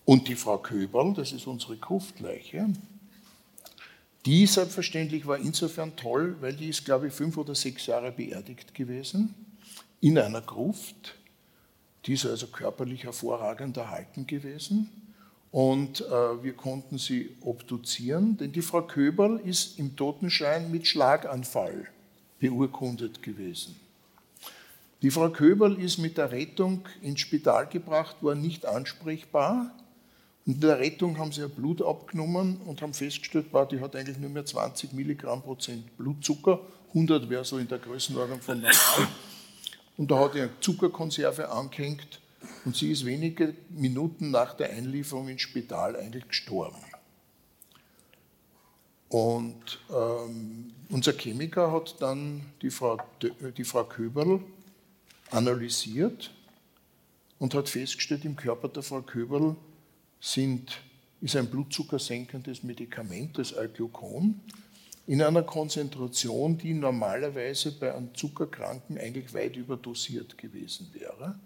Und 0.04 0.28
die 0.28 0.36
Frau 0.36 0.58
Köberl, 0.58 1.14
das 1.14 1.32
ist 1.32 1.48
unsere 1.48 1.78
Gruftleiche, 1.78 2.68
die 4.26 4.46
selbstverständlich 4.46 5.26
war 5.26 5.38
insofern 5.38 5.96
toll, 5.96 6.36
weil 6.42 6.54
die 6.54 6.70
ist, 6.70 6.84
glaube 6.84 7.08
ich, 7.08 7.14
fünf 7.14 7.38
oder 7.38 7.56
sechs 7.56 7.86
Jahre 7.86 8.12
beerdigt 8.12 8.74
gewesen 8.76 9.34
in 10.02 10.18
einer 10.18 10.42
Gruft. 10.42 11.16
Die 12.06 12.14
ist 12.14 12.26
also 12.26 12.48
körperlich 12.48 13.06
hervorragend 13.06 13.78
erhalten 13.78 14.28
gewesen. 14.28 14.90
Und 15.54 16.02
äh, 16.02 16.44
wir 16.44 16.54
konnten 16.54 16.98
sie 16.98 17.30
obduzieren, 17.42 18.38
denn 18.38 18.52
die 18.52 18.64
Frau 18.64 18.82
Köberl 18.82 19.40
ist 19.46 19.78
im 19.78 19.96
Totenschein 19.96 20.72
mit 20.72 20.88
Schlaganfall 20.88 21.90
beurkundet 22.40 23.22
gewesen. 23.22 23.76
Die 25.04 25.12
Frau 25.12 25.30
Köberl 25.30 25.80
ist 25.80 26.00
mit 26.00 26.18
der 26.18 26.32
Rettung 26.32 26.88
ins 27.04 27.20
Spital 27.20 27.68
gebracht 27.68 28.24
worden, 28.24 28.42
nicht 28.42 28.66
ansprechbar. 28.66 29.72
Und 30.48 30.56
in 30.56 30.60
der 30.60 30.80
Rettung 30.80 31.20
haben 31.20 31.32
sie 31.32 31.42
ihr 31.42 31.50
Blut 31.50 31.84
abgenommen 31.84 32.58
und 32.66 32.82
haben 32.82 32.96
festgestellt, 32.96 33.46
die 33.70 33.80
hat 33.80 33.96
eigentlich 33.96 34.18
nur 34.18 34.32
mehr 34.32 34.48
20 34.48 34.92
Milligramm 34.94 35.44
Prozent 35.44 35.96
Blutzucker. 35.98 36.62
100 36.88 37.30
wäre 37.30 37.46
so 37.46 37.60
in 37.60 37.68
der 37.68 37.78
Größenordnung 37.78 38.42
von 38.42 38.58
normal. 38.58 39.08
Und 39.98 40.10
da 40.10 40.18
hat 40.18 40.36
er 40.36 40.46
eine 40.46 40.60
Zuckerkonserve 40.62 41.48
angehängt 41.50 42.23
und 42.66 42.76
sie 42.76 42.92
ist 42.92 43.06
wenige 43.06 43.56
Minuten 43.70 44.32
nach 44.32 44.54
der 44.54 44.72
Einlieferung 44.72 45.28
ins 45.30 45.42
Spital 45.42 45.96
eigentlich 45.96 46.28
gestorben. 46.28 46.78
Und 49.10 49.80
ähm, 49.92 50.74
unser 50.90 51.14
Chemiker 51.14 51.72
hat 51.72 52.02
dann 52.02 52.42
die 52.62 52.72
Frau, 52.72 52.98
die 53.58 53.64
Frau 53.64 53.84
Köberl 53.84 54.40
analysiert 55.30 56.34
und 57.40 57.54
hat 57.54 57.70
festgestellt, 57.70 58.26
im 58.26 58.36
Körper 58.36 58.70
der 58.70 58.84
Frau 58.84 59.02
Köberl 59.02 59.56
sind, 60.20 60.82
ist 61.22 61.36
ein 61.36 61.48
blutzuckersenkendes 61.48 62.64
Medikament, 62.64 63.38
das 63.38 63.54
Alglucon, 63.54 64.40
in 65.06 65.22
einer 65.22 65.44
Konzentration, 65.44 66.58
die 66.58 66.74
normalerweise 66.74 67.72
bei 67.72 67.94
einem 67.94 68.16
Zuckerkranken 68.16 68.98
eigentlich 68.98 69.34
weit 69.34 69.58
überdosiert 69.58 70.38
gewesen 70.38 70.90
wäre. 70.94 71.38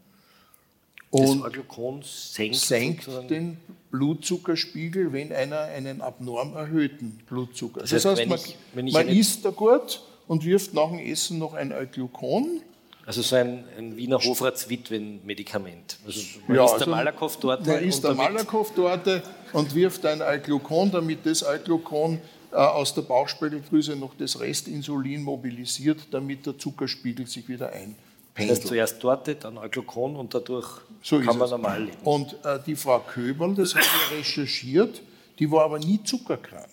Und 1.09 1.43
das 1.43 1.53
Glucon 1.53 2.01
senkt, 2.03 2.55
senkt 2.55 3.07
den 3.29 3.57
Blutzuckerspiegel, 3.91 5.13
wenn 5.13 5.31
einer 5.31 5.61
einen 5.61 6.01
abnorm 6.01 6.55
erhöhten 6.55 7.19
Blutzucker. 7.27 7.81
Das 7.81 7.93
heißt, 7.93 8.05
das 8.05 8.19
heißt 8.19 8.29
man, 8.29 8.39
ich, 8.39 8.87
ich 8.87 8.93
man 8.93 9.07
isst 9.07 9.45
da 9.45 9.51
gut 9.51 10.01
und 10.27 10.43
wirft 10.43 10.73
nach 10.73 10.89
dem 10.89 10.99
Essen 10.99 11.37
noch 11.39 11.53
ein 11.53 11.73
Glucon. 11.91 12.61
Also 13.05 13.21
so 13.21 13.37
ein, 13.37 13.63
ein 13.77 13.95
Wiener 13.95 14.17
Hofratswitwen-Medikament. 14.17 15.97
Also 16.05 16.19
man 16.45 16.57
ja, 16.57 16.65
isst 16.65 16.73
also 16.73 16.85
der 16.85 16.93
Malakoff-Torte. 16.93 17.69
Man 17.69 17.83
isst 17.85 18.03
der 18.03 18.13
Malakoff-Torte 18.13 19.23
und 19.53 19.73
wirft 19.73 20.05
ein 20.05 20.21
Alglucon, 20.21 20.91
damit 20.91 21.25
das 21.25 21.41
Alglucon 21.41 22.19
äh, 22.51 22.55
aus 22.57 22.93
der 22.93 23.03
Bauchspeicheldrüse 23.03 23.95
noch 23.95 24.13
das 24.17 24.37
Restinsulin 24.41 25.23
mobilisiert, 25.23 25.99
damit 26.11 26.45
der 26.45 26.57
Zuckerspiegel 26.57 27.27
sich 27.27 27.47
wieder 27.47 27.71
ein 27.71 27.95
das 28.37 28.49
heißt 28.49 28.67
zuerst 28.67 28.99
Torte, 28.99 29.35
dann 29.35 29.57
Alglukon 29.57 30.15
und 30.15 30.33
dadurch 30.33 30.81
so 31.01 31.19
kann 31.19 31.37
man 31.37 31.49
normal 31.49 31.83
leben. 31.85 31.97
Und 32.03 32.33
äh, 32.45 32.59
die 32.65 32.75
Frau 32.75 32.99
Köberl, 32.99 33.55
das 33.55 33.73
habe 33.73 33.85
ich 33.85 34.19
recherchiert, 34.19 35.01
die 35.39 35.49
war 35.51 35.63
aber 35.65 35.79
nie 35.79 36.03
zuckerkrank. 36.03 36.69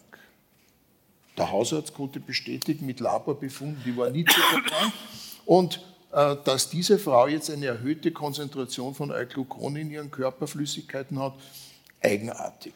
Der 1.37 1.51
Hausarzt 1.51 1.95
konnte 1.95 2.21
bestätigen 2.21 2.87
mit 2.87 3.01
Laborbefunden, 3.01 3.83
die 3.85 3.97
war 3.97 4.11
nie 4.11 4.25
zuckerkrank. 4.25 4.93
Und 5.47 5.81
äh, 6.13 6.37
dass 6.45 6.71
diese 6.71 6.99
Frau 6.99 7.27
jetzt 7.27 7.51
eine 7.51 7.67
erhöhte 7.67 8.13
Konzentration 8.13 8.95
von 8.95 9.11
Alglukon 9.11 9.77
in 9.77 9.91
ihren 9.91 10.11
Körperflüssigkeiten 10.11 11.19
hat, 11.19 11.35
eigenartig. 12.01 12.75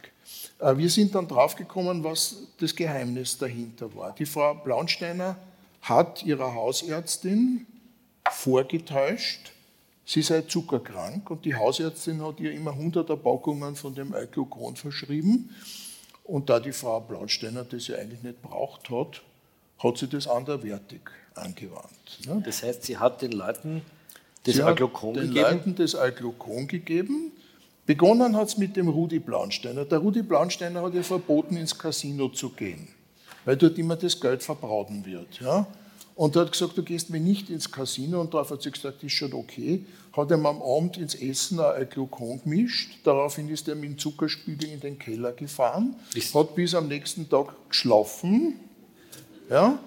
Äh, 0.59 0.77
wir 0.77 0.91
sind 0.91 1.15
dann 1.15 1.29
draufgekommen, 1.29 2.03
was 2.03 2.37
das 2.59 2.75
Geheimnis 2.75 3.39
dahinter 3.39 3.95
war. 3.95 4.15
Die 4.15 4.27
Frau 4.27 4.55
Blaunsteiner 4.55 5.37
hat 5.83 6.25
ihrer 6.25 6.55
Hausärztin 6.55 7.67
vorgetäuscht, 8.31 9.53
sie 10.05 10.23
sei 10.23 10.43
zuckerkrank 10.43 11.31
und 11.31 11.45
die 11.45 11.55
Hausärztin 11.55 12.23
hat 12.23 12.41
ihr 12.41 12.53
immer 12.53 12.75
hunderte 12.75 13.17
Packungen 13.17 13.77
von 13.77 13.95
dem 13.95 14.13
Euglucon 14.15 14.77
verschrieben. 14.77 15.55
Und 16.25 16.51
da 16.51 16.61
die 16.61 16.73
Frau 16.73 17.01
Blaunsteiner 17.01 17.65
das 17.65 17.89
ja 17.89 17.97
eigentlich 17.97 18.23
nicht 18.23 18.43
braucht 18.43 18.91
hat, 18.91 19.23
hat 19.79 19.97
sie 19.97 20.09
das 20.09 20.29
anderwertig 20.29 21.01
angewandt. 21.35 22.27
Ne? 22.27 22.43
Das 22.45 22.63
heißt, 22.63 22.85
sie 22.85 22.99
hat 22.99 23.23
den 23.23 23.33
Leuten 23.33 23.83
das 24.45 24.57
sie 24.57 24.63
den 24.63 24.75
gegeben? 25.15 25.35
Leuten 25.35 25.75
das 25.75 25.95
Euglucon 25.95 26.67
gegeben. 26.67 27.33
Begonnen 27.87 28.37
hat 28.37 28.49
es 28.49 28.59
mit 28.59 28.77
dem 28.77 28.89
Rudi 28.89 29.19
Blaunsteiner. 29.19 29.85
Der 29.85 29.99
Rudi 29.99 30.23
Blaunsteiner 30.23 30.83
hat 30.83 30.95
ja 30.95 31.03
verboten, 31.03 31.57
ins 31.57 31.77
Casino 31.77 32.29
zu 32.29 32.51
gehen, 32.51 32.89
weil 33.45 33.57
dort 33.57 33.79
immer 33.79 33.97
das 33.97 34.21
Geld 34.21 34.43
verbraten 34.43 35.05
wird. 35.07 35.41
Ja? 35.41 35.67
Und 36.19 36.35
er 36.35 36.43
hat 36.43 36.51
gesagt, 36.51 36.77
du 36.77 36.83
gehst 36.83 37.11
mir 37.11 37.21
nicht 37.21 37.49
ins 37.49 37.71
Casino. 37.71 38.21
Und 38.21 38.35
darauf 38.35 38.51
hat 38.51 38.61
sie 38.61 38.73
gesagt, 38.73 38.97
das 38.97 39.05
ist 39.05 39.13
schon 39.13 39.33
okay. 39.35 39.85
Hat 40.13 40.33
ihm 40.33 40.47
am 40.47 40.61
Abend 40.61 40.97
ins 40.97 41.15
Essen 41.15 41.61
ein 41.61 41.89
Glucon 41.89 42.43
gemischt. 42.43 42.99
Daraufhin 43.05 43.49
ist 43.49 43.69
er 43.69 43.77
mit 43.77 43.91
dem 43.91 43.99
Zuckerspiegel 43.99 44.69
in 44.69 44.81
den 44.81 44.99
Keller 44.99 45.31
gefahren. 45.31 45.95
Ist 46.17 46.35
hat 46.35 46.57
bis 46.57 46.75
am 46.75 46.89
nächsten 46.89 47.29
Tag 47.29 47.55
geschlafen. 47.69 48.59
Ja, 49.49 49.79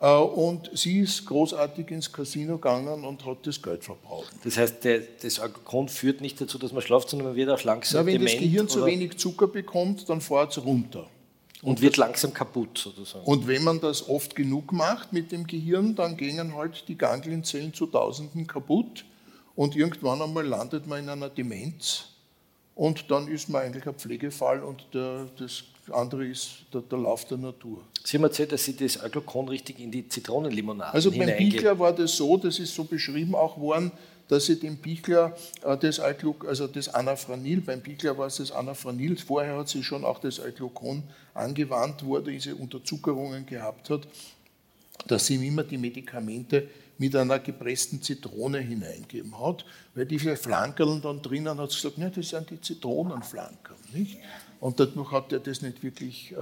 äh, 0.00 0.16
und 0.16 0.70
sie 0.72 1.00
ist 1.00 1.26
großartig 1.26 1.90
ins 1.90 2.10
Casino 2.10 2.54
gegangen 2.54 3.04
und 3.04 3.26
hat 3.26 3.46
das 3.46 3.60
Geld 3.60 3.84
verbraucht. 3.84 4.32
Das 4.42 4.56
heißt, 4.56 4.84
der, 4.84 5.02
das 5.20 5.38
Alkohol 5.38 5.88
führt 5.88 6.22
nicht 6.22 6.40
dazu, 6.40 6.56
dass 6.56 6.72
man 6.72 6.80
schlaft, 6.80 7.10
sondern 7.10 7.28
man 7.28 7.36
wird 7.36 7.50
auch 7.50 7.62
langsam 7.62 8.00
ja, 8.00 8.06
Wenn 8.06 8.20
dement, 8.20 8.32
das 8.32 8.40
Gehirn 8.40 8.68
zu 8.68 8.86
wenig 8.86 9.18
Zucker 9.18 9.48
bekommt, 9.48 10.08
dann 10.08 10.22
fährt 10.22 10.56
es 10.56 10.64
runter. 10.64 11.06
Und 11.64 11.80
wird 11.80 11.96
langsam 11.96 12.34
kaputt 12.34 12.78
sozusagen. 12.78 13.24
Und 13.24 13.46
wenn 13.46 13.64
man 13.64 13.80
das 13.80 14.08
oft 14.08 14.36
genug 14.36 14.72
macht 14.72 15.12
mit 15.12 15.32
dem 15.32 15.46
Gehirn, 15.46 15.94
dann 15.94 16.16
gehen 16.16 16.54
halt 16.54 16.84
die 16.88 16.96
Ganglienzellen 16.96 17.72
zu 17.72 17.86
Tausenden 17.86 18.46
kaputt 18.46 19.04
und 19.56 19.74
irgendwann 19.74 20.20
einmal 20.20 20.46
landet 20.46 20.86
man 20.86 21.00
in 21.00 21.08
einer 21.08 21.30
Demenz 21.30 22.06
und 22.74 23.10
dann 23.10 23.28
ist 23.28 23.48
man 23.48 23.62
eigentlich 23.62 23.86
ein 23.86 23.94
Pflegefall 23.94 24.62
und 24.62 24.84
der, 24.92 25.26
das 25.38 25.64
andere 25.92 26.26
ist 26.26 26.64
der, 26.72 26.80
der, 26.82 26.98
Lauf 26.98 27.24
der 27.26 27.38
Natur. 27.38 27.82
Sie 28.02 28.16
haben 28.16 28.24
erzählt, 28.24 28.52
dass 28.52 28.64
Sie 28.64 28.76
das 28.76 28.98
Alglukon 28.98 29.48
richtig 29.48 29.80
in 29.80 29.90
die 29.90 30.08
Zitronenlimonade 30.08 30.92
Also 30.92 31.10
beim 31.10 31.36
Bichler 31.36 31.78
war 31.78 31.92
das 31.92 32.16
so, 32.16 32.36
das 32.36 32.58
ist 32.58 32.74
so 32.74 32.84
beschrieben 32.84 33.34
auch 33.34 33.58
worden, 33.58 33.92
dass 34.28 34.46
sie 34.46 34.58
dem 34.58 34.76
Bichler 34.76 35.36
äh, 35.62 35.76
das 35.76 36.00
Algluk, 36.00 36.46
also 36.46 36.66
das 36.66 36.88
Anafranil, 36.88 37.60
beim 37.60 37.80
Bichler 37.80 38.16
war 38.16 38.26
es 38.26 38.36
das 38.36 38.52
Anafranil, 38.52 39.16
vorher 39.16 39.58
hat 39.58 39.68
sie 39.68 39.82
schon 39.82 40.04
auch 40.04 40.18
das 40.18 40.40
Alglukon 40.40 41.02
angewandt, 41.34 42.04
wo 42.04 42.16
er 42.16 42.22
diese 42.22 42.54
Unterzuckerungen 42.54 43.46
gehabt 43.46 43.90
hat, 43.90 44.06
dass 45.06 45.26
sie 45.26 45.34
ihm 45.36 45.42
immer 45.42 45.64
die 45.64 45.78
Medikamente 45.78 46.68
mit 46.98 47.14
einer 47.16 47.38
gepressten 47.40 48.00
Zitrone 48.00 48.58
hineingeben 48.58 49.38
hat, 49.38 49.64
weil 49.94 50.06
diese 50.06 50.36
Flankerln 50.36 51.02
dann 51.02 51.20
drinnen 51.20 51.58
hat 51.58 51.70
sie 51.70 51.76
gesagt, 51.76 51.98
ja, 51.98 52.08
das 52.08 52.28
sind 52.28 52.50
die 52.50 52.60
Zitronenflankerl, 52.60 53.76
nicht? 53.92 54.18
Und 54.60 54.78
dadurch 54.80 55.10
hat 55.10 55.32
er 55.32 55.40
das 55.40 55.60
nicht 55.60 55.82
wirklich 55.82 56.32
äh, 56.32 56.36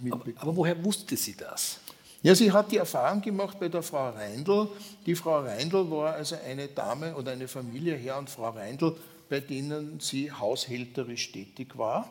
mitbekommen. 0.00 0.34
Aber, 0.36 0.42
aber 0.42 0.56
woher 0.56 0.84
wusste 0.84 1.16
sie 1.16 1.36
das? 1.36 1.80
Ja, 2.20 2.34
sie 2.34 2.50
hat 2.50 2.72
die 2.72 2.78
Erfahrung 2.78 3.22
gemacht 3.22 3.60
bei 3.60 3.68
der 3.68 3.82
Frau 3.82 4.10
Reindl. 4.10 4.68
Die 5.06 5.14
Frau 5.14 5.40
Reindl 5.40 5.88
war 5.88 6.14
also 6.14 6.36
eine 6.44 6.66
Dame 6.66 7.14
oder 7.14 7.30
eine 7.30 7.46
Familie, 7.46 7.94
Herr 7.94 8.18
und 8.18 8.28
Frau 8.28 8.50
Reindl, 8.50 8.96
bei 9.28 9.38
denen 9.38 10.00
sie 10.00 10.32
haushälterisch 10.32 11.30
tätig 11.30 11.78
war. 11.78 12.10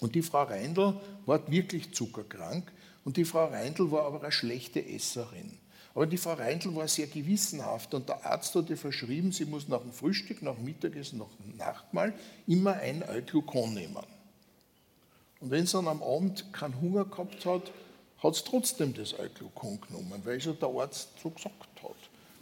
Und 0.00 0.16
die 0.16 0.22
Frau 0.22 0.42
Reindl 0.42 0.94
war 1.24 1.48
wirklich 1.48 1.94
zuckerkrank 1.94 2.72
und 3.04 3.16
die 3.16 3.24
Frau 3.24 3.46
Reindl 3.46 3.92
war 3.92 4.06
aber 4.06 4.20
eine 4.20 4.32
schlechte 4.32 4.84
Esserin. 4.84 5.56
Aber 5.94 6.06
die 6.06 6.16
Frau 6.16 6.32
Reindl 6.32 6.74
war 6.74 6.88
sehr 6.88 7.06
gewissenhaft 7.06 7.94
und 7.94 8.08
der 8.08 8.26
Arzt 8.26 8.56
hat 8.56 8.70
ihr 8.70 8.76
verschrieben, 8.76 9.30
sie 9.30 9.44
muss 9.44 9.68
nach 9.68 9.82
dem 9.82 9.92
Frühstück, 9.92 10.42
nach 10.42 10.56
dem 10.56 10.64
Mittagessen, 10.64 11.20
nach 11.20 11.26
dem 11.38 11.56
Nachtmahl 11.56 12.12
immer 12.48 12.72
ein 12.72 13.04
Euglucon 13.08 13.74
nehmen. 13.74 14.04
Und 15.38 15.50
wenn 15.50 15.64
sie 15.64 15.72
dann 15.74 15.86
am 15.86 16.02
Abend 16.02 16.52
keinen 16.52 16.80
Hunger 16.80 17.04
gehabt 17.04 17.46
hat, 17.46 17.70
hat 18.22 18.34
es 18.34 18.44
trotzdem 18.44 18.94
das 18.94 19.18
Euglucon 19.18 19.80
genommen, 19.80 20.20
weil 20.24 20.38
es 20.38 20.44
ja 20.44 20.52
der 20.52 20.68
Arzt 20.68 21.08
so 21.20 21.30
gesagt 21.30 21.82
hat. 21.82 21.96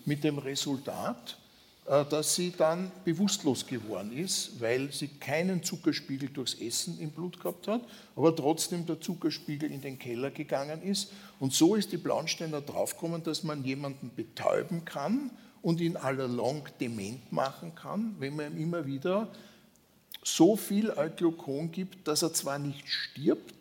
Mit 0.05 0.25
dem 0.25 0.39
Resultat, 0.39 1.39
äh, 1.87 2.05
dass 2.05 2.35
sie 2.35 2.53
dann 2.57 2.91
bewusstlos 3.05 3.67
geworden 3.67 4.17
ist, 4.17 4.61
weil 4.61 4.93
sie 4.93 5.09
keinen 5.09 5.63
Zuckerspiegel 5.63 6.29
durchs 6.29 6.55
Essen 6.55 7.01
im 7.01 7.11
Blut 7.11 7.41
gehabt 7.41 7.67
hat, 7.69 7.83
aber 8.15 8.37
trotzdem 8.37 8.85
der 8.85 9.01
Zuckerspiegel 9.01 9.71
in 9.71 9.81
den 9.81 9.99
Keller 9.99 10.31
gegangen 10.31 10.83
ist. 10.83 11.13
Und 11.39 11.55
so 11.55 11.75
ist 11.75 11.93
die 11.93 11.97
Blaunsteiner 11.97 12.61
draufgekommen, 12.61 13.23
dass 13.23 13.43
man 13.43 13.65
jemanden 13.65 14.11
betäuben 14.15 14.85
kann 14.85 15.31
und 15.63 15.81
ihn 15.81 15.97
allalong 15.97 16.69
dement 16.79 17.33
machen 17.33 17.75
kann, 17.75 18.17
wenn 18.19 18.37
man 18.37 18.53
ihm 18.53 18.63
immer 18.63 18.87
wieder 18.87 19.29
so 20.23 20.57
viel 20.57 20.91
Euglucon 20.91 21.73
gibt, 21.73 22.07
dass 22.07 22.23
er 22.23 22.33
zwar 22.35 22.59
nicht 22.59 22.87
stirbt, 22.87 23.55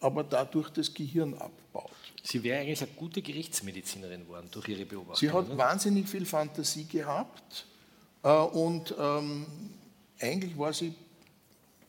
aber 0.00 0.24
dadurch 0.24 0.70
das 0.70 0.92
Gehirn 0.92 1.34
abbaut. 1.34 1.90
Sie 2.22 2.42
wäre 2.42 2.60
eigentlich 2.60 2.82
eine 2.82 2.90
gute 2.96 3.22
Gerichtsmedizinerin 3.22 4.24
geworden 4.24 4.48
durch 4.50 4.68
Ihre 4.68 4.84
Beobachtung. 4.84 5.16
Sie 5.16 5.30
hat 5.30 5.46
oder? 5.46 5.58
wahnsinnig 5.58 6.08
viel 6.08 6.26
Fantasie 6.26 6.84
gehabt 6.84 7.66
äh, 8.22 8.28
und 8.30 8.94
ähm, 8.98 9.46
eigentlich 10.20 10.56
war 10.58 10.72
sie 10.72 10.94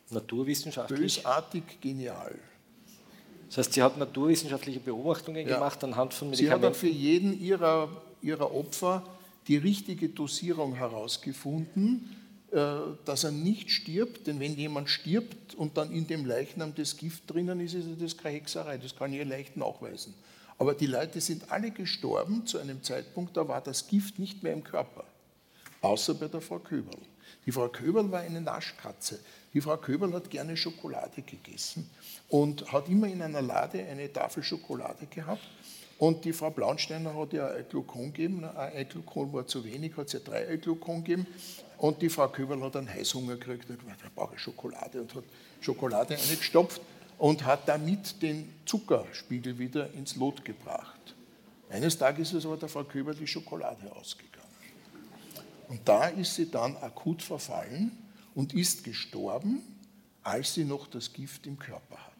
naturwissenschaftlich 0.09 0.99
bösartig 0.99 1.63
genial. 1.81 2.37
Das 3.47 3.57
heißt, 3.57 3.73
sie 3.73 3.83
hat 3.83 3.97
naturwissenschaftliche 3.97 4.79
Beobachtungen 4.79 5.47
ja. 5.47 5.55
gemacht 5.55 5.83
anhand 5.83 6.13
von 6.13 6.29
Medikamenten. 6.29 6.61
Sie 6.61 6.67
hat 6.67 6.75
für 6.75 6.87
jeden 6.87 7.39
ihrer, 7.39 7.89
ihrer 8.21 8.53
Opfer 8.53 9.03
die 9.47 9.57
richtige 9.57 10.09
Dosierung 10.09 10.75
herausgefunden, 10.75 12.15
dass 12.51 13.23
er 13.23 13.31
nicht 13.31 13.71
stirbt, 13.71 14.27
denn 14.27 14.39
wenn 14.39 14.55
jemand 14.55 14.89
stirbt 14.89 15.55
und 15.55 15.77
dann 15.77 15.91
in 15.91 16.07
dem 16.07 16.25
Leichnam 16.25 16.75
das 16.75 16.97
Gift 16.97 17.31
drinnen 17.31 17.61
ist, 17.61 17.73
ist 17.73 17.87
das 18.01 18.17
keine 18.17 18.35
Hexerei, 18.35 18.77
das 18.77 18.95
kann 18.95 19.13
ich 19.13 19.25
leicht 19.25 19.55
nachweisen. 19.55 20.13
Aber 20.57 20.73
die 20.73 20.85
Leute 20.85 21.21
sind 21.21 21.49
alle 21.49 21.71
gestorben 21.71 22.45
zu 22.45 22.59
einem 22.59 22.83
Zeitpunkt, 22.83 23.37
da 23.37 23.47
war 23.47 23.61
das 23.61 23.87
Gift 23.87 24.19
nicht 24.19 24.43
mehr 24.43 24.53
im 24.53 24.63
Körper, 24.63 25.05
außer 25.81 26.13
bei 26.13 26.27
der 26.27 26.41
Frau 26.41 26.59
Köberl. 26.59 26.99
Die 27.45 27.51
Frau 27.51 27.69
Köberl 27.69 28.11
war 28.11 28.19
eine 28.19 28.41
Naschkatze. 28.41 29.19
Die 29.53 29.61
Frau 29.61 29.77
Köberl 29.77 30.13
hat 30.13 30.29
gerne 30.29 30.55
Schokolade 30.55 31.21
gegessen 31.21 31.89
und 32.29 32.71
hat 32.71 32.87
immer 32.89 33.07
in 33.07 33.21
einer 33.21 33.41
Lade 33.41 33.83
eine 33.83 34.11
Tafel 34.11 34.43
Schokolade 34.43 35.07
gehabt. 35.07 35.41
Und 35.97 36.25
die 36.25 36.33
Frau 36.33 36.49
Blaunsteiner 36.49 37.15
hat 37.15 37.31
ja 37.33 37.47
ein 37.47 37.65
Glukon 37.69 38.11
gegeben, 38.11 38.43
ein 38.43 38.75
Eiglukon 38.75 39.31
war 39.33 39.45
zu 39.45 39.63
wenig, 39.63 39.95
hat 39.97 40.09
sie 40.09 40.19
drei 40.19 40.47
Eiglukon 40.47 41.03
gegeben. 41.03 41.27
Und 41.81 41.99
die 42.03 42.09
Frau 42.09 42.27
Köberl 42.27 42.61
hat 42.61 42.75
einen 42.75 42.87
Heißhunger 42.87 43.37
gekriegt 43.37 43.67
und 43.67 43.79
gesagt, 43.79 44.03
da 44.03 44.09
brauche 44.13 44.35
ich 44.35 44.41
Schokolade 44.41 45.01
und 45.01 45.15
hat 45.15 45.23
Schokolade 45.61 46.13
eingestopft 46.15 46.79
und 47.17 47.43
hat 47.43 47.67
damit 47.67 48.21
den 48.21 48.53
Zuckerspiegel 48.67 49.57
wieder 49.57 49.91
ins 49.93 50.15
Lot 50.15 50.45
gebracht. 50.45 51.15
Eines 51.71 51.97
Tages 51.97 52.33
ist 52.33 52.45
aber 52.45 52.57
der 52.57 52.69
Frau 52.69 52.83
Köberl 52.83 53.15
die 53.15 53.25
Schokolade 53.25 53.91
ausgegangen. 53.95 54.45
Und 55.69 55.79
da 55.83 56.09
ist 56.09 56.35
sie 56.35 56.51
dann 56.51 56.77
akut 56.77 57.23
verfallen 57.23 57.97
und 58.35 58.53
ist 58.53 58.83
gestorben, 58.83 59.63
als 60.21 60.53
sie 60.53 60.65
noch 60.65 60.85
das 60.85 61.11
Gift 61.11 61.47
im 61.47 61.57
Körper 61.57 61.97
hat. 61.97 62.11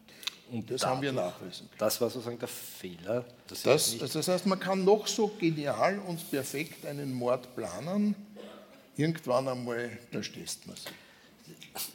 Und 0.50 0.68
das 0.72 0.84
haben 0.84 1.00
wir 1.02 1.12
nachweisen 1.12 1.68
können. 1.68 1.78
Das 1.78 2.00
war 2.00 2.10
sozusagen 2.10 2.40
der 2.40 2.48
Fehler. 2.48 3.24
Das, 3.46 3.62
das, 3.62 3.96
das 3.96 4.26
heißt, 4.26 4.44
man 4.46 4.58
kann 4.58 4.84
noch 4.84 5.06
so 5.06 5.28
genial 5.28 6.00
und 6.00 6.28
perfekt 6.32 6.84
einen 6.84 7.12
Mord 7.14 7.54
planen, 7.54 8.16
irgendwann 8.96 9.48
einmal, 9.48 9.98
da 10.10 10.22
stehst 10.22 10.66
man 10.66 10.76
sich. 10.76 10.86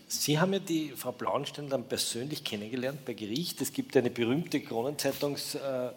Sie 0.08 0.40
haben 0.40 0.54
ja 0.54 0.60
die 0.60 0.94
Frau 0.96 1.12
Blauenstein 1.12 1.70
dann 1.70 1.88
persönlich 1.88 2.44
kennengelernt 2.44 3.06
bei 3.06 3.14
Gericht. 3.14 3.62
Es 3.62 3.72
gibt 3.72 3.96
eine 3.96 4.10
berühmte 4.10 4.60
Kronenzeitungs 4.62 5.56
äh, 5.56 5.90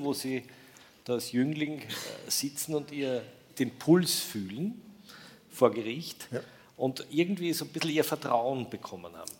wo 0.00 0.12
Sie 0.12 0.42
da 1.04 1.14
als 1.14 1.32
Jüngling 1.32 1.80
äh, 1.80 1.84
sitzen 2.28 2.74
und 2.74 2.90
ihr 2.90 3.22
den 3.58 3.70
Puls 3.78 4.20
fühlen 4.20 4.80
vor 5.50 5.70
Gericht 5.70 6.28
ja. 6.32 6.40
und 6.76 7.06
irgendwie 7.10 7.52
so 7.52 7.64
ein 7.64 7.70
bisschen 7.70 7.90
ihr 7.90 8.04
Vertrauen 8.04 8.68
bekommen 8.68 9.14
haben. 9.14 9.30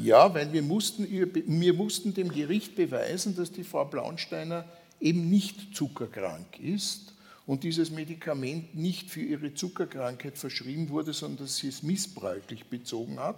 Ja, 0.00 0.32
weil 0.32 0.52
wir 0.52 0.62
mussten, 0.62 1.08
wir 1.10 1.72
mussten 1.72 2.14
dem 2.14 2.30
Gericht 2.30 2.76
beweisen, 2.76 3.34
dass 3.34 3.50
die 3.50 3.64
Frau 3.64 3.86
Blaunsteiner 3.86 4.66
eben 5.00 5.28
nicht 5.30 5.74
zuckerkrank 5.74 6.60
ist 6.60 7.14
und 7.50 7.64
dieses 7.64 7.90
Medikament 7.90 8.76
nicht 8.76 9.10
für 9.10 9.22
ihre 9.22 9.52
Zuckerkrankheit 9.52 10.38
verschrieben 10.38 10.88
wurde, 10.88 11.12
sondern 11.12 11.46
dass 11.46 11.56
sie 11.56 11.66
es 11.66 11.82
missbräuchlich 11.82 12.66
bezogen 12.66 13.18
hat. 13.18 13.34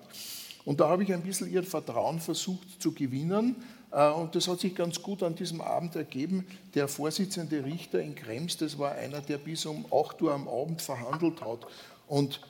Und 0.66 0.80
da 0.80 0.90
habe 0.90 1.02
ich 1.02 1.14
ein 1.14 1.22
bisschen 1.22 1.50
ihr 1.50 1.62
Vertrauen 1.62 2.20
versucht 2.20 2.82
zu 2.82 2.92
gewinnen. 2.92 3.56
Äh, 3.90 4.10
und 4.10 4.34
das 4.34 4.48
hat 4.48 4.60
sich 4.60 4.74
ganz 4.74 5.00
gut 5.00 5.22
an 5.22 5.34
diesem 5.34 5.62
Abend 5.62 5.96
ergeben. 5.96 6.46
Der 6.74 6.88
Vorsitzende 6.88 7.64
Richter 7.64 8.02
in 8.02 8.14
Krems, 8.14 8.58
das 8.58 8.78
war 8.78 8.92
einer, 8.92 9.22
der 9.22 9.38
bis 9.38 9.64
um 9.64 9.86
8 9.90 10.20
Uhr 10.20 10.34
am 10.34 10.46
Abend 10.46 10.82
verhandelt 10.82 11.40
hat. 11.40 11.60
Und 12.06 12.42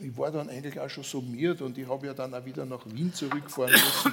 ich 0.00 0.14
war 0.18 0.32
dann 0.32 0.50
eigentlich 0.50 0.78
auch 0.78 0.90
schon 0.90 1.04
summiert 1.04 1.62
und 1.62 1.78
ich 1.78 1.88
habe 1.88 2.08
ja 2.08 2.12
dann 2.12 2.34
auch 2.34 2.44
wieder 2.44 2.66
nach 2.66 2.84
Wien 2.84 3.10
zurückfahren 3.14 3.72
müssen. 3.72 4.12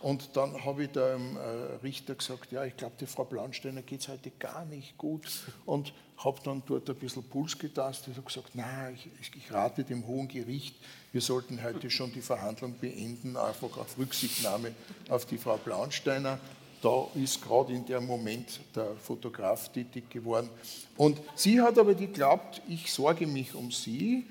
Und 0.00 0.36
dann 0.36 0.64
habe 0.64 0.84
ich 0.84 0.90
dem 0.90 1.36
äh, 1.36 1.40
Richter 1.82 2.14
gesagt, 2.14 2.52
ja, 2.52 2.64
ich 2.64 2.76
glaube, 2.76 2.94
die 3.00 3.06
Frau 3.06 3.24
Blaunsteiner 3.24 3.82
geht 3.82 4.00
es 4.00 4.08
heute 4.08 4.30
gar 4.38 4.64
nicht 4.64 4.96
gut. 4.96 5.28
Und 5.66 5.92
habe 6.18 6.38
dann 6.44 6.62
dort 6.66 6.88
ein 6.88 6.96
bisschen 6.96 7.22
Puls 7.22 7.58
getastet 7.58 8.16
und 8.16 8.26
gesagt, 8.26 8.54
nein, 8.54 8.98
ich, 9.20 9.30
ich, 9.36 9.52
rate 9.52 9.84
dem 9.84 10.06
Hohen 10.06 10.28
Gericht, 10.28 10.74
wir 11.12 11.20
sollten 11.20 11.62
heute 11.62 11.90
schon 11.90 12.12
die 12.12 12.20
Verhandlung 12.20 12.74
beenden, 12.80 13.36
einfach 13.36 13.76
auf 13.76 13.96
Rücksichtnahme 13.98 14.72
auf 15.08 15.26
die 15.26 15.38
Frau 15.38 15.56
Blaunsteiner. 15.56 16.38
Da 16.82 17.06
ist 17.14 17.42
gerade 17.42 17.72
in 17.72 17.84
dem 17.86 18.06
Moment 18.06 18.60
der 18.74 18.94
Fotograf 18.96 19.68
tätig 19.72 20.10
geworden. 20.10 20.48
Und 20.96 21.20
sie 21.34 21.60
hat 21.60 21.78
aber 21.78 21.94
geglaubt, 21.94 22.62
ich 22.68 22.92
sorge 22.92 23.26
mich 23.26 23.54
um 23.54 23.70
sie, 23.72 24.26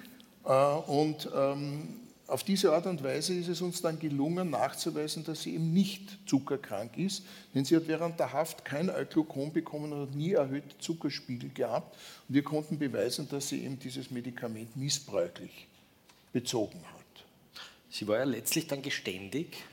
äh, 0.47 0.76
und 0.88 1.30
ähm, 1.36 2.07
auf 2.28 2.43
diese 2.43 2.73
Art 2.73 2.86
und 2.88 3.03
Weise 3.03 3.34
ist 3.34 3.47
es 3.47 3.61
uns 3.61 3.82
dann 3.82 3.99
gelungen, 3.99 4.49
nachzuweisen, 4.49 5.23
dass 5.23 5.43
sie 5.43 5.55
eben 5.55 5.71
nicht 5.71 6.17
zuckerkrank 6.28 6.97
ist, 6.97 7.23
denn 7.55 7.63
sie 7.63 7.78
hat 7.78 7.88
während 7.88 8.19
der 8.19 8.34
Haft 8.34 8.65
kein 8.65 8.89
Euglukon 8.89 9.53
bekommen 9.53 9.93
und 9.93 10.09
hat 10.09 10.15
nie 10.15 10.34
erhöhte 10.34 10.78
Zuckerspiegel 10.78 11.51
gehabt. 11.51 11.95
Und 12.28 12.36
wir 12.36 12.43
konnten 12.43 12.78
beweisen, 12.78 13.30
dass 13.30 13.47
sie 13.47 13.63
eben 13.63 13.80
dieses 13.80 14.11
Medikament 14.11 14.75
missbräuchlich 14.75 15.67
bezogen 16.34 16.80
hat. 16.93 16.97
Sie 17.89 18.05
war 18.09 18.17
ja 18.17 18.25
letztlich 18.25 18.67
dann 18.67 18.82
geständig 18.82 19.63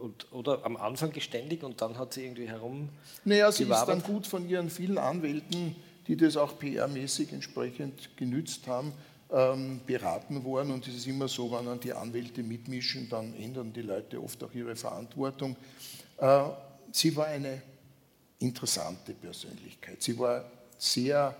und, 0.00 0.32
oder 0.32 0.64
am 0.64 0.76
Anfang 0.76 1.12
geständig 1.12 1.64
und 1.64 1.82
dann 1.82 1.98
hat 1.98 2.14
sie 2.14 2.22
irgendwie 2.22 2.48
herum. 2.48 2.88
Naja, 3.24 3.50
sie 3.50 3.64
ist 3.64 3.84
dann 3.86 4.02
gut 4.04 4.26
von 4.26 4.48
ihren 4.48 4.70
vielen 4.70 4.98
Anwälten, 4.98 5.74
die 6.06 6.16
das 6.16 6.36
auch 6.36 6.58
PR-mäßig 6.60 7.32
entsprechend 7.32 8.16
genützt 8.16 8.68
haben, 8.68 8.92
ähm, 9.30 9.80
beraten 9.86 10.42
worden. 10.44 10.72
Und 10.72 10.86
es 10.86 10.94
ist 10.94 11.06
immer 11.06 11.28
so, 11.28 11.50
wenn 11.52 11.66
dann 11.66 11.80
die 11.80 11.92
Anwälte 11.92 12.42
mitmischen, 12.42 13.08
dann 13.08 13.34
ändern 13.34 13.72
die 13.72 13.82
Leute 13.82 14.22
oft 14.22 14.42
auch 14.42 14.52
ihre 14.52 14.76
Verantwortung. 14.76 15.56
Äh, 16.16 16.44
sie 16.92 17.14
war 17.14 17.26
eine 17.26 17.62
interessante 18.38 19.12
Persönlichkeit. 19.14 20.02
Sie 20.02 20.18
war 20.18 20.50
sehr 20.78 21.36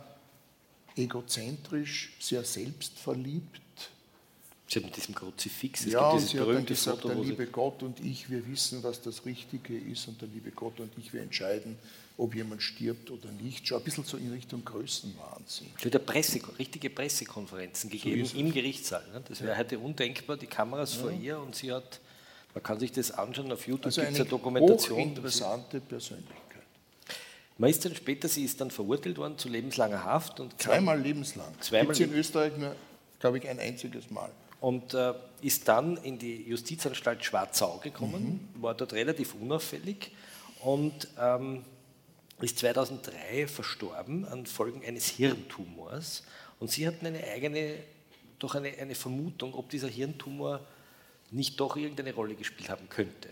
egozentrisch, 0.97 2.16
sehr 2.18 2.45
selbstverliebt. 2.45 3.61
Sie 4.66 4.80
haben 4.80 4.86
mit 4.86 4.97
diesem 4.97 5.14
Kruzifix, 5.14 5.86
es 5.86 5.93
ja, 5.93 6.11
gibt 6.11 6.20
dieses 6.20 6.30
sie 6.32 6.41
hat 6.41 6.49
dann 6.49 6.66
gesagt, 6.66 7.01
Foto, 7.01 7.14
der 7.14 7.24
liebe 7.24 7.47
Gott 7.47 7.82
und 7.82 8.01
ich, 8.01 8.28
wir 8.28 8.47
wissen, 8.47 8.82
was 8.82 9.01
das 9.01 9.24
Richtige 9.24 9.78
ist 9.78 10.09
und 10.09 10.20
der 10.20 10.28
liebe 10.28 10.51
Gott 10.51 10.78
und 10.80 10.93
ich, 10.99 11.12
wir 11.14 11.22
entscheiden, 11.22 11.78
ob 12.18 12.34
jemand 12.34 12.62
stirbt 12.62 13.10
oder 13.10 13.30
nicht. 13.30 13.66
Schon 13.66 13.78
ein 13.78 13.84
bisschen 13.84 14.04
so 14.04 14.16
in 14.16 14.32
Richtung 14.32 14.64
Größenwahnsinn. 14.64 15.68
Es 15.78 15.84
wird 15.84 16.04
Presse, 16.04 16.40
richtige 16.58 16.90
Pressekonferenzen 16.90 17.88
gegeben 17.88 18.24
so 18.24 18.36
im 18.36 18.52
Gerichtssaal. 18.52 19.04
Ne? 19.12 19.22
Das 19.26 19.40
wäre 19.40 19.52
ja. 19.52 19.58
heute 19.58 19.78
undenkbar, 19.78 20.36
die 20.36 20.48
Kameras 20.48 20.96
ja. 20.96 21.02
vor 21.02 21.10
ihr 21.12 21.38
und 21.38 21.54
sie 21.54 21.72
hat, 21.72 22.00
man 22.54 22.62
kann 22.62 22.80
sich 22.80 22.90
das 22.90 23.12
anschauen, 23.12 23.50
auf 23.52 23.66
YouTube 23.66 23.86
also 23.86 24.00
gibt 24.00 24.12
es 24.12 24.20
eine 24.20 24.28
Dokumentation. 24.28 24.98
interessante 24.98 25.80
Persönlichkeit. 25.80 26.34
Man 27.56 27.70
ist 27.70 27.84
dann 27.84 27.94
später, 27.94 28.28
sie 28.28 28.44
ist 28.44 28.60
dann 28.60 28.70
verurteilt 28.70 29.16
worden 29.16 29.38
zu 29.38 29.48
lebenslanger 29.48 30.04
Haft. 30.04 30.40
Und 30.40 30.60
zweimal 30.60 31.00
lebenslang. 31.00 31.52
Zweimal 31.60 31.94
Gibt 31.94 32.00
es 32.00 32.14
in 32.14 32.18
Österreich 32.18 32.56
nur, 32.56 32.74
glaube 33.20 33.38
ich, 33.38 33.48
ein 33.48 33.58
einziges 33.58 34.10
Mal. 34.10 34.30
Und 34.60 34.94
äh, 34.94 35.14
ist 35.40 35.68
dann 35.68 35.96
in 35.98 36.18
die 36.18 36.42
Justizanstalt 36.48 37.24
Schwarzau 37.24 37.78
gekommen, 37.78 38.48
mhm. 38.54 38.62
war 38.62 38.74
dort 38.74 38.92
relativ 38.92 39.34
unauffällig 39.34 40.10
und 40.60 41.06
ähm, 41.20 41.64
ist 42.41 42.59
2003 42.59 43.49
verstorben 43.49 44.24
an 44.26 44.47
Folgen 44.47 44.84
eines 44.84 45.09
Hirntumors. 45.09 46.22
Und 46.61 46.70
Sie 46.70 46.86
hatten 46.86 47.07
eine 47.07 47.24
eigene, 47.24 47.74
doch 48.39 48.55
eine, 48.55 48.76
eine 48.78 48.95
Vermutung, 48.95 49.55
ob 49.55 49.70
dieser 49.70 49.89
Hirntumor 49.89 50.61
nicht 51.30 51.59
doch 51.59 51.76
irgendeine 51.76 52.14
Rolle 52.14 52.34
gespielt 52.34 52.70
haben 52.70 52.89
könnte. 52.89 53.28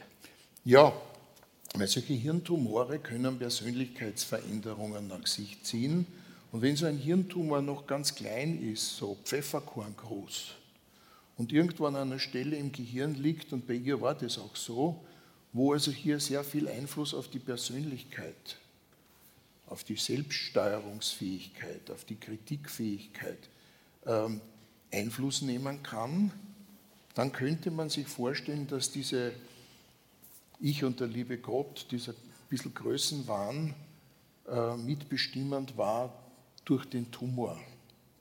Ja, 0.65 0.93
weil 1.75 1.87
solche 1.87 2.15
Hirntumore 2.15 2.99
können 2.99 3.39
Persönlichkeitsveränderungen 3.39 5.09
nach 5.09 5.27
sich 5.27 5.63
ziehen. 5.63 6.07
Und 6.53 6.63
wenn 6.63 6.77
so 6.77 6.87
ein 6.87 6.99
Hirntumor 6.99 7.63
noch 7.63 7.87
ganz 7.87 8.15
klein 8.15 8.63
ist, 8.63 8.97
so 8.97 9.17
Pfefferkorn 9.25 9.95
groß, 9.97 10.53
und 11.37 11.53
irgendwann 11.53 11.97
an 11.97 12.11
einer 12.11 12.19
Stelle 12.19 12.57
im 12.57 12.73
Gehirn 12.73 13.15
liegt, 13.15 13.53
und 13.53 13.67
bei 13.67 13.75
ihr 13.75 14.01
war 14.01 14.15
das 14.15 14.39
auch 14.39 14.57
so, 14.57 15.05
wo 15.53 15.73
also 15.73 15.91
hier 15.91 16.19
sehr 16.19 16.43
viel 16.43 16.67
Einfluss 16.67 17.13
auf 17.13 17.29
die 17.29 17.39
Persönlichkeit 17.39 18.57
auf 19.67 19.85
die 19.85 19.97
Selbststeuerungsfähigkeit, 19.97 21.91
auf 21.91 22.05
die 22.05 22.17
Kritikfähigkeit 22.17 23.49
ähm, 24.07 24.41
Einfluss 24.93 25.43
nehmen 25.43 25.83
kann, 25.83 26.33
dann 27.15 27.33
könnte 27.33 27.71
man 27.71 27.89
sich 27.89 28.07
vorstellen, 28.07 28.67
dass 28.69 28.91
diese 28.91 29.33
Ich 30.61 30.85
und 30.85 31.01
der 31.01 31.09
liebe 31.09 31.39
Gott, 31.39 31.87
dieser 31.91 32.15
bisschen 32.49 32.75
Größenwahn 32.75 33.75
äh, 34.49 34.77
mitbestimmend 34.77 35.77
war, 35.77 36.13
durch 36.65 36.85
den 36.87 37.11
Tumor 37.11 37.59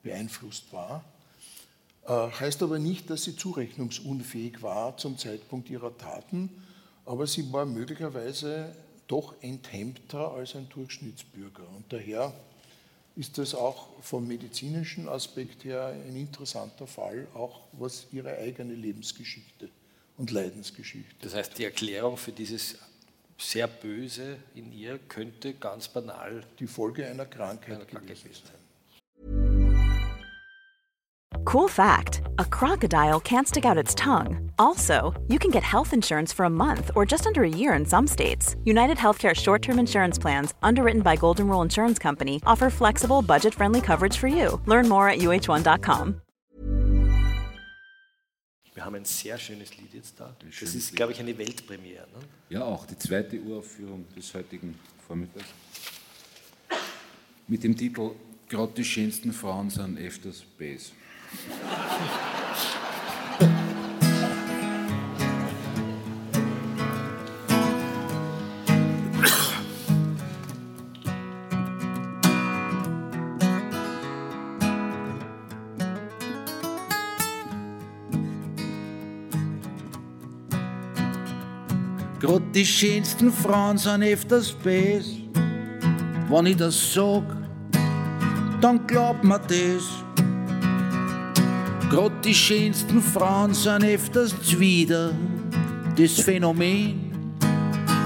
beeinflusst 0.02 0.72
war. 0.72 1.04
Äh, 2.06 2.12
heißt 2.12 2.62
aber 2.62 2.78
nicht, 2.78 3.10
dass 3.10 3.24
sie 3.24 3.36
zurechnungsunfähig 3.36 4.62
war 4.62 4.96
zum 4.96 5.18
Zeitpunkt 5.18 5.70
ihrer 5.70 5.96
Taten, 5.96 6.50
aber 7.04 7.26
sie 7.26 7.52
war 7.52 7.66
möglicherweise 7.66 8.74
doch 9.06 9.34
enthemmter 9.40 10.32
als 10.32 10.56
ein 10.56 10.68
Durchschnittsbürger. 10.68 11.68
Und 11.76 11.92
daher 11.92 12.32
ist 13.16 13.38
das 13.38 13.54
auch 13.54 13.88
vom 14.02 14.26
medizinischen 14.26 15.08
Aspekt 15.08 15.64
her 15.64 15.86
ein 15.86 16.16
interessanter 16.16 16.86
Fall, 16.86 17.26
auch 17.34 17.60
was 17.72 18.06
ihre 18.12 18.36
eigene 18.38 18.74
Lebensgeschichte 18.74 19.70
und 20.18 20.30
Leidensgeschichte. 20.30 21.14
Das 21.22 21.34
heißt, 21.34 21.56
die 21.58 21.64
Erklärung 21.64 22.16
für 22.16 22.32
dieses 22.32 22.76
sehr 23.38 23.68
Böse 23.68 24.38
in 24.54 24.72
ihr 24.72 24.98
könnte 24.98 25.54
ganz 25.54 25.88
banal 25.88 26.42
die 26.58 26.66
Folge 26.66 27.06
einer 27.06 27.26
Krankheit, 27.26 27.76
einer 27.76 27.84
Krankheit 27.84 28.22
gewesen 28.22 28.42
sein. 28.46 28.65
Cool 31.44 31.68
fact 31.68 32.22
a 32.38 32.44
crocodile 32.44 33.20
can't 33.20 33.48
stick 33.48 33.64
out 33.64 33.78
its 33.78 33.94
tongue. 33.94 34.50
Also, 34.58 35.14
you 35.28 35.38
can 35.38 35.50
get 35.50 35.62
health 35.62 35.92
insurance 35.92 36.32
for 36.32 36.44
a 36.44 36.50
month 36.50 36.90
or 36.94 37.06
just 37.06 37.26
under 37.26 37.42
a 37.42 37.48
year 37.48 37.74
in 37.74 37.86
some 37.86 38.06
states. 38.06 38.56
United 38.64 38.98
Healthcare 38.98 39.34
short 39.34 39.62
term 39.62 39.78
insurance 39.78 40.18
plans, 40.18 40.54
underwritten 40.62 41.02
by 41.02 41.16
Golden 41.16 41.48
Rule 41.48 41.62
Insurance 41.62 41.98
Company, 41.98 42.40
offer 42.46 42.70
flexible, 42.70 43.22
budget 43.22 43.54
friendly 43.54 43.80
coverage 43.80 44.16
for 44.16 44.28
you. 44.28 44.60
Learn 44.66 44.88
more 44.88 45.08
at 45.08 45.18
uh1.com. 45.18 46.20
Wir 48.74 48.84
haben 48.84 48.94
ein 48.96 49.06
sehr 49.06 49.38
schönes 49.38 49.74
Lied 49.78 49.94
jetzt 49.94 50.20
da. 50.20 50.36
Das 50.60 50.74
ist, 50.74 50.94
glaube 50.94 51.12
ich, 51.12 51.18
eine 51.18 51.38
Weltpremiere. 51.38 52.06
Ne? 52.12 52.26
Ja, 52.50 52.62
auch 52.62 52.84
die 52.84 52.98
zweite 52.98 53.40
Uraufführung 53.40 54.04
des 54.14 54.34
heutigen 54.34 54.78
Vormittags. 55.06 55.46
Mit 57.48 57.64
dem 57.64 57.74
Titel 57.74 58.10
Gerade 58.48 58.72
die 58.76 58.84
schönsten 58.84 59.32
Frauen 59.32 59.70
sind 59.70 59.98
öfters 59.98 60.44
Bass. 60.58 60.92
Gerade 82.26 82.44
die 82.52 82.66
schönsten 82.66 83.30
Frauen 83.30 83.78
sind 83.78 84.02
öfters 84.02 84.50
Bass. 84.52 85.12
Wenn 86.28 86.46
ich 86.46 86.56
das 86.56 86.92
sag, 86.92 87.22
dann 88.60 88.84
glaubt 88.86 89.22
mir 89.22 89.38
das. 89.38 90.05
Grad 91.88 92.24
die 92.24 92.34
schönsten 92.34 93.00
Frauen 93.00 93.54
sind 93.54 93.84
öfters 93.84 94.34
zwider. 94.42 95.12
Das 95.96 96.18
Phänomen 96.18 97.12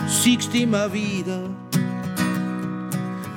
siehst 0.06 0.54
immer 0.54 0.92
wieder. 0.92 1.48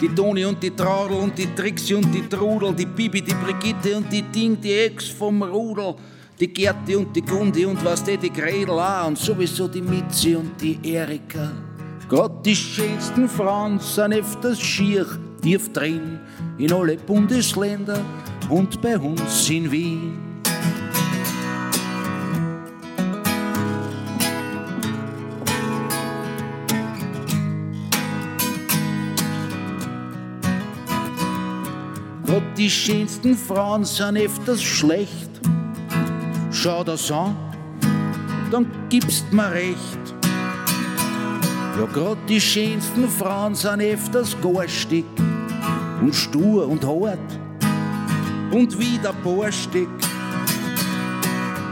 Die 0.01 0.09
Toni 0.09 0.43
und 0.43 0.61
die 0.61 0.71
Traudel 0.71 1.17
und 1.17 1.37
die 1.37 1.47
Trixie 1.55 1.93
und 1.93 2.13
die 2.13 2.27
Trudel, 2.27 2.73
die 2.73 2.85
Bibi, 2.85 3.21
die 3.21 3.33
Brigitte 3.33 3.95
und 3.95 4.11
die 4.11 4.21
Ding, 4.21 4.59
die 4.59 4.73
Ex 4.73 5.07
vom 5.07 5.41
Rudel, 5.41 5.95
die 6.37 6.51
Gerti 6.53 6.97
und 6.97 7.15
die 7.15 7.21
Gundi 7.21 7.65
und 7.65 7.83
was 7.85 8.03
die, 8.03 8.17
die 8.17 8.29
Gredel 8.29 8.71
auch 8.71 9.07
und 9.07 9.17
sowieso 9.17 9.69
die 9.69 9.81
Mitzi 9.81 10.35
und 10.35 10.59
die 10.61 10.77
Erika. 10.83 11.53
Grad 12.09 12.45
die 12.45 12.55
schönsten 12.55 13.29
Frauen 13.29 13.79
sind 13.79 14.13
öfters 14.13 14.59
schier, 14.59 15.05
tief 15.41 15.71
drin 15.71 16.19
in 16.57 16.73
alle 16.73 16.97
Bundesländer 16.97 18.01
und 18.49 18.81
bei 18.81 18.97
uns 18.97 19.49
in 19.49 19.71
Wien. 19.71 20.22
Die 32.57 32.69
schönsten 32.69 33.35
Frauen 33.35 33.83
sind 33.83 34.17
öfters 34.17 34.61
schlecht. 34.61 35.29
Schau 36.51 36.83
das 36.83 37.11
an, 37.11 37.35
dann 38.51 38.67
gibst 38.89 39.31
mir 39.31 39.51
recht. 39.51 40.03
Ja, 41.77 41.85
grad 41.91 42.17
die 42.29 42.39
schönsten 42.39 43.09
Frauen 43.09 43.55
sind 43.55 43.81
öfters 43.81 44.35
garstig 44.41 45.05
und 46.01 46.13
stur 46.13 46.67
und 46.67 46.85
hart 46.85 47.19
und 48.51 48.77
wieder 48.77 49.13
borstig. 49.13 49.87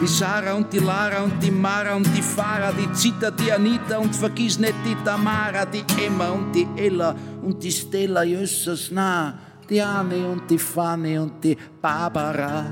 Die 0.02 0.08
Sarah 0.08 0.56
und 0.56 0.74
die 0.74 0.80
Lara 0.80 1.22
und 1.22 1.44
die 1.44 1.52
Mara 1.52 1.94
und 1.94 2.08
die 2.18 2.24
Farah, 2.24 2.72
die 2.72 2.92
Zita, 2.94 3.30
die 3.30 3.52
Anita 3.52 4.00
und 4.00 4.16
vergiss 4.16 4.58
nicht 4.58 4.74
die 4.84 4.96
Tamara, 5.06 5.64
die 5.64 5.84
Emma 6.04 6.30
und 6.30 6.52
die 6.56 6.68
Ella 6.76 7.16
und 7.44 7.62
die 7.62 7.72
Stella 7.72 8.24
Jössers, 8.24 8.90
na, 8.92 9.51
die 9.72 9.82
Anne 9.82 10.28
und 10.28 10.52
die 10.52 10.58
Fanny 10.58 11.18
und 11.18 11.42
die 11.42 11.58
Barbara. 11.82 12.66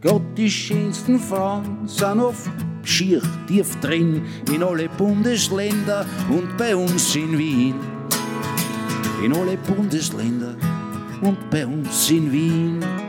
Gott, 0.00 0.22
die 0.36 0.48
schönsten 0.48 1.18
Frauen 1.18 1.88
sind 1.88 2.20
oft 2.20 2.50
schier 2.84 3.20
tief 3.48 3.80
drin 3.80 4.22
in 4.52 4.62
alle 4.62 4.88
Bundesländer 4.88 6.06
und 6.30 6.56
bei 6.56 6.76
uns 6.76 7.16
in 7.16 7.36
Wien. 7.36 7.74
In 9.24 9.34
alle 9.34 9.56
Bundesländer 9.56 10.54
und 11.22 11.50
bei 11.50 11.66
uns 11.66 12.08
in 12.10 12.30
Wien. 12.30 13.03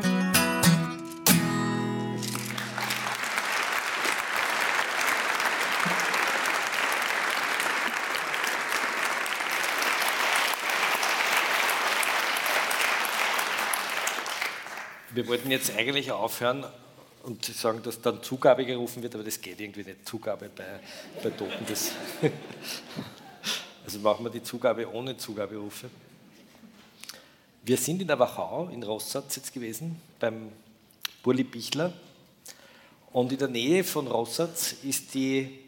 Wir 15.15 15.25
wollten 15.27 15.49
jetzt 15.49 15.73
eigentlich 15.73 16.11
aufhören 16.11 16.65
und 17.23 17.45
sagen, 17.45 17.81
dass 17.83 18.01
dann 18.01 18.21
Zugabe 18.21 18.65
gerufen 18.65 19.01
wird, 19.01 19.15
aber 19.15 19.23
das 19.23 19.39
geht 19.39 19.61
irgendwie 19.61 19.83
nicht. 19.85 20.05
Zugabe 20.05 20.49
bei, 20.53 20.81
bei 21.23 21.29
Toten. 21.29 21.65
Das 21.69 21.91
also 23.85 23.99
machen 23.99 24.25
wir 24.25 24.29
die 24.29 24.43
Zugabe 24.43 24.93
ohne 24.93 25.15
Zugaberufe. 25.15 25.89
Wir 27.63 27.77
sind 27.77 28.01
in 28.01 28.07
der 28.07 28.19
Wachau 28.19 28.67
in 28.67 28.83
Rossatz 28.83 29.37
jetzt 29.37 29.53
gewesen, 29.53 30.01
beim 30.19 30.51
Burli 31.23 31.45
Bichler. 31.45 31.93
Und 33.13 33.31
in 33.31 33.37
der 33.37 33.47
Nähe 33.47 33.85
von 33.85 34.07
Rossatz 34.07 34.73
ist 34.83 35.13
die 35.13 35.59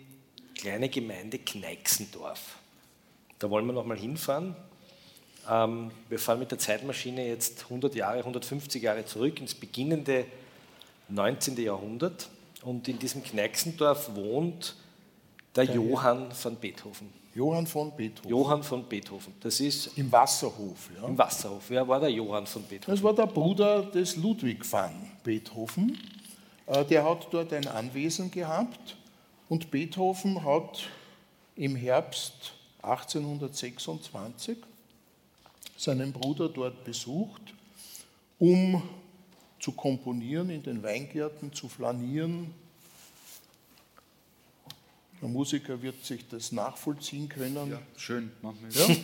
kleine 0.56 0.89
Gemeinde 0.89 1.39
Kneixendorf. 1.39 2.58
Da 3.39 3.50
wollen 3.50 3.66
wir 3.66 3.72
nochmal 3.72 3.98
hinfahren. 3.98 4.58
Ähm, 5.50 5.91
wir 6.10 6.20
fahren 6.20 6.39
mit 6.39 6.52
der 6.52 6.60
Zeitmaschine 6.60 7.28
jetzt 7.28 7.64
100 7.64 7.95
Jahre, 7.95 8.20
150 8.20 8.82
Jahre 8.82 9.06
zurück 9.06 9.39
ins 9.39 9.56
beginnende 9.56 10.26
19. 11.10 11.58
Jahrhundert. 11.58 12.30
Und 12.64 12.88
in 12.88 13.00
diesem 13.00 13.24
Kneixendorf 13.24 14.16
wohnt 14.16 14.76
der 15.56 15.66
Johann 15.66 16.32
von 16.32 16.56
Beethoven. 16.56 17.14
Johann 17.34 17.68
von 17.68 17.95
Beethoven. 17.95 18.30
Johann 18.30 18.64
von 18.64 18.84
Beethoven. 18.86 19.34
Das 19.41 19.60
ist 19.60 19.98
Im 19.98 20.12
Wasserhof. 20.12 20.89
Ja. 21.00 21.08
im 21.08 21.18
Wasserhof. 21.18 21.66
Wer 21.70 21.88
war 21.88 22.00
der 22.00 22.10
Johann 22.10 22.48
von 22.48 22.64
Beethoven? 22.64 22.95
Das 22.95 23.04
war 23.04 23.14
der 23.14 23.28
Bruder 23.28 23.84
des 23.84 24.16
Ludwig 24.16 24.70
van 24.72 24.91
Beethoven. 25.24 25.98
Äh, 26.66 26.84
Der 26.86 27.06
hat 27.06 27.28
dort 27.32 27.54
ein 27.54 27.68
Anwesen 27.68 28.32
gehabt 28.32 28.98
und 29.50 29.70
Beethoven 29.72 30.43
hat 30.43 30.84
im 31.56 31.76
Herbst 31.76 32.54
1826 32.82 34.58
seinen 35.78 36.11
Bruder 36.11 36.49
dort 36.49 36.84
besucht, 36.84 37.41
um 38.39 38.82
zu 39.59 39.71
komponieren, 39.71 40.49
in 40.49 40.63
den 40.63 40.84
Weingärten 40.84 41.53
zu 41.53 41.69
flanieren. 41.69 42.53
Der 45.21 45.30
Musiker 45.30 45.82
wird 45.82 46.05
sich 46.05 46.28
das 46.28 46.51
nachvollziehen 46.51 47.28
können. 47.28 47.78
Schön, 47.95 48.32
machen 48.41 48.59
wir 48.69 48.88
Ja, 48.88 48.95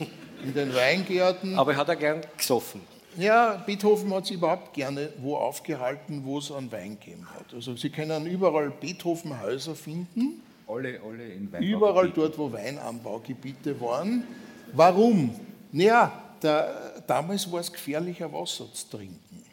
in 0.43 0.53
den 0.53 0.74
Weingärten. 0.74 1.57
Aber 1.57 1.71
er 1.71 1.78
hat 1.78 1.89
er 1.89 1.95
gern 1.95 2.21
gesoffen. 2.38 2.82
Ja, 3.17 3.57
Beethoven 3.65 4.11
hat 4.13 4.26
sich 4.26 4.38
überhaupt 4.38 4.74
gerne 4.74 5.09
wo 5.19 5.38
aufgehalten, 5.38 6.24
wo 6.26 6.39
es 6.39 6.51
einen 6.51 6.71
Wein 6.71 6.99
gegeben 6.99 7.28
hat. 7.32 7.53
Also 7.53 7.76
Sie 7.76 7.89
können 7.89 8.26
überall 8.26 8.71
Beethovenhäuser 8.71 9.76
finden, 9.76 10.41
Alle, 10.67 10.99
alle 11.01 11.28
in 11.28 11.51
Weinbau 11.51 11.78
überall 11.78 12.09
dort, 12.09 12.38
wo 12.38 12.51
Weinanbaugebiete 12.51 13.80
waren. 13.82 14.24
Warum? 14.71 15.36
Naja, 15.71 16.22
der, 16.44 17.02
damals 17.08 17.52
war 17.52 17.60
es 17.60 17.72
gefährlicher, 17.72 18.32
Wasser 18.32 18.72
zu 18.74 18.89
trinken. 18.89 19.44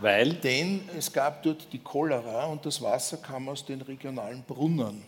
Weil 0.00 0.34
Denn 0.34 0.82
es 0.96 1.12
gab 1.12 1.42
dort 1.42 1.72
die 1.72 1.78
Cholera 1.78 2.46
und 2.46 2.66
das 2.66 2.80
Wasser 2.82 3.16
kam 3.18 3.48
aus 3.48 3.64
den 3.64 3.80
regionalen 3.80 4.42
Brunnen. 4.42 5.02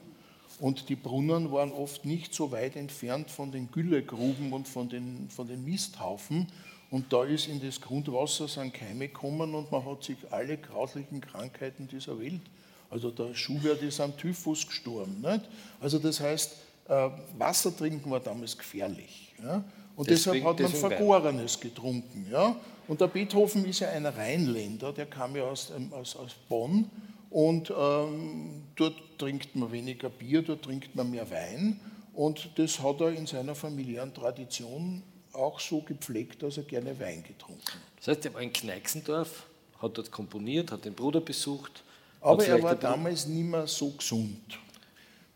Und 0.59 0.89
die 0.89 0.97
Brunnen 0.97 1.53
waren 1.53 1.73
oft 1.73 2.05
nicht 2.05 2.33
so 2.33 2.51
weit 2.51 2.77
entfernt 2.77 3.31
von 3.31 3.53
den 3.53 3.71
Güllegruben 3.71 4.53
und 4.53 4.67
von 4.67 4.89
den, 4.89 5.29
von 5.29 5.47
den 5.47 5.65
Misthaufen. 5.65 6.47
Und 6.91 7.13
da 7.13 7.25
ist 7.25 7.49
in 7.49 7.61
das 7.61 7.81
Grundwasser 7.81 8.49
sind 8.49 8.73
Keime 8.73 9.09
gekommen 9.09 9.55
und 9.55 9.71
man 9.71 9.85
hat 9.85 10.05
sich 10.05 10.17
alle 10.31 10.57
grauslichen 10.57 11.21
Krankheiten 11.21 11.89
dieser 11.89 12.19
Welt. 12.19 12.41
Also 12.89 13.11
der 13.11 13.35
Schubert 13.35 13.83
ist 13.83 14.01
am 14.01 14.17
Typhus 14.17 14.67
gestorben. 14.67 15.21
Nicht? 15.21 15.43
Also 15.81 15.99
das 15.99 16.21
heißt, 16.21 16.57
äh, 16.89 17.11
Wasser 17.37 17.77
trinken 17.77 18.11
war 18.11 18.21
damals 18.21 18.57
gefährlich. 18.57 19.35
Ja? 19.43 19.65
Und 19.97 20.11
Deswegen- 20.11 20.45
deshalb 20.45 20.45
hat 20.45 20.61
man 20.61 20.73
deswegen 20.73 20.83
Wein. 20.83 20.99
Vergorenes 20.99 21.61
getrunken. 21.61 22.27
Ja? 22.31 22.57
Und 22.87 23.01
der 23.01 23.07
Beethoven 23.09 23.65
ist 23.65 23.81
ja 23.81 23.89
ein 23.89 24.07
Rheinländer, 24.07 24.93
der 24.93 25.07
kam 25.07 25.35
ja 25.35 25.45
aus, 25.45 25.73
aus, 25.91 26.17
aus 26.17 26.33
Bonn 26.49 26.89
und 27.31 27.73
ähm, 27.77 28.63
dort 28.77 28.95
trinkt 29.19 29.57
man 29.57 29.73
weniger 29.73 30.09
Bier, 30.09 30.43
dort 30.43 30.63
trinkt 30.63 30.95
man 30.95 31.11
mehr 31.11 31.29
Wein. 31.31 31.81
Und 32.15 32.51
das 32.57 32.81
hat 32.81 33.01
er 33.01 33.11
in 33.11 33.27
seiner 33.27 33.55
familiären 33.55 34.15
Tradition 34.15 35.03
auch 35.33 35.59
so 35.61 35.81
gepflegt, 35.81 36.43
dass 36.43 36.57
er 36.57 36.63
gerne 36.63 36.99
Wein 37.01 37.23
getrunken 37.27 37.67
hat. 37.67 37.81
das 37.99 38.09
heißt, 38.09 38.27
er 38.27 38.35
war 38.35 38.43
in 38.43 38.53
Kneixendorf 38.53 39.47
hat 39.83 39.99
dort 39.99 40.11
komponiert, 40.11 40.73
hat 40.73 40.85
den 40.85 40.95
Bruder 40.95 41.21
besucht. 41.21 41.83
Aber 42.21 42.45
er 42.47 42.63
war 42.63 42.75
damals 42.75 43.27
nicht 43.27 43.45
mehr 43.45 43.67
so 43.67 43.91
gesund. 43.91 44.59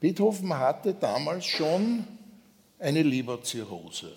Beethoven 0.01 0.57
hatte 0.57 0.95
damals 0.95 1.45
schon 1.45 2.05
eine 2.79 3.03
Leberzirrhose. 3.03 4.13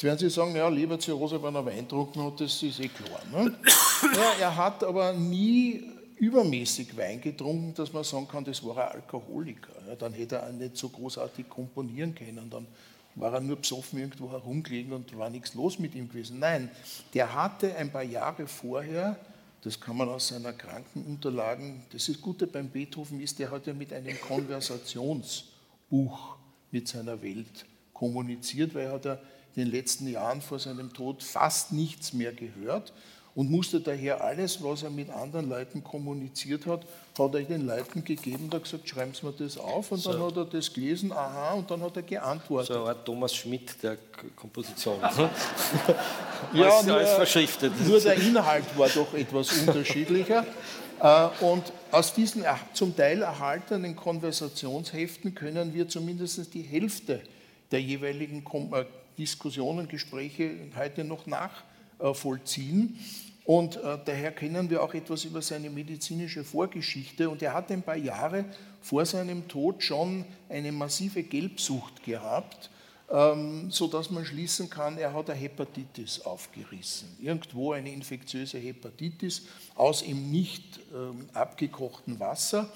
Jetzt 0.00 0.06
werden 0.06 0.18
Sie 0.18 0.30
sagen, 0.30 0.56
ja, 0.56 0.66
Leberzirrhose, 0.66 1.42
wenn 1.42 1.54
er 1.54 1.66
Wein 1.66 1.80
getrunken 1.80 2.24
hat, 2.24 2.40
das 2.40 2.62
ist 2.62 2.80
eh 2.80 2.88
klar. 2.88 3.20
Ne? 3.30 3.54
Ja, 4.16 4.32
er 4.40 4.56
hat 4.56 4.82
aber 4.82 5.12
nie 5.12 5.84
übermäßig 6.16 6.96
Wein 6.96 7.20
getrunken, 7.20 7.74
dass 7.74 7.92
man 7.92 8.02
sagen 8.02 8.26
kann, 8.26 8.42
das 8.42 8.64
war 8.64 8.78
ein 8.78 8.92
Alkoholiker. 8.92 9.74
Ja, 9.86 9.94
dann 9.96 10.14
hätte 10.14 10.36
er 10.36 10.48
auch 10.48 10.52
nicht 10.52 10.78
so 10.78 10.88
großartig 10.88 11.50
komponieren 11.50 12.14
können. 12.14 12.48
Dann 12.48 12.66
war 13.14 13.34
er 13.34 13.40
nur 13.40 13.56
besoffen 13.56 13.98
irgendwo 13.98 14.30
herumgelegen 14.30 14.94
und 14.94 15.18
war 15.18 15.28
nichts 15.28 15.52
los 15.52 15.78
mit 15.78 15.94
ihm 15.94 16.08
gewesen. 16.08 16.38
Nein, 16.38 16.70
der 17.12 17.34
hatte 17.34 17.76
ein 17.76 17.92
paar 17.92 18.02
Jahre 18.02 18.46
vorher, 18.46 19.16
das 19.60 19.78
kann 19.78 19.98
man 19.98 20.08
aus 20.08 20.28
seiner 20.28 20.54
Krankenunterlagen, 20.54 21.82
das 21.92 22.08
ist 22.08 22.22
Gute 22.22 22.46
beim 22.46 22.70
Beethoven 22.70 23.20
ist, 23.20 23.38
der 23.38 23.50
hat 23.50 23.66
ja 23.66 23.74
mit 23.74 23.92
einem 23.92 24.18
Konversationsbuch 24.18 26.36
mit 26.70 26.88
seiner 26.88 27.20
Welt 27.20 27.66
kommuniziert, 27.92 28.74
weil 28.74 28.86
er 28.86 28.92
hat 28.92 29.04
ja 29.04 29.18
in 29.56 29.64
den 29.64 29.70
letzten 29.70 30.08
Jahren 30.08 30.40
vor 30.40 30.58
seinem 30.58 30.92
Tod 30.92 31.22
fast 31.22 31.72
nichts 31.72 32.12
mehr 32.12 32.32
gehört 32.32 32.92
und 33.34 33.50
musste 33.50 33.80
daher 33.80 34.22
alles, 34.22 34.62
was 34.62 34.82
er 34.82 34.90
mit 34.90 35.08
anderen 35.10 35.48
Leuten 35.48 35.84
kommuniziert 35.84 36.66
hat, 36.66 36.84
hat 37.18 37.34
er 37.34 37.42
den 37.42 37.66
Leuten 37.66 38.04
gegeben 38.04 38.44
und 38.44 38.54
hat 38.54 38.64
gesagt, 38.64 38.88
schreiben 38.88 39.12
Sie 39.14 39.24
mir 39.24 39.32
das 39.32 39.56
auf 39.56 39.92
und 39.92 39.98
so. 39.98 40.12
dann 40.12 40.22
hat 40.22 40.36
er 40.36 40.44
das 40.46 40.72
gelesen, 40.72 41.12
aha, 41.12 41.52
und 41.52 41.70
dann 41.70 41.80
hat 41.80 41.96
er 41.96 42.02
geantwortet. 42.02 42.74
So 42.74 42.84
ein 42.84 42.96
Thomas 43.04 43.34
Schmidt 43.34 43.82
der 43.82 43.98
Komposition. 44.34 44.98
ja, 46.52 46.70
alles, 46.70 46.86
nur, 46.86 46.96
alles 46.96 47.10
verschriftet. 47.10 47.72
Nur 47.86 48.00
der 48.00 48.14
Inhalt 48.14 48.64
war 48.76 48.88
doch 48.88 49.14
etwas 49.14 49.52
unterschiedlicher. 49.58 50.44
Äh, 51.02 51.28
und 51.40 51.72
aus 51.92 52.12
diesen 52.12 52.44
zum 52.74 52.94
Teil 52.94 53.22
erhaltenen 53.22 53.96
Konversationsheften 53.96 55.34
können 55.34 55.72
wir 55.72 55.88
zumindest 55.88 56.52
die 56.52 56.60
Hälfte 56.60 57.22
der 57.70 57.80
jeweiligen 57.80 58.44
äh, 58.72 58.84
Diskussionen, 59.20 59.86
Gespräche 59.86 60.50
heute 60.74 61.04
noch 61.04 61.26
nachvollziehen. 61.26 62.98
Und 63.44 63.76
äh, 63.76 63.98
daher 64.02 64.32
kennen 64.32 64.70
wir 64.70 64.82
auch 64.82 64.94
etwas 64.94 65.24
über 65.24 65.42
seine 65.42 65.68
medizinische 65.68 66.42
Vorgeschichte. 66.42 67.28
Und 67.28 67.42
er 67.42 67.52
hat 67.52 67.70
ein 67.70 67.82
paar 67.82 67.96
Jahre 67.96 68.46
vor 68.80 69.04
seinem 69.04 69.46
Tod 69.46 69.82
schon 69.82 70.24
eine 70.48 70.72
massive 70.72 71.22
Gelbsucht 71.22 72.02
gehabt, 72.02 72.70
ähm, 73.10 73.70
sodass 73.70 74.10
man 74.10 74.24
schließen 74.24 74.70
kann, 74.70 74.96
er 74.96 75.12
hat 75.12 75.28
eine 75.28 75.38
Hepatitis 75.38 76.20
aufgerissen. 76.22 77.08
Irgendwo 77.20 77.72
eine 77.72 77.92
infektiöse 77.92 78.58
Hepatitis 78.58 79.42
aus 79.74 80.00
im 80.00 80.30
nicht 80.30 80.80
ähm, 80.94 81.26
abgekochten 81.34 82.18
Wasser. 82.20 82.72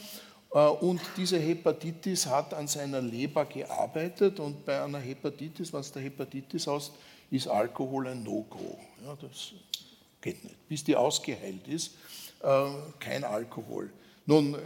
Äh, 0.55 0.69
und 0.69 1.01
diese 1.17 1.39
Hepatitis 1.39 2.27
hat 2.27 2.55
an 2.55 2.67
seiner 2.67 3.03
Leber 3.03 3.45
gearbeitet 3.45 4.41
und 4.41 4.65
bei 4.65 4.83
einer 4.83 5.01
Hepatitis, 5.01 5.73
was 5.73 5.93
der 5.93 6.03
Hepatitis 6.03 6.67
heißt, 6.67 6.93
ist 7.31 7.49
Alkohol 7.49 8.07
ein 8.07 8.23
No-Go. 8.23 8.79
Ja, 9.05 9.17
das 9.21 9.53
geht 10.23 10.43
nicht. 10.45 10.69
Bis 10.69 10.85
die 10.85 10.97
ausgeheilt 10.97 11.67
ist, 11.67 11.97
äh, 12.43 12.67
kein 13.01 13.25
Alkohol. 13.25 13.91
Nun, 14.27 14.57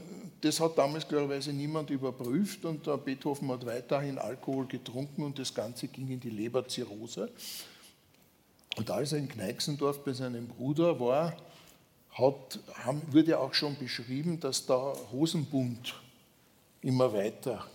das 0.40 0.60
hat 0.60 0.78
damals 0.78 1.08
klarerweise 1.08 1.52
niemand 1.52 1.90
überprüft 1.90 2.64
und 2.64 2.84
Beethoven 3.04 3.50
hat 3.50 3.66
weiterhin 3.66 4.16
Alkohol 4.16 4.66
getrunken 4.66 5.24
und 5.24 5.36
das 5.36 5.52
Ganze 5.52 5.88
ging 5.88 6.08
in 6.10 6.20
die 6.20 6.30
Leberzirrhose. 6.30 7.28
Und 8.76 8.88
als 8.88 9.12
er 9.12 9.18
in 9.18 9.28
Kneixendorf 9.28 10.04
bei 10.04 10.12
seinem 10.12 10.46
Bruder 10.46 11.00
war, 11.00 11.36
hat, 12.18 12.58
haben, 12.84 13.02
wurde 13.10 13.38
auch 13.38 13.54
schon 13.54 13.76
beschrieben, 13.76 14.40
dass 14.40 14.66
der 14.66 14.94
Hosenbund 15.12 15.94
immer 16.82 17.12
weiter 17.12 17.66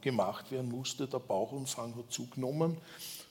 gemacht 0.00 0.50
werden 0.50 0.70
musste. 0.70 1.06
Der 1.06 1.18
Bauchumfang 1.18 1.94
hat 1.96 2.12
zugenommen. 2.12 2.76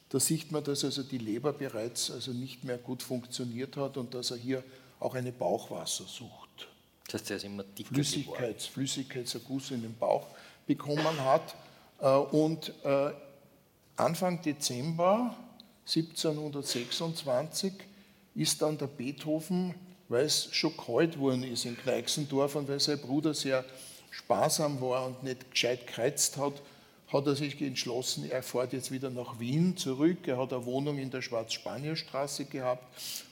Da 0.09 0.19
sieht 0.19 0.51
man, 0.51 0.63
dass 0.63 0.83
also 0.83 1.03
die 1.03 1.19
Leber 1.19 1.53
bereits 1.53 2.09
also 2.09 2.31
nicht 2.31 2.63
mehr 2.63 2.77
gut 2.77 3.03
funktioniert 3.03 3.77
hat 3.77 3.97
und 3.97 4.13
dass 4.13 4.31
er 4.31 4.37
hier 4.37 4.63
auch 4.99 5.13
eine 5.13 5.31
Bauchwassersucht, 5.31 6.67
das 7.11 7.21
heißt, 7.21 7.31
er 7.31 7.37
ist 7.37 7.45
immer 7.45 7.63
Flüssigkeits, 7.85 8.67
Flüssigkeitserguss 8.67 9.71
in 9.71 9.81
den 9.81 9.97
Bauch 9.97 10.27
bekommen 10.67 11.23
hat. 11.23 11.55
Äh, 11.99 12.07
und 12.15 12.71
äh, 12.83 13.11
Anfang 13.95 14.41
Dezember 14.41 15.35
1726 15.87 17.73
ist 18.35 18.61
dann 18.61 18.77
der 18.77 18.87
Beethoven 18.87 19.73
weil 20.09 20.25
es 20.25 20.49
schon 20.51 20.75
kalt 20.75 21.17
worden 21.17 21.43
ist 21.43 21.65
in 21.65 21.77
Kneixendorf 21.77 22.55
und 22.55 22.67
weil 22.67 22.79
sein 22.79 22.99
Bruder 22.99 23.33
sehr 23.33 23.63
sparsam 24.11 24.81
war 24.81 25.05
und 25.05 25.23
nicht 25.23 25.51
gescheit 25.51 25.87
gekreuzt 25.87 26.37
hat, 26.37 26.61
hat 27.07 27.27
er 27.27 27.35
sich 27.35 27.59
entschlossen, 27.61 28.29
er 28.29 28.43
fährt 28.43 28.73
jetzt 28.73 28.91
wieder 28.91 29.09
nach 29.09 29.39
Wien 29.39 29.77
zurück. 29.77 30.27
Er 30.27 30.37
hat 30.37 30.53
eine 30.53 30.65
Wohnung 30.65 30.97
in 30.97 31.09
der 31.09 31.21
Schwarz-Spanier-Straße 31.21 32.45
gehabt 32.45 32.83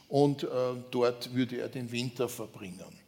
und 0.08 0.44
äh, 0.44 0.48
dort 0.90 1.34
würde 1.34 1.58
er 1.58 1.70
den 1.70 1.92
Winter 1.92 2.30
verbringen. 2.30 3.00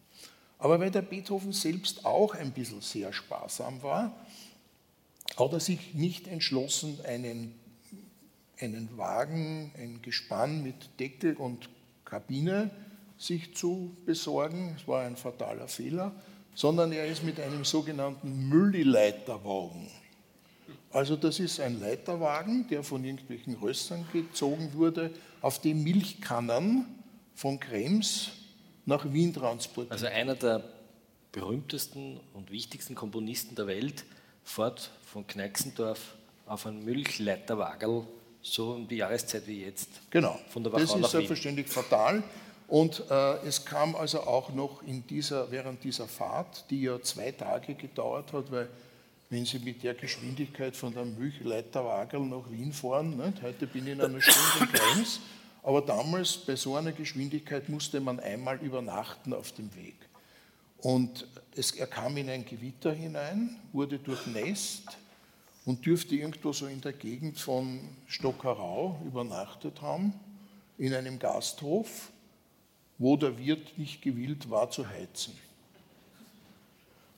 Aber 0.60 0.80
weil 0.80 0.92
der 0.92 1.02
Beethoven 1.02 1.54
selbst 1.54 2.06
auch 2.06 2.36
ein 2.36 2.52
bisschen 2.52 2.82
sehr 2.82 3.14
sparsam 3.14 3.82
war, 3.82 4.16
hat 5.38 5.54
er 5.54 5.60
sich 5.60 5.94
nicht 5.94 6.28
entschlossen, 6.28 7.00
einen, 7.06 7.56
einen 8.60 8.90
Wagen, 8.98 9.72
ein 9.78 10.02
Gespann 10.02 10.62
mit 10.62 10.76
Deckel 11.00 11.36
und 11.36 11.70
Kabine 12.04 12.70
sich 13.20 13.54
zu 13.54 13.96
besorgen, 14.06 14.76
es 14.80 14.88
war 14.88 15.04
ein 15.04 15.18
fataler 15.18 15.68
Fehler, 15.68 16.12
sondern 16.56 16.92
er 16.92 17.06
ist 17.06 17.24
mit 17.24 17.40
einem 17.40 17.66
sogenannten 17.66 18.48
Müllileiterwagen. 18.48 19.88
Also 20.92 21.16
das 21.16 21.40
ist 21.40 21.60
ein 21.60 21.80
Leiterwagen, 21.80 22.68
der 22.70 22.84
von 22.84 23.04
irgendwelchen 23.04 23.56
Röstern 23.56 24.06
gezogen 24.12 24.72
wurde, 24.74 25.12
auf 25.42 25.60
dem 25.62 25.84
Milchkannen 25.84 26.86
von 27.36 27.60
Krems 27.60 28.32
nach 28.86 29.12
Wien 29.14 29.34
transportiert. 29.34 29.92
Also 29.92 30.08
einer 30.08 30.36
der 30.36 30.64
berühmtesten 31.32 32.20
und 32.34 32.50
wichtigsten 32.50 32.96
Komponisten 32.96 33.56
der 33.56 33.68
Welt 33.68 34.06
fährt 34.44 34.90
von 35.06 35.28
Kneixendorf 35.28 36.16
auf 36.48 36.66
einen 36.66 36.84
Milchleiterwagel, 36.84 38.08
so 38.42 38.72
um 38.72 38.88
die 38.88 38.96
Jahreszeit 38.96 39.46
wie 39.46 39.62
jetzt. 39.62 39.90
Genau, 40.10 40.40
von 40.50 40.64
der 40.64 40.74
Wachau 40.74 40.98
das 40.98 41.06
ist 41.06 41.12
selbstverständlich 41.12 41.68
fatal. 41.68 42.24
Und 42.70 43.04
äh, 43.10 43.48
es 43.48 43.66
kam 43.66 43.96
also 43.96 44.22
auch 44.22 44.54
noch 44.54 44.84
in 44.84 45.06
dieser, 45.08 45.50
während 45.50 45.84
dieser 45.84 46.08
Fahrt, 46.08 46.66
die 46.70 46.84
ja 46.84 47.02
zwei 47.02 47.32
Tage 47.32 47.74
gedauert 47.74 48.32
hat, 48.32 48.52
weil 48.52 48.70
wenn 49.32 49.44
Sie 49.44 49.58
mit 49.60 49.82
der 49.84 49.96
Geschwindigkeit 49.96 50.76
von 50.76 50.94
der 50.94 51.06
Milchleiterwagel 51.06 52.20
nach 52.20 52.50
Wien 52.52 52.72
fahren, 52.72 53.18
nicht? 53.18 53.42
heute 53.42 53.66
bin 53.66 53.88
ich 53.88 53.94
in 53.94 54.02
einer 54.02 54.22
Stunde 54.22 54.72
Krems, 54.72 55.20
aber 55.64 55.82
damals 55.82 56.38
bei 56.38 56.56
so 56.56 56.76
einer 56.76 56.92
Geschwindigkeit 56.92 57.70
musste 57.70 58.00
man 58.00 58.20
einmal 58.20 58.58
übernachten 58.58 59.34
auf 59.34 59.52
dem 59.52 59.74
Weg. 59.76 59.96
Und 60.78 61.28
es, 61.56 61.72
er 61.72 61.88
kam 61.88 62.18
in 62.18 62.30
ein 62.30 62.46
Gewitter 62.46 62.94
hinein, 62.94 63.56
wurde 63.74 63.98
durchnässt 63.98 64.84
und 65.66 65.86
dürfte 65.86 66.16
irgendwo 66.16 66.54
so 66.54 66.68
in 66.68 66.82
der 66.82 66.94
Gegend 66.94 67.40
von 67.40 67.80
Stockerau 68.08 69.00
übernachtet 69.06 69.82
haben, 69.82 70.14
in 70.78 70.94
einem 70.94 71.18
Gasthof 71.18 72.12
wo 73.00 73.18
der 73.18 73.38
Wirt 73.40 73.78
nicht 73.78 74.02
gewillt 74.02 74.50
war 74.50 74.70
zu 74.70 74.88
heizen. 74.88 75.34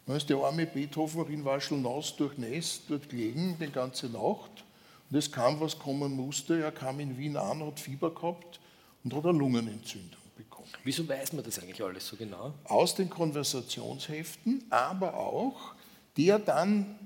Der 0.08 0.38
arme 0.38 0.66
Beethoven 0.66 1.28
in 1.28 1.46
Waschel-Naus 1.46 2.16
durchnässt, 2.18 2.84
dort 2.90 3.10
gelegen, 3.10 3.58
die 3.60 3.72
ganze 3.72 4.08
Nacht. 4.08 4.64
Und 5.10 5.18
es 5.18 5.32
kam, 5.32 5.60
was 5.60 5.78
kommen 5.78 6.16
musste. 6.16 6.62
Er 6.62 6.72
kam 6.72 7.00
in 7.00 7.18
Wien 7.18 7.38
an, 7.38 7.66
hat 7.66 7.80
Fieber 7.80 8.14
gehabt 8.14 8.60
und 9.04 9.14
hat 9.14 9.26
eine 9.26 9.38
Lungenentzündung 9.38 10.20
bekommen. 10.36 10.68
Wieso 10.84 11.08
weiß 11.08 11.34
man 11.34 11.44
das 11.44 11.60
eigentlich 11.60 11.82
alles 11.82 12.08
so 12.08 12.18
genau? 12.18 12.54
Aus 12.66 12.96
den 12.96 13.10
Konversationsheften, 13.10 14.66
aber 14.70 15.14
auch 15.16 15.76
der 16.18 16.40
dann 16.40 16.98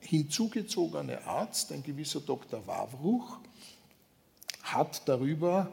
hinzugezogene 0.00 1.24
Arzt, 1.24 1.70
ein 1.70 1.82
gewisser 1.82 2.20
Dr. 2.20 2.66
Wawruch, 2.66 3.38
hat 4.62 5.06
darüber 5.06 5.70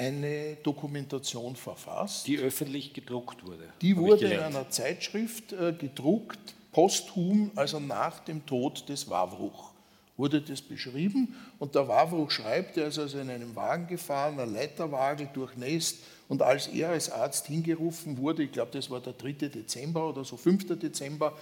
eine 0.00 0.56
Dokumentation 0.62 1.54
verfasst. 1.54 2.26
Die 2.26 2.38
öffentlich 2.38 2.94
gedruckt 2.94 3.44
wurde. 3.46 3.68
Die 3.82 3.96
wurde 3.96 4.26
in 4.26 4.40
einer 4.40 4.70
Zeitschrift 4.70 5.52
äh, 5.52 5.74
gedruckt, 5.78 6.38
posthum, 6.72 7.50
also 7.54 7.78
nach 7.78 8.20
dem 8.20 8.46
Tod 8.46 8.88
des 8.88 9.10
Wawruch 9.10 9.70
wurde 10.16 10.42
das 10.42 10.60
beschrieben 10.60 11.34
und 11.58 11.74
der 11.74 11.88
Wawruch 11.88 12.30
schreibt, 12.30 12.76
er 12.76 12.88
ist 12.88 12.98
also 12.98 13.18
in 13.18 13.30
einem 13.30 13.56
Wagen 13.56 13.86
gefahren, 13.86 14.38
ein 14.38 14.52
Leiterwagel 14.52 15.30
durchnässt 15.32 15.96
und 16.28 16.42
als 16.42 16.66
er 16.66 16.90
als 16.90 17.10
Arzt 17.10 17.46
hingerufen 17.46 18.18
wurde, 18.18 18.42
ich 18.42 18.52
glaube, 18.52 18.70
das 18.72 18.90
war 18.90 19.00
der 19.00 19.14
3. 19.14 19.32
Dezember 19.48 20.10
oder 20.10 20.22
so 20.22 20.36
5. 20.36 20.78
Dezember, 20.78 21.32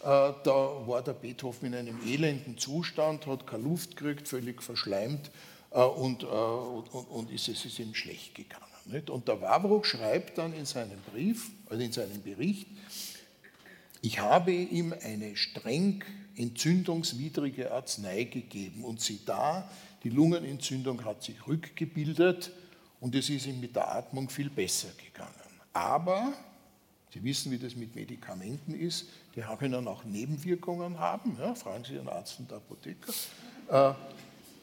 äh, 0.00 0.04
da 0.04 0.86
war 0.86 1.02
der 1.02 1.14
Beethoven 1.14 1.68
in 1.68 1.74
einem 1.74 1.98
elenden 2.06 2.58
Zustand, 2.58 3.26
hat 3.26 3.46
keine 3.46 3.62
Luft 3.62 3.96
gekriegt, 3.96 4.28
völlig 4.28 4.62
verschleimt 4.62 5.30
und, 5.80 6.22
äh, 6.22 6.26
und, 6.26 6.88
und 6.92 7.30
ist, 7.30 7.48
es 7.48 7.64
ist 7.64 7.78
ihm 7.78 7.94
schlecht 7.94 8.34
gegangen. 8.34 8.64
Nicht? 8.86 9.10
Und 9.10 9.28
der 9.28 9.40
Wawruch 9.40 9.84
schreibt 9.84 10.38
dann 10.38 10.52
in 10.52 10.64
seinem 10.64 11.00
Brief, 11.12 11.50
also 11.68 11.82
in 11.82 11.92
seinem 11.92 12.22
Bericht, 12.22 12.68
ich 14.02 14.20
habe 14.20 14.52
ihm 14.52 14.94
eine 15.02 15.36
streng 15.36 16.04
entzündungswidrige 16.36 17.72
Arznei 17.72 18.24
gegeben 18.24 18.84
und 18.84 19.00
sieh 19.00 19.20
da, 19.24 19.68
die 20.04 20.10
Lungenentzündung 20.10 21.04
hat 21.04 21.22
sich 21.24 21.46
rückgebildet 21.46 22.52
und 23.00 23.14
es 23.14 23.28
ist 23.28 23.46
ihm 23.46 23.60
mit 23.60 23.74
der 23.74 23.92
Atmung 23.92 24.28
viel 24.28 24.50
besser 24.50 24.88
gegangen. 25.04 25.32
Aber, 25.72 26.32
Sie 27.12 27.24
wissen, 27.24 27.50
wie 27.50 27.58
das 27.58 27.74
mit 27.74 27.94
Medikamenten 27.94 28.74
ist, 28.74 29.06
die 29.34 29.40
können 29.58 29.88
auch 29.88 30.04
Nebenwirkungen 30.04 30.98
haben, 30.98 31.36
ja, 31.40 31.54
fragen 31.54 31.84
Sie 31.84 31.94
Ihren 31.94 32.08
Arzt 32.08 32.38
und 32.38 32.52
Apotheker, 32.52 33.12
äh, 33.68 33.94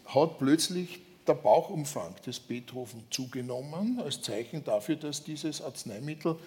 hat 0.05 0.37
plötzlich 0.37 0.99
der 1.27 1.35
Bauchumfang 1.35 2.15
des 2.25 2.39
Beethoven 2.39 3.03
zugenommen, 3.09 3.99
als 3.99 4.21
Zeichen 4.21 4.63
dafür, 4.63 4.95
dass 4.95 5.23
dieses 5.23 5.61
Arzneimittel 5.61 6.37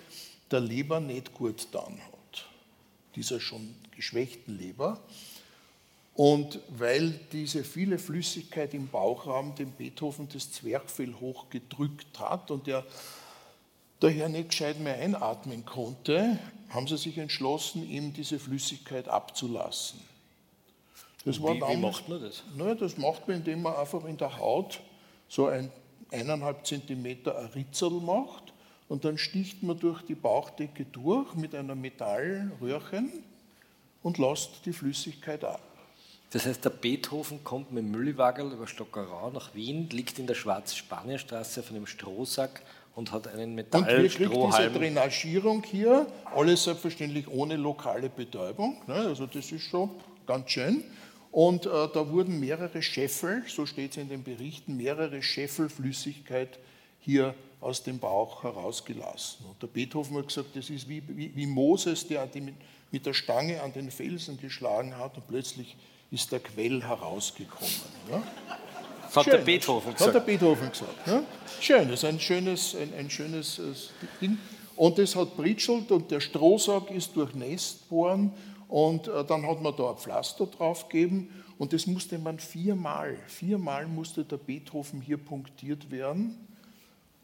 der 0.50 0.60
Leber 0.60 1.00
nicht 1.00 1.34
gut 1.34 1.68
dann 1.72 1.98
hat 2.00 2.16
dieser 3.16 3.40
schon 3.40 3.74
geschwächten 3.96 4.58
Leber. 4.58 5.00
Und 6.14 6.60
weil 6.68 7.10
diese 7.32 7.64
viele 7.64 7.98
Flüssigkeit 7.98 8.72
im 8.72 8.88
Bauchraum 8.88 9.54
dem 9.54 9.72
Beethoven 9.72 10.28
das 10.32 10.52
Zwerchfell 10.52 11.14
hochgedrückt 11.20 12.18
hat 12.18 12.50
und 12.50 12.68
er 12.68 12.86
daher 14.00 14.28
nicht 14.28 14.50
gescheit 14.50 14.78
mehr 14.78 14.96
einatmen 14.96 15.66
konnte, 15.66 16.38
haben 16.70 16.86
sie 16.86 16.96
sich 16.96 17.18
entschlossen, 17.18 17.88
ihm 17.88 18.12
diese 18.14 18.38
Flüssigkeit 18.38 19.08
abzulassen. 19.08 20.00
Das 21.26 21.42
wie, 21.42 21.58
damals, 21.58 21.72
wie 21.72 21.76
macht 21.76 22.08
man 22.08 22.20
das? 22.22 22.42
Naja, 22.56 22.74
das 22.76 22.96
macht 22.96 23.26
man, 23.26 23.38
indem 23.38 23.62
man 23.62 23.74
einfach 23.74 24.04
in 24.04 24.16
der 24.16 24.38
Haut 24.38 24.80
so 25.28 25.46
ein 25.46 25.70
eineinhalb 26.12 26.64
Zentimeter 26.64 27.36
ein 27.36 27.46
Ritzel 27.46 27.90
macht 27.90 28.52
und 28.88 29.04
dann 29.04 29.18
sticht 29.18 29.60
man 29.64 29.76
durch 29.76 30.02
die 30.02 30.14
Bauchdecke 30.14 30.84
durch 30.84 31.34
mit 31.34 31.52
einer 31.52 31.74
Metallröhrchen 31.74 33.12
und 34.04 34.18
lässt 34.18 34.64
die 34.64 34.72
Flüssigkeit 34.72 35.44
ab. 35.44 35.60
Das 36.30 36.46
heißt, 36.46 36.64
der 36.64 36.70
Beethoven 36.70 37.42
kommt 37.42 37.72
mit 37.72 37.82
dem 37.82 37.90
Mülliwagel 37.90 38.52
über 38.52 38.68
Stockerau 38.68 39.30
nach 39.30 39.52
Wien, 39.52 39.88
liegt 39.90 40.20
in 40.20 40.28
der 40.28 40.34
Schwarz-Spanier-Straße 40.34 41.58
auf 41.58 41.70
einem 41.70 41.86
Strohsack 41.86 42.62
und 42.94 43.10
hat 43.10 43.26
einen 43.26 43.56
Metallstrohhalm. 43.56 44.30
Und 44.32 44.52
wir 44.52 44.68
diese 44.68 44.78
Drainagierung 44.78 45.64
hier, 45.64 46.06
alles 46.36 46.62
selbstverständlich 46.62 47.26
ohne 47.26 47.56
lokale 47.56 48.08
Betäubung, 48.08 48.80
ne? 48.86 48.94
also 48.94 49.26
das 49.26 49.50
ist 49.50 49.62
schon 49.62 49.90
ganz 50.24 50.50
schön. 50.50 50.84
Und 51.36 51.66
äh, 51.66 51.68
da 51.68 52.10
wurden 52.10 52.40
mehrere 52.40 52.80
Scheffel, 52.80 53.42
so 53.46 53.66
steht 53.66 53.90
es 53.90 53.98
in 53.98 54.08
den 54.08 54.22
Berichten, 54.22 54.74
mehrere 54.74 55.22
Scheffel 55.22 55.68
Flüssigkeit 55.68 56.58
hier 56.98 57.34
aus 57.60 57.82
dem 57.82 57.98
Bauch 57.98 58.42
herausgelassen. 58.42 59.44
Und 59.44 59.60
der 59.60 59.66
Beethoven 59.66 60.16
hat 60.16 60.28
gesagt, 60.28 60.56
das 60.56 60.70
ist 60.70 60.88
wie, 60.88 61.02
wie, 61.08 61.36
wie 61.36 61.46
Moses, 61.46 62.08
der 62.08 62.26
mit, 62.36 62.54
mit, 62.90 63.04
der 63.04 63.12
Stange 63.12 63.60
an 63.60 63.70
den 63.74 63.90
Felsen 63.90 64.40
geschlagen 64.40 64.96
hat 64.96 65.18
und 65.18 65.28
plötzlich 65.28 65.76
ist 66.10 66.32
der 66.32 66.40
Quell 66.40 66.82
herausgekommen. 66.82 67.70
Ja? 68.10 68.22
Das 69.02 69.16
hat 69.16 69.24
Schön, 69.24 69.32
der 69.32 69.38
Beethoven 69.40 69.92
gesagt. 69.92 70.14
Hat 70.14 70.14
der 70.14 70.32
Beethoven 70.32 70.70
gesagt. 70.70 71.06
Ja? 71.06 71.22
Schön, 71.60 71.90
das 71.90 72.02
ist 72.02 72.04
ein 72.06 72.18
schönes, 72.18 72.74
ein, 72.74 72.94
ein 72.94 73.10
schönes 73.10 73.58
äh, 73.58 73.62
Ding. 74.22 74.38
Und 74.74 74.96
das 74.96 75.14
hat 75.14 75.36
britschelt 75.36 75.92
und 75.92 76.10
der 76.10 76.20
Strohsack 76.20 76.90
ist 76.90 77.14
durchnässt 77.14 77.90
worden 77.90 78.32
und 78.68 79.08
äh, 79.08 79.24
dann 79.24 79.46
hat 79.46 79.62
man 79.62 79.76
da 79.76 79.90
ein 79.90 79.96
Pflaster 79.96 80.46
drauf 80.46 80.88
gegeben 80.88 81.44
und 81.58 81.72
das 81.72 81.86
musste 81.86 82.18
man 82.18 82.38
viermal, 82.38 83.16
viermal 83.26 83.86
musste 83.86 84.24
der 84.24 84.36
Beethoven 84.36 85.00
hier 85.00 85.18
punktiert 85.18 85.90
werden 85.90 86.46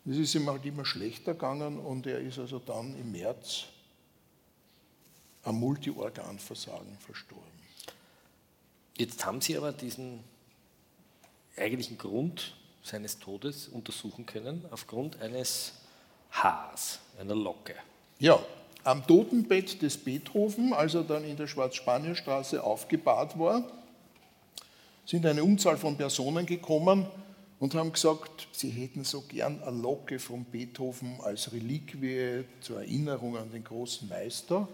es 0.04 0.16
ist 0.16 0.34
ihm 0.34 0.48
halt 0.48 0.64
immer 0.66 0.84
schlechter 0.84 1.32
gegangen 1.34 1.78
und 1.78 2.06
er 2.06 2.18
ist 2.18 2.38
also 2.38 2.58
dann 2.58 2.98
im 2.98 3.12
März 3.12 3.66
am 5.44 5.60
Multiorganversagen 5.60 6.98
verstorben. 6.98 7.46
Jetzt 8.96 9.24
haben 9.24 9.40
Sie 9.40 9.56
aber 9.56 9.72
diesen 9.72 10.24
eigentlichen 11.56 11.98
Grund 11.98 12.56
seines 12.82 13.18
Todes 13.18 13.68
untersuchen 13.68 14.26
können 14.26 14.64
aufgrund 14.70 15.20
eines 15.20 15.74
Haars, 16.32 16.98
einer 17.18 17.36
Locke. 17.36 17.74
Ja, 18.18 18.44
am 18.84 19.06
Totenbett 19.06 19.80
des 19.82 19.96
Beethoven, 19.96 20.72
als 20.72 20.94
er 20.94 21.04
dann 21.04 21.24
in 21.24 21.36
der 21.36 21.46
Schwarz-Spanier-Straße 21.46 22.62
aufgebahrt 22.62 23.38
war, 23.38 23.64
sind 25.04 25.26
eine 25.26 25.42
Unzahl 25.44 25.76
von 25.76 25.96
Personen 25.96 26.46
gekommen, 26.46 27.06
und 27.62 27.76
haben 27.76 27.92
gesagt, 27.92 28.48
sie 28.50 28.70
hätten 28.70 29.04
so 29.04 29.20
gern 29.20 29.62
eine 29.62 29.80
Locke 29.80 30.18
von 30.18 30.44
Beethoven 30.44 31.20
als 31.22 31.52
Reliquie 31.52 32.42
zur 32.60 32.80
Erinnerung 32.80 33.36
an 33.36 33.52
den 33.52 33.62
großen 33.62 34.08
Meister. 34.08 34.66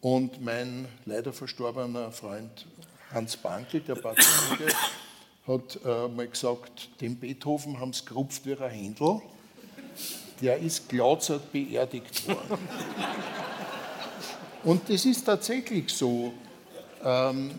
Und 0.00 0.42
mein 0.42 0.88
leider 1.04 1.34
verstorbener 1.34 2.10
Freund 2.12 2.66
Hans 3.12 3.36
Bankel, 3.36 3.82
der 3.82 3.96
Patriarche, 3.96 4.74
hat 5.46 5.78
äh, 5.84 6.08
mal 6.08 6.26
gesagt, 6.26 6.88
dem 7.02 7.16
Beethoven 7.16 7.78
haben 7.78 7.92
sie 7.92 8.06
gerupft 8.06 8.46
wie 8.46 8.54
ein 8.54 8.70
Händel. 8.70 9.20
Der 10.40 10.58
ist 10.58 10.88
glatzert 10.88 11.52
beerdigt 11.52 12.28
worden. 12.28 12.58
Und 14.64 14.88
das 14.88 15.04
ist 15.04 15.24
tatsächlich 15.24 15.90
so. 15.90 16.32
Ähm, 17.04 17.50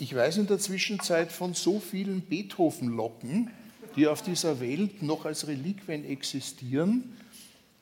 ich 0.00 0.14
weiß 0.14 0.38
in 0.38 0.46
der 0.46 0.58
Zwischenzeit 0.58 1.30
von 1.30 1.54
so 1.54 1.78
vielen 1.78 2.22
Beethoven-Locken, 2.22 3.50
die 3.94 4.08
auf 4.08 4.22
dieser 4.22 4.58
Welt 4.60 5.02
noch 5.02 5.24
als 5.24 5.46
Reliquien 5.46 6.04
existieren, 6.04 7.16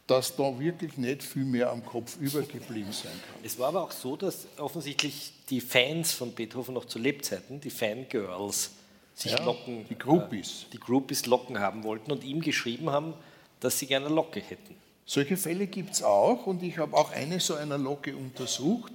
dass 0.07 0.37
da 0.37 0.59
wirklich 0.59 0.99
nicht 0.99 1.23
viel 1.23 1.45
mehr 1.45 1.71
am 1.71 1.87
Kopf 1.87 2.19
übergeblieben 2.19 2.93
sein 2.93 3.13
kann. 3.13 3.45
Es 3.45 3.59
war 3.59 3.69
aber 3.69 3.85
auch 3.85 3.93
so, 3.93 4.17
dass 4.17 4.47
offensichtlich 4.59 5.33
die 5.49 5.61
Fans 5.61 6.13
von 6.13 6.33
Beethoven 6.33 6.75
noch 6.75 6.85
zu 6.85 6.99
Lebzeiten, 6.99 7.61
die 7.61 7.71
Fangirls, 7.71 8.73
sich 9.15 9.33
ja, 9.33 9.45
Locken, 9.45 9.87
die 9.89 9.99
Groupies. 9.99 10.65
Äh, 10.65 10.73
die 10.73 10.81
Groupies 10.81 11.27
Locken 11.27 11.61
haben 11.61 11.85
wollten 11.85 12.13
und 12.13 12.25
ihm 12.25 12.41
geschrieben 12.41 12.91
haben, 12.91 13.15
dass 13.63 13.79
sie 13.79 13.87
gerne 13.87 14.09
Locke 14.09 14.41
hätten. 14.41 14.75
Solche 15.07 15.37
Fälle 15.37 15.67
gibt 15.67 15.95
es 15.95 16.03
auch 16.03 16.47
und 16.47 16.63
ich 16.63 16.79
habe 16.79 16.97
auch 16.97 17.13
eine 17.13 17.41
so 17.41 17.55
einer 17.55 17.79
Locke 17.79 18.15
untersucht 18.15 18.93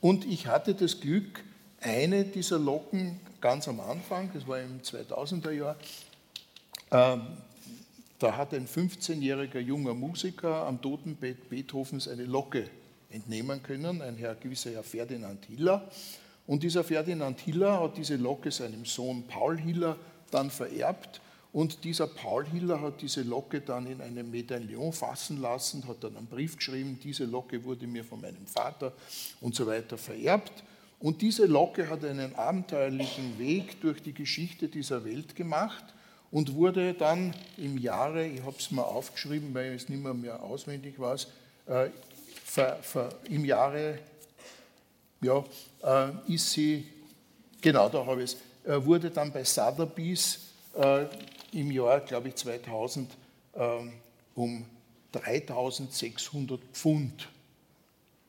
und 0.00 0.24
ich 0.24 0.46
hatte 0.46 0.74
das 0.74 1.00
Glück, 1.00 1.42
eine 1.80 2.24
dieser 2.24 2.58
Locken 2.58 3.20
ganz 3.40 3.68
am 3.68 3.80
Anfang, 3.80 4.30
das 4.32 4.46
war 4.46 4.60
im 4.60 4.80
2000er 4.80 5.50
Jahr, 5.50 5.76
ähm, 6.90 7.22
da 8.18 8.36
hat 8.36 8.54
ein 8.54 8.66
15-jähriger 8.66 9.58
junger 9.58 9.94
Musiker 9.94 10.64
am 10.66 10.80
Totenbett 10.80 11.50
Beethovens 11.50 12.06
eine 12.06 12.24
Locke 12.24 12.70
entnehmen 13.10 13.62
können, 13.62 14.00
ein 14.00 14.16
Herr, 14.16 14.36
gewisser 14.36 14.70
Herr 14.70 14.84
Ferdinand 14.84 15.44
Hiller. 15.46 15.90
Und 16.46 16.62
dieser 16.62 16.84
Ferdinand 16.84 17.40
Hiller 17.40 17.80
hat 17.80 17.96
diese 17.96 18.16
Locke 18.16 18.50
seinem 18.50 18.84
Sohn 18.84 19.24
Paul 19.26 19.58
Hiller 19.58 19.96
dann 20.30 20.50
vererbt. 20.50 21.20
Und 21.54 21.84
dieser 21.84 22.08
Paul 22.08 22.46
Hiller 22.46 22.80
hat 22.80 23.00
diese 23.00 23.22
Locke 23.22 23.60
dann 23.60 23.86
in 23.86 24.00
einem 24.00 24.28
Medaillon 24.28 24.92
fassen 24.92 25.40
lassen, 25.40 25.86
hat 25.86 26.02
dann 26.02 26.16
einen 26.16 26.26
Brief 26.26 26.56
geschrieben, 26.56 26.98
diese 27.00 27.26
Locke 27.26 27.62
wurde 27.62 27.86
mir 27.86 28.02
von 28.02 28.20
meinem 28.20 28.44
Vater 28.44 28.92
und 29.40 29.54
so 29.54 29.64
weiter 29.64 29.96
vererbt. 29.96 30.64
Und 30.98 31.22
diese 31.22 31.46
Locke 31.46 31.88
hat 31.88 32.04
einen 32.04 32.34
abenteuerlichen 32.34 33.38
Weg 33.38 33.80
durch 33.80 34.02
die 34.02 34.12
Geschichte 34.12 34.66
dieser 34.66 35.04
Welt 35.04 35.36
gemacht 35.36 35.84
und 36.32 36.54
wurde 36.54 36.92
dann 36.92 37.32
im 37.56 37.78
Jahre, 37.78 38.26
ich 38.26 38.42
habe 38.42 38.56
es 38.58 38.72
mal 38.72 38.82
aufgeschrieben, 38.82 39.54
weil 39.54 39.76
es 39.76 39.88
nicht 39.88 40.02
mehr, 40.02 40.12
mehr 40.12 40.42
auswendig 40.42 40.98
weiß, 40.98 41.28
äh, 41.66 41.88
im 43.28 43.44
Jahre, 43.44 44.00
ja, 45.20 45.44
äh, 45.84 46.32
ist 46.34 46.50
sie, 46.50 46.84
genau, 47.60 47.88
da 47.88 48.04
habe 48.04 48.24
ich 48.24 48.32
es, 48.64 48.68
äh, 48.68 48.84
wurde 48.84 49.12
dann 49.12 49.30
bei 49.30 49.44
Sotheby's 49.44 50.40
im 51.54 51.70
Jahr, 51.70 52.00
glaube 52.00 52.28
ich, 52.28 52.36
2000 52.36 53.10
ähm, 53.56 53.92
um 54.34 54.64
3600 55.12 56.60
Pfund 56.72 57.28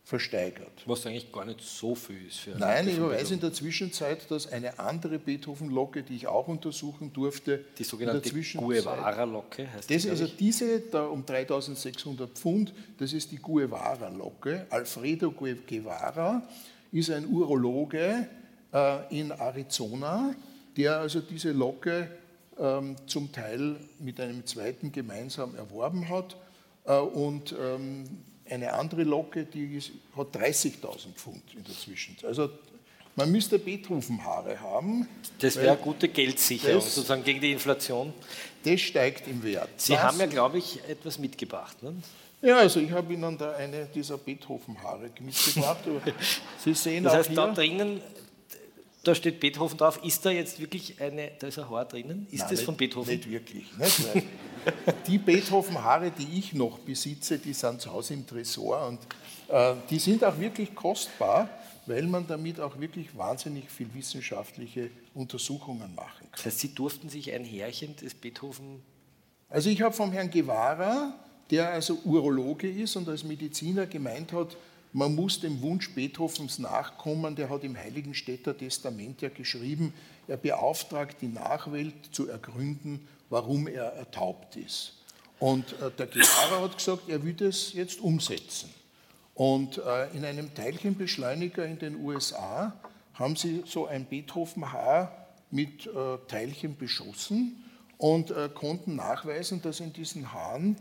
versteigert. 0.04 0.84
Was 0.86 1.08
eigentlich 1.08 1.32
gar 1.32 1.46
nicht 1.46 1.62
so 1.62 1.96
viel 1.96 2.28
ist. 2.28 2.38
Für 2.38 2.52
Nein, 2.52 2.88
ich 2.88 3.02
weiß 3.02 3.32
in 3.32 3.40
der 3.40 3.52
Zwischenzeit, 3.52 4.30
dass 4.30 4.52
eine 4.52 4.78
andere 4.78 5.18
Beethoven-Locke, 5.18 6.04
die 6.04 6.16
ich 6.16 6.28
auch 6.28 6.48
untersuchen 6.48 7.12
durfte, 7.12 7.66
die 7.80 7.84
sogenannte 7.84 8.30
Guevara-Locke 8.30 9.68
heißt 9.74 9.90
das. 9.90 10.08
Also 10.08 10.28
diese 10.28 10.82
da 10.82 11.08
um 11.08 11.26
3600 11.26 12.30
Pfund, 12.30 12.72
das 13.00 13.14
ist 13.14 13.32
die 13.32 13.38
Guevara-Locke. 13.38 14.68
Alfredo 14.70 15.32
Guevara 15.32 16.48
ist 16.92 17.10
ein 17.10 17.26
Urologe, 17.26 18.28
äh, 18.76 19.20
in 19.20 19.32
Arizona, 19.32 20.36
der 20.78 20.98
also 21.00 21.22
diese 21.22 21.52
Locke 21.52 22.10
zum 23.06 23.32
Teil 23.32 23.76
mit 24.00 24.20
einem 24.20 24.46
zweiten 24.46 24.92
gemeinsam 24.92 25.56
erworben 25.56 26.10
hat. 26.10 26.38
Äh, 26.86 26.98
und 26.98 27.56
ähm, 27.60 28.06
eine 28.50 28.74
andere 28.74 29.04
Locke, 29.04 29.44
die 29.46 29.80
hat 30.16 30.36
30.000 30.36 31.14
Pfund 31.16 31.42
in 31.56 31.64
der 31.64 31.76
Zwischenzeit. 31.76 32.26
Also 32.26 32.50
man 33.16 33.32
müsste 33.32 33.58
Beethovenhaare 33.58 34.60
haben. 34.60 35.08
Das 35.40 35.56
wäre 35.56 35.78
gute 35.78 36.10
Geldsicherung, 36.10 36.76
das, 36.76 36.96
sozusagen 36.96 37.24
gegen 37.24 37.40
die 37.40 37.52
Inflation. 37.52 38.14
Das 38.64 38.82
steigt 38.82 39.28
im 39.28 39.42
Wert. 39.42 39.70
Sie 39.78 39.94
das, 39.94 40.04
haben 40.04 40.20
ja, 40.20 40.26
glaube 40.26 40.58
ich, 40.58 40.82
etwas 40.88 41.18
mitgebracht. 41.18 41.82
Ne? 41.82 41.94
Ja, 42.42 42.58
also 42.58 42.80
ich 42.80 42.92
habe 42.92 43.14
Ihnen 43.14 43.38
da 43.38 43.54
eine 43.54 43.86
dieser 43.86 44.18
Beethovenhaare 44.18 45.10
mitgebracht. 45.20 45.80
Sie 46.64 46.74
sehen 46.74 47.06
das 47.06 47.14
heißt, 47.14 47.38
da 47.38 47.54
drinnen, 47.54 48.02
da 49.08 49.16
steht 49.16 49.40
Beethoven 49.40 49.78
drauf. 49.78 50.00
Ist 50.04 50.26
da 50.26 50.32
jetzt 50.32 50.60
wirklich 50.60 51.00
eine, 51.00 51.32
da 51.40 51.48
ist 51.48 51.60
ein 51.60 51.70
Haar 51.70 51.86
drinnen? 51.86 52.28
Ist 52.32 52.42
Nein, 52.42 52.50
das 52.52 52.62
von 52.62 52.76
Beethoven? 52.76 53.14
Nicht 53.14 53.30
wirklich. 53.30 53.66
Nicht, 53.78 54.02
die 55.08 55.18
Beethoven-Haare, 55.18 56.12
die 56.12 56.40
ich 56.40 56.54
noch 56.54 56.80
besitze, 56.80 57.38
die 57.38 57.54
sind 57.54 57.82
zu 57.82 57.92
Hause 57.92 58.16
im 58.16 58.26
Tresor 58.26 58.88
und 58.88 59.00
äh, 59.50 59.76
die 59.90 60.00
sind 60.00 60.24
auch 60.24 60.40
wirklich 60.40 60.74
kostbar, 60.74 61.50
weil 61.86 62.04
man 62.04 62.26
damit 62.28 62.60
auch 62.60 62.80
wirklich 62.80 63.16
wahnsinnig 63.16 63.70
viel 63.70 63.94
wissenschaftliche 63.94 64.90
Untersuchungen 65.14 65.94
machen 65.94 66.22
kann. 66.22 66.30
Das 66.32 66.46
heißt, 66.46 66.60
Sie 66.60 66.74
durften 66.74 67.10
sich 67.10 67.32
ein 67.32 67.46
Härchen 67.46 67.96
des 67.98 68.16
Beethoven. 68.16 68.82
Also 69.50 69.70
ich 69.70 69.82
habe 69.82 69.94
vom 69.94 70.12
Herrn 70.12 70.32
Guevara, 70.32 71.14
der 71.52 71.70
also 71.70 72.00
Urologe 72.04 72.70
ist 72.70 72.96
und 72.96 73.08
als 73.08 73.24
Mediziner 73.24 73.86
gemeint 73.86 74.34
hat, 74.34 74.58
man 74.96 75.14
muss 75.14 75.42
dem 75.42 75.62
Wunsch 75.62 75.94
Beethovens 75.94 76.58
nachkommen. 76.58 77.36
Der 77.36 77.50
hat 77.50 77.66
im 77.66 77.76
Heiligenstädter 77.76 78.58
Testament 78.58 79.22
ja 79.22 79.28
geschrieben, 79.28 79.94
er 80.26 80.38
beauftragt 80.38 81.18
die 81.22 81.28
Nachwelt 81.28 81.94
zu 82.14 82.30
ergründen, 82.30 83.06
warum 83.30 83.68
er 83.68 83.88
ertaubt 83.88 84.56
ist. 84.56 84.94
Und 85.38 85.74
äh, 85.82 85.92
der 85.92 86.08
Guevara 86.08 86.62
hat 86.62 86.78
gesagt, 86.78 87.10
er 87.10 87.22
will 87.26 87.34
das 87.34 87.74
jetzt 87.74 88.00
umsetzen. 88.00 88.70
Und 89.34 89.80
äh, 89.80 90.16
in 90.16 90.24
einem 90.24 90.54
Teilchenbeschleuniger 90.54 91.66
in 91.66 91.78
den 91.78 91.98
USA 91.98 92.74
haben 93.16 93.36
sie 93.36 93.64
so 93.66 93.88
ein 93.88 94.06
Beethoven-Haar 94.06 95.12
mit 95.52 95.88
äh, 95.88 95.92
Teilchen 96.30 96.78
beschossen 96.78 97.66
und 97.98 98.34
konnten 98.56 98.98
nachweisen, 98.98 99.62
dass 99.62 99.80
in 99.80 99.94
diesen 99.94 100.34
Haaren 100.34 100.76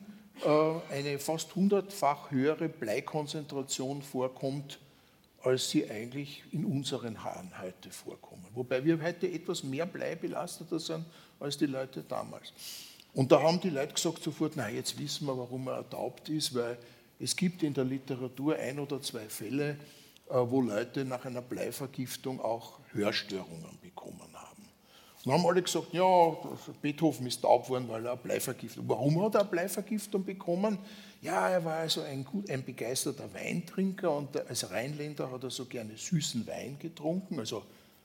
eine 0.91 1.18
fast 1.18 1.55
hundertfach 1.55 2.30
höhere 2.30 2.68
Bleikonzentration 2.68 4.03
vorkommt, 4.03 4.78
als 5.43 5.70
sie 5.70 5.89
eigentlich 5.89 6.43
in 6.53 6.64
unseren 6.64 7.22
Haaren 7.22 7.53
heute 7.61 7.91
vorkommen. 7.91 8.47
Wobei 8.55 8.85
wir 8.85 9.01
heute 9.03 9.30
etwas 9.30 9.62
mehr 9.62 9.87
bleibelasteter 9.87 10.80
sind 10.80 11.05
als 11.39 11.59
die 11.59 11.66
Leute 11.66 12.03
damals. 12.03 12.53
Und 13.12 13.30
da 13.30 13.43
haben 13.43 13.61
die 13.61 13.70
Leute 13.70 13.95
gesagt 13.95 14.22
sofort, 14.22 14.55
na 14.57 14.68
jetzt 14.68 14.99
wissen 14.99 15.26
wir, 15.26 15.39
warum 15.39 15.68
er 15.68 15.76
ertaubt 15.76 16.28
ist, 16.28 16.55
weil 16.55 16.78
es 17.20 17.37
gibt 17.37 17.62
in 17.62 17.74
der 17.74 17.85
Literatur 17.85 18.57
ein 18.57 18.78
oder 18.78 19.01
zwei 19.01 19.28
Fälle, 19.28 19.78
äh, 20.28 20.35
wo 20.35 20.61
Leute 20.61 21.05
nach 21.05 21.24
einer 21.24 21.43
Bleivergiftung 21.43 22.41
auch 22.41 22.80
Hörstörungen 22.93 23.78
bekommen 23.80 24.34
Und 25.25 25.33
haben 25.33 25.47
alle 25.47 25.62
gesagt, 25.62 25.93
ja, 25.93 26.37
Beethoven 26.83 27.27
ist 27.27 27.41
taub 27.41 27.68
worden, 27.70 27.89
weil 27.89 28.05
er 28.05 28.12
eine 28.12 28.20
Bleivergiftung. 28.20 28.85
Warum 28.87 29.22
hat 29.25 29.35
er 29.35 29.41
eine 29.41 29.51
Bleivergiftung 29.51 30.22
bekommen? 30.22 30.79
Ja, 31.22 31.49
er 31.49 31.64
war 31.64 31.77
also 31.77 32.03
ein, 32.03 32.25
gut, 32.25 32.51
ein 32.51 32.62
begeisterter 32.62 33.33
Weintrinker 33.33 34.14
und 34.14 34.37
als 34.49 34.70
Rheinländer 34.70 35.31
hat 35.31 35.43
er 35.43 35.51
so 35.51 35.64
gerne 35.64 35.97
süßen 35.97 36.47
Wein 36.47 36.77
getrunken, 36.79 37.39
also 37.39 37.62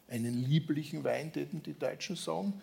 einen 0.07 0.45
lieblichen 0.45 1.03
Wein, 1.03 1.33
täten 1.33 1.61
die 1.61 1.77
Deutschen 1.77 2.15
sagen. 2.15 2.53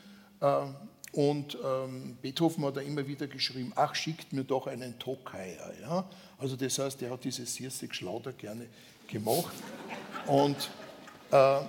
Ähm, 0.40 0.74
und 1.12 1.56
ähm, 1.62 2.16
Beethoven 2.20 2.64
hat 2.64 2.76
da 2.76 2.80
immer 2.80 3.06
wieder 3.06 3.26
geschrieben, 3.26 3.72
ach, 3.76 3.94
schickt 3.94 4.32
mir 4.32 4.44
doch 4.44 4.66
einen 4.66 4.98
Tokaier. 4.98 5.72
Ja? 5.82 6.08
Also 6.38 6.56
das 6.56 6.78
heißt, 6.78 7.00
er 7.02 7.10
hat 7.10 7.24
dieses 7.24 7.54
Siersig 7.54 7.94
Schlauder 7.94 8.32
gerne 8.32 8.66
gemacht. 9.06 9.54
Und 10.26 10.70
äh, 11.30 11.60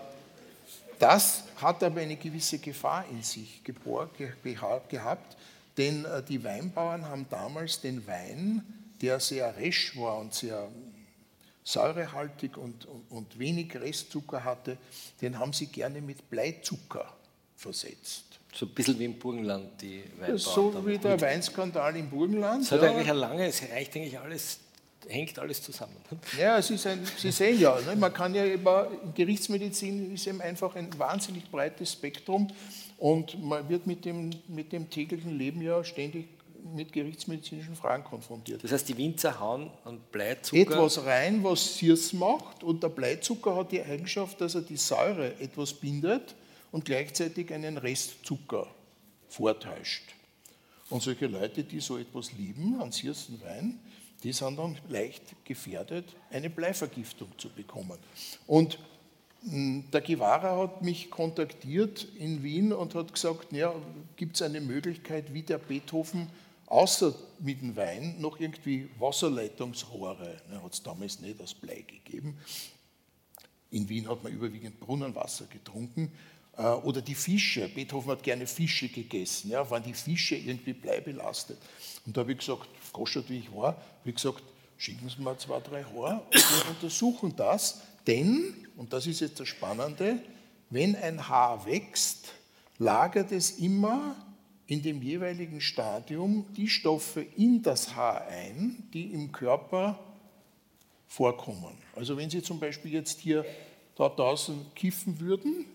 das 0.99 1.43
hat 1.57 1.83
aber 1.83 2.01
eine 2.01 2.15
gewisse 2.15 2.59
Gefahr 2.59 3.05
in 3.09 3.21
sich 3.23 3.61
gehabt, 3.63 5.37
denn 5.77 6.05
äh, 6.05 6.23
die 6.23 6.43
Weinbauern 6.43 7.05
haben 7.05 7.25
damals 7.29 7.81
den 7.81 8.05
Wein, 8.07 8.63
der 9.01 9.19
sehr 9.19 9.55
resch 9.57 9.95
war 9.97 10.17
und 10.17 10.33
sehr 10.33 10.67
säurehaltig 11.63 12.57
und, 12.57 12.87
und, 13.09 13.37
wenig 13.37 13.75
Restzucker 13.75 14.43
hatte, 14.43 14.77
den 15.21 15.37
haben 15.37 15.51
sie 15.51 15.67
gerne 15.67 16.01
mit 16.01 16.29
Bleizucker 16.29 17.13
versetzt. 17.57 18.39
So 18.53 18.65
ein 18.65 18.73
bisschen 18.73 18.97
wie 18.97 19.05
im 19.05 19.19
Burgenland, 19.19 19.81
die 19.81 20.03
Weinbauern. 20.17 20.37
So 20.37 20.87
wie 20.87 20.97
der 20.97 21.19
Weinskandal 21.19 21.95
im 21.97 22.09
Burgenland. 22.09 22.63
Es 22.63 22.71
hat 22.71 22.81
ja. 22.81 22.89
eigentlich 22.89 23.09
eine 23.09 23.19
lange, 23.19 23.45
es 23.45 23.61
reicht 23.69 23.95
eigentlich 23.95 24.17
alles, 24.17 24.59
hängt 25.07 25.39
alles 25.39 25.61
zusammen. 25.61 25.95
Ja, 26.37 26.57
es 26.57 26.69
ist 26.69 26.85
ein, 26.87 27.05
Sie 27.17 27.31
sehen 27.31 27.59
ja, 27.59 27.79
ne, 27.81 27.95
man 27.95 28.13
kann 28.13 28.33
ja 28.35 28.45
über, 28.45 28.91
Gerichtsmedizin 29.15 30.13
ist 30.13 30.27
eben 30.27 30.41
einfach 30.41 30.75
ein 30.75 30.89
wahnsinnig 30.97 31.49
breites 31.49 31.93
Spektrum 31.93 32.47
und 32.97 33.41
man 33.43 33.67
wird 33.69 33.87
mit 33.87 34.05
dem, 34.05 34.31
mit 34.47 34.71
dem 34.71 34.89
täglichen 34.89 35.37
Leben 35.37 35.61
ja 35.61 35.83
ständig 35.83 36.27
mit 36.75 36.91
gerichtsmedizinischen 36.91 37.75
Fragen 37.75 38.03
konfrontiert. 38.03 38.63
Das 38.63 38.71
heißt, 38.71 38.89
die 38.89 38.97
Winzer 38.97 39.39
hauen 39.39 39.69
an 39.85 39.99
Bleizucker. 40.11 40.59
Etwas 40.59 41.05
rein, 41.05 41.43
was 41.43 41.77
Sirs 41.77 42.13
macht, 42.13 42.63
und 42.63 42.83
der 42.83 42.89
Bleizucker 42.89 43.55
hat 43.55 43.71
die 43.71 43.81
Eigenschaft, 43.81 44.41
dass 44.41 44.55
er 44.55 44.61
die 44.61 44.77
Säure 44.77 45.39
etwas 45.39 45.73
bindet 45.73 46.35
und 46.71 46.85
gleichzeitig 46.85 47.53
einen 47.53 47.77
Restzucker 47.77 48.67
vortäuscht. 49.29 50.03
Und 50.89 51.03
solche 51.03 51.27
Leute, 51.27 51.63
die 51.63 51.79
so 51.79 51.97
etwas 51.97 52.31
lieben 52.33 52.79
an 52.81 52.91
Sirsen 52.91 53.41
Wein, 53.43 53.79
die 54.23 54.33
sind 54.33 54.57
dann 54.57 54.77
leicht 54.89 55.45
gefährdet, 55.45 56.15
eine 56.31 56.49
Bleivergiftung 56.49 57.29
zu 57.37 57.49
bekommen. 57.49 57.97
Und 58.47 58.79
hm, 59.43 59.85
der 59.91 60.01
Guevara 60.01 60.57
hat 60.57 60.81
mich 60.81 61.09
kontaktiert 61.09 62.07
in 62.17 62.43
Wien 62.43 62.73
und 62.73 62.95
hat 62.95 63.13
gesagt, 63.13 63.53
ja, 63.53 63.73
gibt 64.15 64.35
es 64.35 64.41
eine 64.41 64.61
Möglichkeit, 64.61 65.33
wie 65.33 65.43
der 65.43 65.59
Beethoven 65.59 66.29
außer 66.65 67.15
mit 67.39 67.61
dem 67.61 67.75
Wein 67.75 68.19
noch 68.19 68.39
irgendwie 68.39 68.89
Wasserleitungsrohre, 68.99 70.41
ne, 70.49 70.63
hat 70.63 70.73
es 70.73 70.83
damals 70.83 71.19
nicht 71.21 71.41
aus 71.41 71.53
Blei 71.53 71.85
gegeben. 71.87 72.37
In 73.71 73.87
Wien 73.89 74.07
hat 74.09 74.23
man 74.23 74.33
überwiegend 74.33 74.79
Brunnenwasser 74.79 75.45
getrunken. 75.45 76.11
Äh, 76.57 76.63
oder 76.63 77.01
die 77.01 77.15
Fische. 77.15 77.69
Beethoven 77.69 78.11
hat 78.11 78.23
gerne 78.23 78.47
Fische 78.47 78.89
gegessen. 78.89 79.51
Ja, 79.51 79.69
waren 79.69 79.83
die 79.83 79.93
Fische 79.93 80.35
irgendwie 80.35 80.73
bleibelastet? 80.73 81.57
Und 82.05 82.15
da 82.15 82.21
habe 82.21 82.31
ich 82.31 82.39
gesagt, 82.39 82.67
goschert 82.97 83.29
wie 83.29 83.39
ich 83.39 83.53
war, 83.53 83.79
ich 84.03 84.15
gesagt, 84.15 84.43
schicken 84.77 85.07
Sie 85.09 85.21
mir 85.21 85.37
zwei, 85.37 85.59
drei 85.59 85.83
Haare 85.83 86.21
und 86.25 86.33
wir 86.33 86.69
untersuchen 86.69 87.33
das. 87.35 87.81
Denn, 88.07 88.53
und 88.75 88.91
das 88.91 89.05
ist 89.05 89.19
jetzt 89.19 89.39
das 89.39 89.47
Spannende, 89.47 90.19
wenn 90.69 90.95
ein 90.95 91.27
Haar 91.27 91.65
wächst, 91.65 92.33
lagert 92.79 93.31
es 93.31 93.51
immer 93.59 94.15
in 94.65 94.81
dem 94.81 95.01
jeweiligen 95.01 95.61
Stadium 95.61 96.45
die 96.55 96.67
Stoffe 96.67 97.21
in 97.21 97.61
das 97.61 97.95
Haar 97.95 98.27
ein, 98.27 98.89
die 98.93 99.13
im 99.13 99.31
Körper 99.31 99.99
vorkommen. 101.07 101.77
Also 101.95 102.17
wenn 102.17 102.29
Sie 102.29 102.41
zum 102.41 102.59
Beispiel 102.59 102.91
jetzt 102.91 103.19
hier 103.19 103.45
da 103.95 104.09
draußen 104.09 104.73
kiffen 104.75 105.19
würden, 105.19 105.65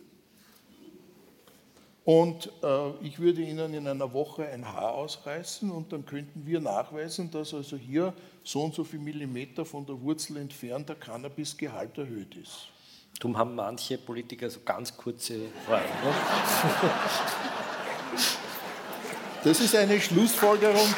und 2.04 2.50
äh, 2.62 2.90
ich 3.02 3.20
würde 3.20 3.42
Ihnen 3.42 3.74
in 3.74 3.86
einer 3.86 4.12
Woche 4.12 4.46
ein 4.46 4.66
Haar 4.66 4.94
ausreißen 4.94 5.70
und 5.70 5.92
dann 5.92 6.04
könnten 6.04 6.44
wir 6.44 6.60
nachweisen, 6.60 7.30
dass 7.30 7.54
also 7.54 7.76
hier 7.76 8.12
so 8.42 8.62
und 8.62 8.74
so 8.74 8.82
viel 8.82 8.98
Millimeter 8.98 9.64
von 9.64 9.86
der 9.86 10.00
Wurzel 10.00 10.36
entfernt 10.38 10.88
der 10.88 10.96
Cannabisgehalt 10.96 11.96
erhöht 11.98 12.34
ist. 12.34 12.68
Darum 13.20 13.36
haben 13.38 13.54
manche 13.54 13.98
Politiker 13.98 14.50
so 14.50 14.60
ganz 14.64 14.96
kurze 14.96 15.34
Fragen. 15.66 15.84
Ne? 16.04 16.14
Das 19.44 19.58
ist 19.58 19.74
eine 19.74 20.00
Schlussfolgerung. 20.00 20.94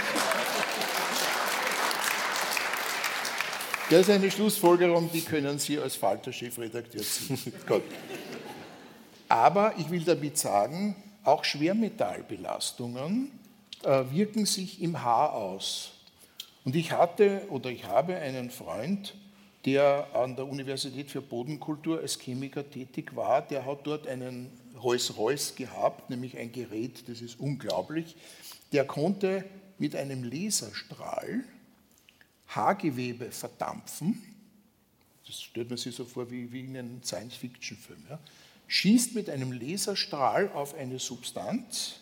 Das 3.89 4.01
ist 4.01 4.11
eine 4.11 4.31
Schlussfolgerung, 4.31 5.11
die 5.11 5.23
können 5.23 5.59
Sie 5.59 5.79
als 5.79 5.97
Falter-Chefredakteur 5.97 7.03
ziehen. 7.03 7.39
Gut. 7.67 7.83
Aber 9.35 9.75
ich 9.79 9.91
will 9.91 10.05
damit 10.05 10.39
sagen, 10.39 10.95
auch 11.25 11.43
Schwermetallbelastungen 11.43 13.33
äh, 13.83 14.05
wirken 14.13 14.47
sich 14.47 14.81
im 14.81 15.03
Haar 15.03 15.33
aus. 15.33 15.91
Und 16.65 16.77
ich 16.77 16.93
hatte 16.93 17.43
oder 17.51 17.69
ich 17.69 17.85
habe 17.85 18.15
einen 18.15 18.49
Freund, 18.51 19.17
der 19.65 20.07
an 20.15 20.37
der 20.37 20.47
Universität 20.47 21.11
für 21.11 21.21
Bodenkultur 21.21 21.99
als 21.99 22.17
Chemiker 22.21 22.71
tätig 22.71 23.17
war, 23.17 23.43
der 23.43 23.67
hat 23.67 23.81
dort 23.83 24.07
einen 24.07 24.53
Rolls-Royce 24.81 25.57
gehabt, 25.57 26.11
nämlich 26.11 26.39
ein 26.39 26.53
Gerät, 26.53 27.09
das 27.09 27.21
ist 27.21 27.41
unglaublich. 27.41 28.15
Der 28.71 28.85
konnte 28.85 29.45
mit 29.79 29.97
einem 29.97 30.23
Laserstrahl 30.23 31.43
Haargewebe 32.47 33.33
verdampfen. 33.33 34.23
Das 35.27 35.43
stellt 35.43 35.71
man 35.71 35.77
sich 35.77 35.93
so 35.93 36.05
vor 36.05 36.31
wie, 36.31 36.53
wie 36.53 36.61
in 36.61 36.77
einem 36.77 37.03
Science-Fiction-Film. 37.03 38.05
Ja 38.09 38.21
schießt 38.69 39.15
mit 39.15 39.29
einem 39.31 39.53
Laserstrahl 39.53 40.51
auf 40.53 40.75
eine 40.75 40.99
Substanz, 40.99 41.95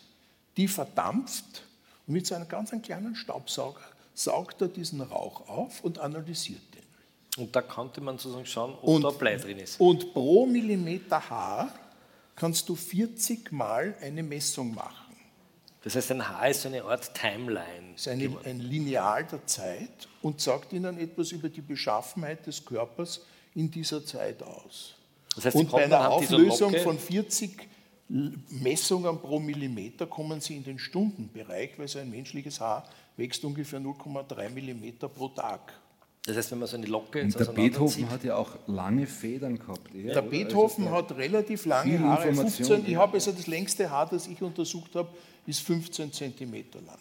die 0.57 0.67
verdampft 0.67 1.63
und 2.07 2.13
mit 2.13 2.25
so 2.27 2.35
einem 2.35 2.47
ganz 2.47 2.71
kleinen 2.81 3.15
Staubsauger 3.15 3.81
saugt 4.13 4.61
er 4.61 4.67
diesen 4.67 5.01
Rauch 5.01 5.47
auf 5.49 5.83
und 5.83 5.99
analysiert 5.99 6.61
den. 6.75 7.43
Und 7.43 7.55
da 7.55 7.61
konnte 7.61 7.99
man 8.01 8.17
sozusagen 8.19 8.45
schauen, 8.45 8.73
ob 8.75 8.83
Und- 8.83 9.01
da 9.03 9.09
Blei 9.09 9.37
drin 9.37 9.57
ist. 9.59 9.79
Und 9.79 10.13
pro 10.13 10.45
Millimeter 10.45 11.29
Haar 11.29 11.73
kannst 12.35 12.69
du 12.69 12.75
40 12.75 13.51
Mal 13.51 13.95
eine 14.01 14.21
Messung 14.21 14.73
machen. 14.75 15.15
Das 15.83 15.95
heißt, 15.95 16.11
ein 16.11 16.27
Haar 16.29 16.49
ist 16.49 16.61
so 16.61 16.69
eine 16.69 16.83
Art 16.83 17.13
Timeline. 17.13 17.91
Das 17.93 18.01
ist 18.01 18.07
eine, 18.07 18.37
ein 18.45 18.59
Lineal 18.59 19.25
der 19.25 19.45
Zeit 19.47 20.07
und 20.21 20.39
sagt 20.39 20.71
ihnen 20.71 20.97
etwas 20.97 21.31
über 21.31 21.49
die 21.49 21.61
Beschaffenheit 21.61 22.45
des 22.47 22.63
Körpers 22.63 23.21
in 23.55 23.69
dieser 23.69 24.05
Zeit 24.05 24.41
aus. 24.43 24.95
Das 25.35 25.45
heißt, 25.45 25.55
und 25.55 25.71
bei 25.71 25.85
einer 25.85 26.09
Auflösung 26.11 26.75
von 26.77 26.97
40 26.97 27.67
L- 28.09 28.33
Messungen 28.49 29.19
pro 29.19 29.39
Millimeter 29.39 30.05
kommen 30.07 30.39
Sie 30.41 30.55
in 30.57 30.63
den 30.63 30.77
Stundenbereich, 30.77 31.71
weil 31.77 31.87
so 31.87 31.99
ein 31.99 32.09
menschliches 32.09 32.59
Haar 32.59 32.87
wächst 33.17 33.43
ungefähr 33.45 33.79
0,3 33.79 34.49
Millimeter 34.49 35.07
pro 35.09 35.29
Tag. 35.29 35.73
Das 36.25 36.37
heißt, 36.37 36.51
wenn 36.51 36.59
man 36.59 36.67
so 36.67 36.77
eine 36.77 36.85
Locke 36.85 37.21
Und 37.21 37.27
jetzt 37.35 37.39
der 37.39 37.51
Beethoven 37.51 38.09
hat 38.09 38.23
ja 38.23 38.35
auch 38.37 38.51
lange 38.67 39.05
Federn 39.07 39.57
gehabt. 39.59 39.93
eher, 39.93 40.13
Der 40.13 40.21
oder? 40.21 40.29
Beethoven 40.31 40.85
Also 40.85 40.97
hat 40.97 41.17
relativ 41.17 41.65
lange 41.65 41.99
Haare. 41.99 42.29
Information 42.29 42.67
15, 42.67 42.91
ich 42.91 42.95
habe 42.97 43.13
also 43.13 43.31
das 43.31 43.47
längste 43.47 43.89
Haar, 43.89 44.07
das 44.09 44.27
ich 44.27 44.41
untersucht 44.41 44.95
habe, 44.95 45.09
ist 45.45 45.59
15 45.61 46.13
Zentimeter 46.13 46.79
lang. 46.81 46.97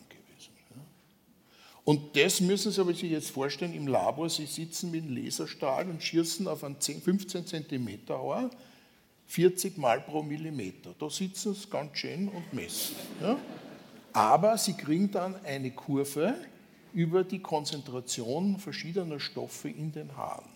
Und 1.84 2.16
das 2.16 2.40
müssen 2.40 2.70
Sie 2.70 2.80
aber 2.80 2.94
sich 2.94 3.10
jetzt 3.10 3.30
vorstellen 3.30 3.74
im 3.74 3.88
Labor. 3.88 4.30
Sie 4.30 4.46
sitzen 4.46 4.90
mit 4.90 5.02
einem 5.02 5.16
Laserstrahl 5.16 5.88
und 5.90 6.02
schießen 6.02 6.46
auf 6.46 6.62
ein 6.62 6.80
10, 6.80 7.02
15 7.02 7.46
Zentimeter 7.46 8.18
Haar 8.18 8.50
40 9.26 9.78
Mal 9.78 10.00
pro 10.00 10.22
Millimeter. 10.22 10.94
Da 10.98 11.08
sitzen 11.08 11.54
sie 11.54 11.68
ganz 11.70 11.96
schön 11.96 12.28
und 12.28 12.52
messen. 12.52 12.96
Ja. 13.20 13.38
Aber 14.12 14.58
sie 14.58 14.74
kriegen 14.74 15.10
dann 15.10 15.42
eine 15.44 15.70
Kurve 15.70 16.34
über 16.92 17.24
die 17.24 17.38
Konzentration 17.38 18.58
verschiedener 18.58 19.18
Stoffe 19.18 19.70
in 19.70 19.90
den 19.90 20.14
Haaren. 20.16 20.50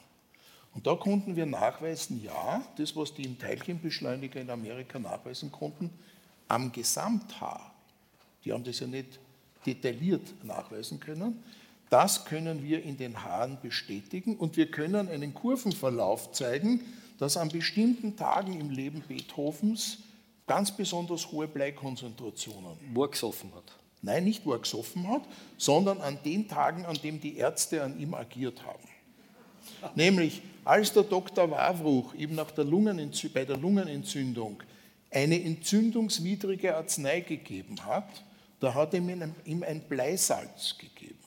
Und 0.74 0.86
da 0.86 0.94
konnten 0.94 1.36
wir 1.36 1.46
nachweisen, 1.46 2.22
ja, 2.22 2.62
das, 2.76 2.94
was 2.94 3.14
die 3.14 3.22
im 3.22 3.38
Teilchenbeschleuniger 3.38 4.42
in 4.42 4.50
Amerika 4.50 4.98
nachweisen 4.98 5.50
konnten, 5.50 5.90
am 6.48 6.70
Gesamthaar, 6.70 7.74
die 8.44 8.52
haben 8.52 8.62
das 8.62 8.80
ja 8.80 8.86
nicht 8.86 9.18
detailliert 9.66 10.44
nachweisen 10.44 11.00
können, 11.00 11.42
das 11.90 12.24
können 12.24 12.62
wir 12.62 12.82
in 12.82 12.96
den 12.96 13.22
Haaren 13.22 13.58
bestätigen 13.62 14.36
und 14.36 14.56
wir 14.56 14.70
können 14.70 15.08
einen 15.08 15.34
Kurvenverlauf 15.34 16.32
zeigen, 16.32 16.80
dass 17.18 17.36
an 17.36 17.48
bestimmten 17.48 18.16
Tagen 18.16 18.58
im 18.60 18.70
Leben 18.70 19.02
Beethovens 19.06 19.98
ganz 20.46 20.70
besonders 20.70 21.30
hohe 21.32 21.48
Bleikonzentrationen 21.48 22.76
wo 22.92 23.06
gesoffen 23.06 23.52
hat. 23.54 23.76
Nein, 24.02 24.24
nicht 24.24 24.44
wo 24.44 24.56
gesoffen 24.58 25.08
hat, 25.08 25.22
sondern 25.56 26.00
an 26.00 26.18
den 26.24 26.48
Tagen, 26.48 26.84
an 26.84 26.98
denen 27.02 27.20
die 27.20 27.36
Ärzte 27.36 27.82
an 27.82 27.98
ihm 27.98 28.14
agiert 28.14 28.62
haben. 28.64 29.94
Nämlich, 29.94 30.42
als 30.64 30.92
der 30.92 31.02
Dr. 31.02 31.50
Wawruch 31.50 32.14
eben 32.14 32.34
nach 32.34 32.50
der 32.50 32.64
bei 32.64 33.44
der 33.44 33.56
Lungenentzündung 33.56 34.62
eine 35.10 35.42
entzündungswidrige 35.42 36.76
Arznei 36.76 37.20
gegeben 37.20 37.76
hat, 37.84 38.08
da 38.60 38.72
hat 38.72 38.94
ihm 38.94 39.08
ein, 39.08 39.34
ihm 39.44 39.62
ein 39.62 39.80
Bleisalz 39.82 40.76
gegeben. 40.78 41.18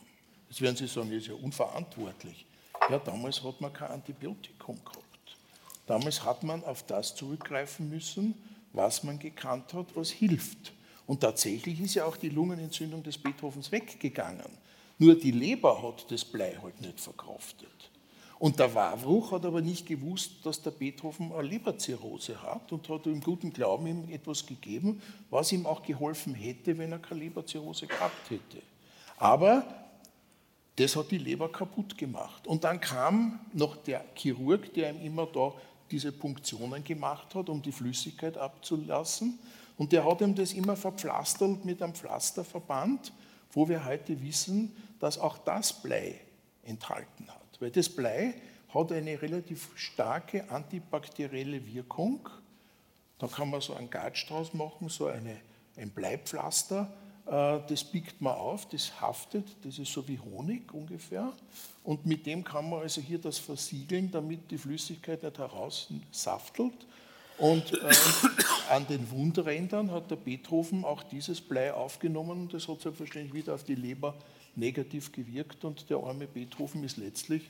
Jetzt 0.49 0.61
werden 0.61 0.75
Sie 0.75 0.87
sagen, 0.87 1.09
das 1.09 1.21
ist 1.21 1.27
ja 1.27 1.35
unverantwortlich. 1.35 2.45
Ja, 2.89 2.97
damals 2.97 3.43
hat 3.43 3.61
man 3.61 3.71
kein 3.71 3.91
Antibiotikum 3.91 4.77
gehabt. 4.83 5.37
Damals 5.85 6.23
hat 6.23 6.43
man 6.43 6.63
auf 6.63 6.83
das 6.83 7.15
zurückgreifen 7.15 7.89
müssen, 7.89 8.35
was 8.73 9.03
man 9.03 9.19
gekannt 9.19 9.73
hat, 9.73 9.87
was 9.95 10.09
hilft. 10.09 10.73
Und 11.05 11.21
tatsächlich 11.21 11.79
ist 11.81 11.95
ja 11.95 12.05
auch 12.05 12.17
die 12.17 12.29
Lungenentzündung 12.29 13.03
des 13.03 13.17
Beethovens 13.17 13.71
weggegangen. 13.71 14.57
Nur 14.99 15.15
die 15.15 15.31
Leber 15.31 15.81
hat 15.81 16.11
das 16.11 16.23
Blei 16.25 16.57
halt 16.61 16.79
nicht 16.81 16.99
verkraftet. 16.99 17.88
Und 18.39 18.57
der 18.57 18.73
Wawruch 18.73 19.33
hat 19.33 19.45
aber 19.45 19.59
nicht 19.59 19.85
gewusst, 19.85 20.45
dass 20.45 20.61
der 20.61 20.71
Beethoven 20.71 21.33
eine 21.33 21.41
Leberzirrhose 21.45 22.41
hat 22.41 22.71
und 22.71 22.87
hat 22.87 23.05
im 23.05 23.19
guten 23.19 23.51
Glauben 23.51 23.85
ihm 23.85 24.09
etwas 24.09 24.45
gegeben, 24.45 25.01
was 25.29 25.51
ihm 25.51 25.65
auch 25.65 25.83
geholfen 25.83 26.33
hätte, 26.33 26.77
wenn 26.77 26.93
er 26.93 26.99
keine 26.99 27.19
Leberzirrhose 27.19 27.85
gehabt 27.85 28.29
hätte. 28.29 28.61
Aber 29.17 29.65
das 30.77 30.95
hat 30.95 31.11
die 31.11 31.17
Leber 31.17 31.51
kaputt 31.51 31.97
gemacht. 31.97 32.47
Und 32.47 32.63
dann 32.63 32.79
kam 32.79 33.41
noch 33.51 33.75
der 33.75 34.05
Chirurg, 34.15 34.73
der 34.73 34.91
ihm 34.91 35.01
immer 35.01 35.25
da 35.25 35.53
diese 35.91 36.13
Punktionen 36.13 36.81
gemacht 36.85 37.35
hat, 37.35 37.49
um 37.49 37.61
die 37.61 37.73
Flüssigkeit 37.73 38.37
abzulassen. 38.37 39.37
Und 39.77 39.91
der 39.91 40.05
hat 40.05 40.21
ihm 40.21 40.33
das 40.33 40.53
immer 40.53 40.77
verpflastert 40.77 41.65
mit 41.65 41.81
einem 41.81 41.93
Pflasterverband, 41.93 43.11
wo 43.51 43.67
wir 43.67 43.83
heute 43.83 44.21
wissen, 44.21 44.73
dass 45.01 45.17
auch 45.17 45.37
das 45.39 45.73
Blei 45.73 46.21
enthalten 46.63 47.27
hat. 47.27 47.38
Weil 47.59 47.71
das 47.71 47.89
Blei 47.89 48.33
hat 48.73 48.91
eine 48.91 49.21
relativ 49.21 49.69
starke 49.75 50.49
antibakterielle 50.49 51.65
Wirkung. 51.65 52.29
Da 53.17 53.27
kann 53.27 53.49
man 53.49 53.61
so 53.61 53.73
einen 53.73 53.89
Gatsch 53.89 54.29
draus 54.29 54.53
machen, 54.53 54.89
so 54.89 55.07
eine, 55.07 55.37
ein 55.75 55.89
Bleipflaster. 55.89 56.91
Äh, 57.25 57.59
Das 57.67 57.83
biegt 57.83 58.21
man 58.21 58.33
auf, 58.33 58.67
das 58.69 59.01
haftet, 59.01 59.45
das 59.63 59.79
ist 59.79 59.91
so 59.91 60.07
wie 60.07 60.19
Honig 60.19 60.73
ungefähr. 60.73 61.33
Und 61.83 62.05
mit 62.05 62.25
dem 62.25 62.43
kann 62.43 62.69
man 62.69 62.81
also 62.81 63.01
hier 63.01 63.19
das 63.19 63.37
versiegeln, 63.37 64.09
damit 64.11 64.49
die 64.51 64.57
Flüssigkeit 64.57 65.23
nicht 65.23 65.37
heraussaftelt. 65.37 66.87
Und 67.39 67.73
äh, 67.73 67.91
an 68.69 68.85
den 68.87 69.09
Wundrändern 69.11 69.91
hat 69.91 70.11
der 70.11 70.17
Beethoven 70.17 70.85
auch 70.85 71.03
dieses 71.03 71.39
Blei 71.41 71.73
aufgenommen 71.73 72.41
und 72.41 72.53
das 72.53 72.67
hat 72.67 72.81
selbstverständlich 72.81 73.33
wieder 73.33 73.55
auf 73.55 73.63
die 73.63 73.75
Leber 73.75 74.13
negativ 74.59 75.11
gewirkt 75.11 75.63
und 75.65 75.89
der 75.89 75.97
arme 75.97 76.27
Beethoven 76.27 76.83
ist 76.83 76.97
letztlich 76.97 77.49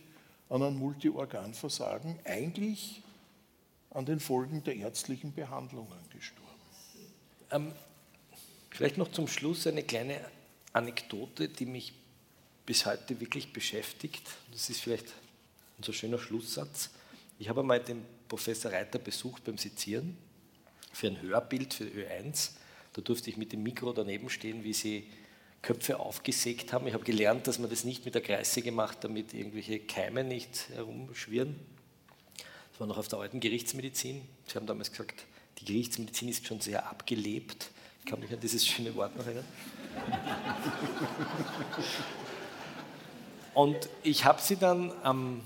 an 0.49 0.63
einem 0.63 0.77
Multiorganversagen 0.77 2.19
eigentlich 2.25 3.01
an 3.91 4.05
den 4.05 4.19
Folgen 4.19 4.63
der 4.63 4.75
ärztlichen 4.75 5.33
Behandlungen 5.33 5.97
gestorben. 6.11 6.47
Ähm, 7.51 7.71
vielleicht 8.69 8.97
noch 8.97 9.11
zum 9.11 9.27
Schluss 9.27 9.65
eine 9.67 9.83
kleine 9.83 10.19
Anekdote, 10.73 11.49
die 11.49 11.65
mich 11.65 11.93
bis 12.65 12.85
heute 12.85 13.19
wirklich 13.19 13.51
beschäftigt. 13.51 14.23
Das 14.51 14.69
ist 14.69 14.81
vielleicht 14.81 15.07
unser 15.77 15.93
schöner 15.93 16.19
Schlusssatz. 16.19 16.91
Ich 17.39 17.49
habe 17.49 17.61
einmal 17.61 17.79
den 17.79 18.05
Professor 18.27 18.71
Reiter 18.71 18.99
besucht 18.99 19.43
beim 19.43 19.57
Sezieren 19.57 20.17
für 20.91 21.07
ein 21.07 21.21
Hörbild 21.21 21.73
für 21.73 21.85
Ö1. 21.85 22.51
Da 22.93 23.01
durfte 23.01 23.29
ich 23.29 23.37
mit 23.37 23.53
dem 23.53 23.63
Mikro 23.63 23.93
daneben 23.93 24.29
stehen, 24.29 24.63
wie 24.63 24.73
sie 24.73 25.07
Köpfe 25.61 25.99
aufgesägt 25.99 26.71
haben. 26.71 26.87
Ich 26.87 26.93
habe 26.93 27.03
gelernt, 27.03 27.47
dass 27.47 27.59
man 27.59 27.69
das 27.69 27.83
nicht 27.83 28.05
mit 28.05 28.15
der 28.15 28.21
Kreissäge 28.21 28.71
macht, 28.71 29.03
damit 29.03 29.33
irgendwelche 29.33 29.79
Keime 29.79 30.23
nicht 30.23 30.69
herumschwirren. 30.73 31.55
Das 32.71 32.79
war 32.79 32.87
noch 32.87 32.97
auf 32.97 33.07
der 33.07 33.19
alten 33.19 33.39
Gerichtsmedizin. 33.39 34.21
Sie 34.47 34.55
haben 34.55 34.65
damals 34.65 34.91
gesagt, 34.91 35.25
die 35.59 35.65
Gerichtsmedizin 35.65 36.29
ist 36.29 36.47
schon 36.47 36.61
sehr 36.61 36.87
abgelebt. 36.87 37.69
Ich 37.99 38.09
kann 38.09 38.21
mich 38.21 38.31
an 38.31 38.39
dieses 38.39 38.65
schöne 38.65 38.95
Wort 38.95 39.15
noch 39.17 39.25
erinnern. 39.25 39.45
Und 43.53 43.89
ich 44.03 44.23
habe 44.23 44.41
sie 44.41 44.55
dann 44.55 44.93
am 45.03 45.41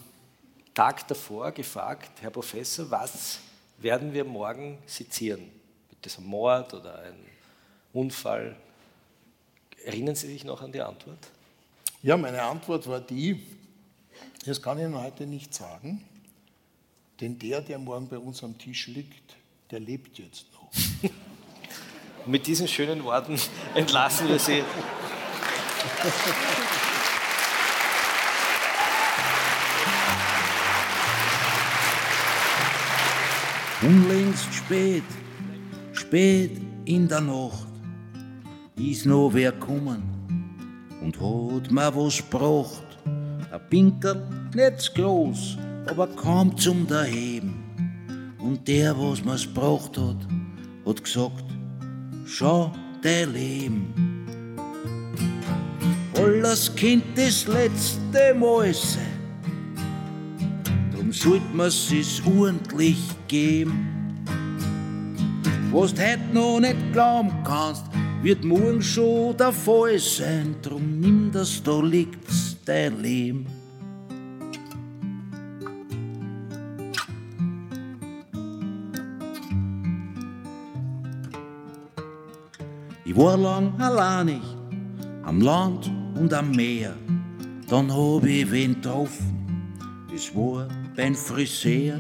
Tag 0.76 1.08
davor 1.08 1.52
gefragt, 1.52 2.22
Herr 2.22 2.30
Professor, 2.30 2.92
was 2.92 3.40
werden 3.80 4.14
wir 4.14 4.26
morgen 4.26 4.78
sezieren? 4.86 5.50
Wird 5.90 6.06
das 6.06 6.20
ein 6.20 6.26
Mord 6.26 6.76
oder 6.76 7.00
ein 7.00 7.16
Unfall? 7.94 8.56
Erinnern 9.84 10.16
Sie 10.16 10.28
sich 10.28 10.46
noch 10.46 10.62
an 10.62 10.72
die 10.72 10.82
Antwort? 10.82 11.18
Ja, 12.02 12.16
meine 12.16 12.42
Antwort 12.42 12.88
war 12.88 13.02
die, 13.02 13.42
das 14.46 14.62
kann 14.62 14.78
ich 14.78 14.86
Ihnen 14.86 15.00
heute 15.00 15.26
nicht 15.26 15.54
sagen, 15.54 16.04
denn 17.20 17.38
der, 17.38 17.62
der 17.62 17.80
morgen 17.80 18.08
bei 18.08 18.18
uns 18.18 18.44
am 18.44 18.58
Tisch 18.58 18.88
liegt, 18.88 19.36
der 19.72 19.82
lebt 19.82 20.18
jetzt 20.20 20.46
noch. 20.54 20.72
Mit 22.26 22.48
diesen 22.48 22.68
schönen 22.68 23.04
Worten 23.04 23.38
entlassen 23.76 24.30
wir 24.30 24.40
Sie. 24.40 24.64
Unlängst 33.82 34.54
spät, 34.54 35.04
spät 35.92 36.52
in 36.86 37.10
der 37.10 37.20
Nacht, 37.20 37.73
ist 38.76 39.06
noch 39.06 39.32
wer 39.34 39.52
kommen 39.52 40.04
und 41.02 41.20
hat 41.20 41.72
mir 41.72 41.96
was 41.96 42.18
gebracht. 42.18 42.84
Ein 43.52 43.70
Pinkel, 43.70 44.28
nicht 44.56 44.96
groß, 44.96 45.58
aber 45.88 46.08
kaum 46.08 46.58
zum 46.58 46.88
Daheben. 46.88 47.54
Und 48.40 48.68
der, 48.68 48.98
was 48.98 49.24
mir's 49.24 49.44
gebracht 49.44 49.98
hat, 49.98 50.28
hat 50.86 51.04
gesagt, 51.04 51.46
schau 52.26 52.72
dein 53.02 53.34
Leben. 53.34 53.94
Alles 56.18 56.74
kennt 56.76 57.18
das 57.18 57.48
letzte 57.48 58.02
sein. 58.12 59.14
Drum 60.94 61.12
sollt 61.12 61.54
man's 61.54 61.92
es 61.92 62.22
ordentlich 62.26 62.98
geben. 63.28 63.90
Was 65.72 65.94
du 65.94 66.02
heute 66.02 66.34
noch 66.34 66.60
nicht 66.60 66.94
glauben 66.94 67.32
kannst, 67.44 67.93
wird 68.24 68.46
morgen 68.46 68.82
schon 68.82 69.36
der 69.36 69.52
Fall 69.52 70.00
sein. 70.00 70.56
Drum 70.62 71.02
nimm 71.02 71.30
das, 71.32 71.62
da 71.62 71.82
liegt's 71.82 72.56
dein 72.64 73.02
Leben. 73.02 73.46
Ich 83.04 83.18
war 83.18 83.38
lang 83.38 83.74
alleinig 83.80 84.42
am 85.24 85.42
Land 85.42 85.92
und 86.16 86.34
am 86.34 86.52
Meer. 86.52 86.96
Dann 87.70 87.92
hab 87.92 88.24
ich 88.24 88.50
wen 88.50 88.76
getroffen, 88.76 89.74
das 90.12 90.34
war 90.34 90.68
beim 90.96 91.14
Friseur. 91.14 92.00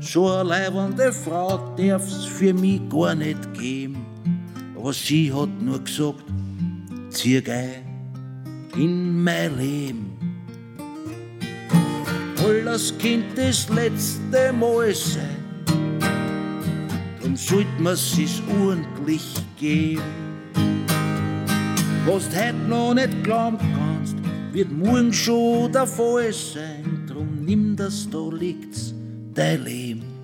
So 0.00 0.30
eine 0.30 0.48
leibende 0.48 1.12
Frau 1.12 1.74
darf's 1.76 2.24
für 2.24 2.54
mich 2.54 2.80
gar 2.88 3.16
nicht 3.16 3.52
geben. 3.54 4.06
Aber 4.78 4.92
sie 4.92 5.32
hat 5.32 5.48
nur 5.60 5.82
gesagt, 5.82 6.22
zieh 7.10 7.42
ein 7.50 7.82
in 8.76 9.24
mein 9.24 9.58
Leben. 9.58 10.12
Alles 12.46 12.96
Kind 12.96 13.24
das 13.34 13.68
letzte 13.70 14.52
Mal 14.52 14.94
sein, 14.94 15.98
drum 17.20 17.36
sollt 17.36 17.80
man's 17.80 18.12
sich 18.12 18.40
ordentlich 18.60 19.24
geben. 19.58 20.02
Was 22.06 22.28
du 22.30 22.36
heute 22.36 22.54
noch 22.68 22.94
nicht 22.94 23.24
glauben 23.24 23.58
kannst, 23.58 24.16
wird 24.52 24.70
morgen 24.70 25.12
schon 25.12 25.72
der 25.72 25.88
Fall 25.88 26.32
sein. 26.32 27.04
Drum 27.08 27.44
nimm 27.44 27.74
das, 27.74 28.08
da 28.08 28.28
liegt's, 28.30 28.94
dein 29.34 29.64
Leben. 29.64 30.17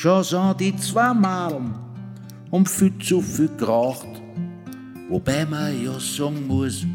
Schon 0.00 0.22
sind 0.22 0.60
die 0.60 0.76
zwei 0.76 1.12
Malen 1.12 1.74
um 2.52 2.64
viel 2.64 2.96
zu 3.00 3.20
viel 3.20 3.50
geraucht. 3.58 4.06
Wobei 5.08 5.44
man 5.44 5.84
ja 5.84 5.98
sagen 5.98 6.46
muss, 6.46 6.86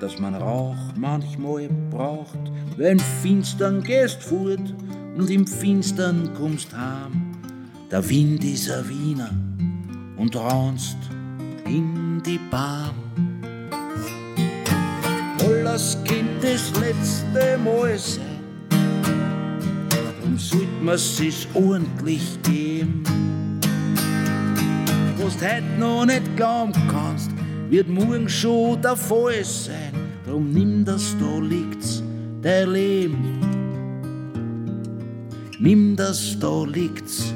dass 0.00 0.20
man 0.20 0.36
Rauch 0.36 0.76
manchmal 0.94 1.68
braucht. 1.90 2.38
Wenn 2.76 3.00
Finstern 3.00 3.82
gehst 3.82 4.22
fort 4.22 4.76
und 5.16 5.28
im 5.28 5.44
Finstern 5.44 6.32
kommst 6.34 6.72
heim. 6.72 7.32
Der 7.90 8.08
Wind 8.08 8.44
ist 8.44 8.70
ein 8.70 8.88
Wiener 8.88 9.30
und 10.16 10.36
raunst 10.36 10.98
in 11.64 12.22
die 12.24 12.38
Bahn. 12.48 12.94
Alles 15.40 15.98
Kind 16.04 16.30
das 16.40 16.70
letzte 16.78 17.58
Mal 17.58 17.98
sein, 17.98 18.38
darum 19.90 20.38
sollte 20.38 20.71
man 20.82 20.98
sich 20.98 21.46
ordentlich 21.54 22.38
geben. 22.42 23.02
Was 25.18 25.36
du 25.36 25.46
heute 25.46 25.62
noch 25.78 26.04
nicht 26.04 26.36
glauben 26.36 26.72
kannst, 26.90 27.30
wird 27.70 27.88
morgen 27.88 28.28
schon 28.28 28.82
der 28.82 28.96
Fall 28.96 29.44
sein. 29.44 29.92
Drum 30.26 30.50
nimm 30.50 30.84
das, 30.84 31.14
da 31.20 31.38
liegt's, 31.38 32.02
dein 32.42 32.70
Leben. 32.70 33.38
Nimm 35.58 35.94
das, 35.94 36.36
da 36.40 36.64
liegt's, 36.64 37.32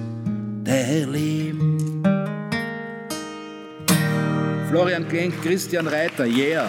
dein 0.65 1.13
Leben. 1.13 2.03
Florian 4.69 5.07
Klenk, 5.09 5.41
Christian 5.43 5.87
Reiter, 5.87 6.27
yeah. 6.27 6.69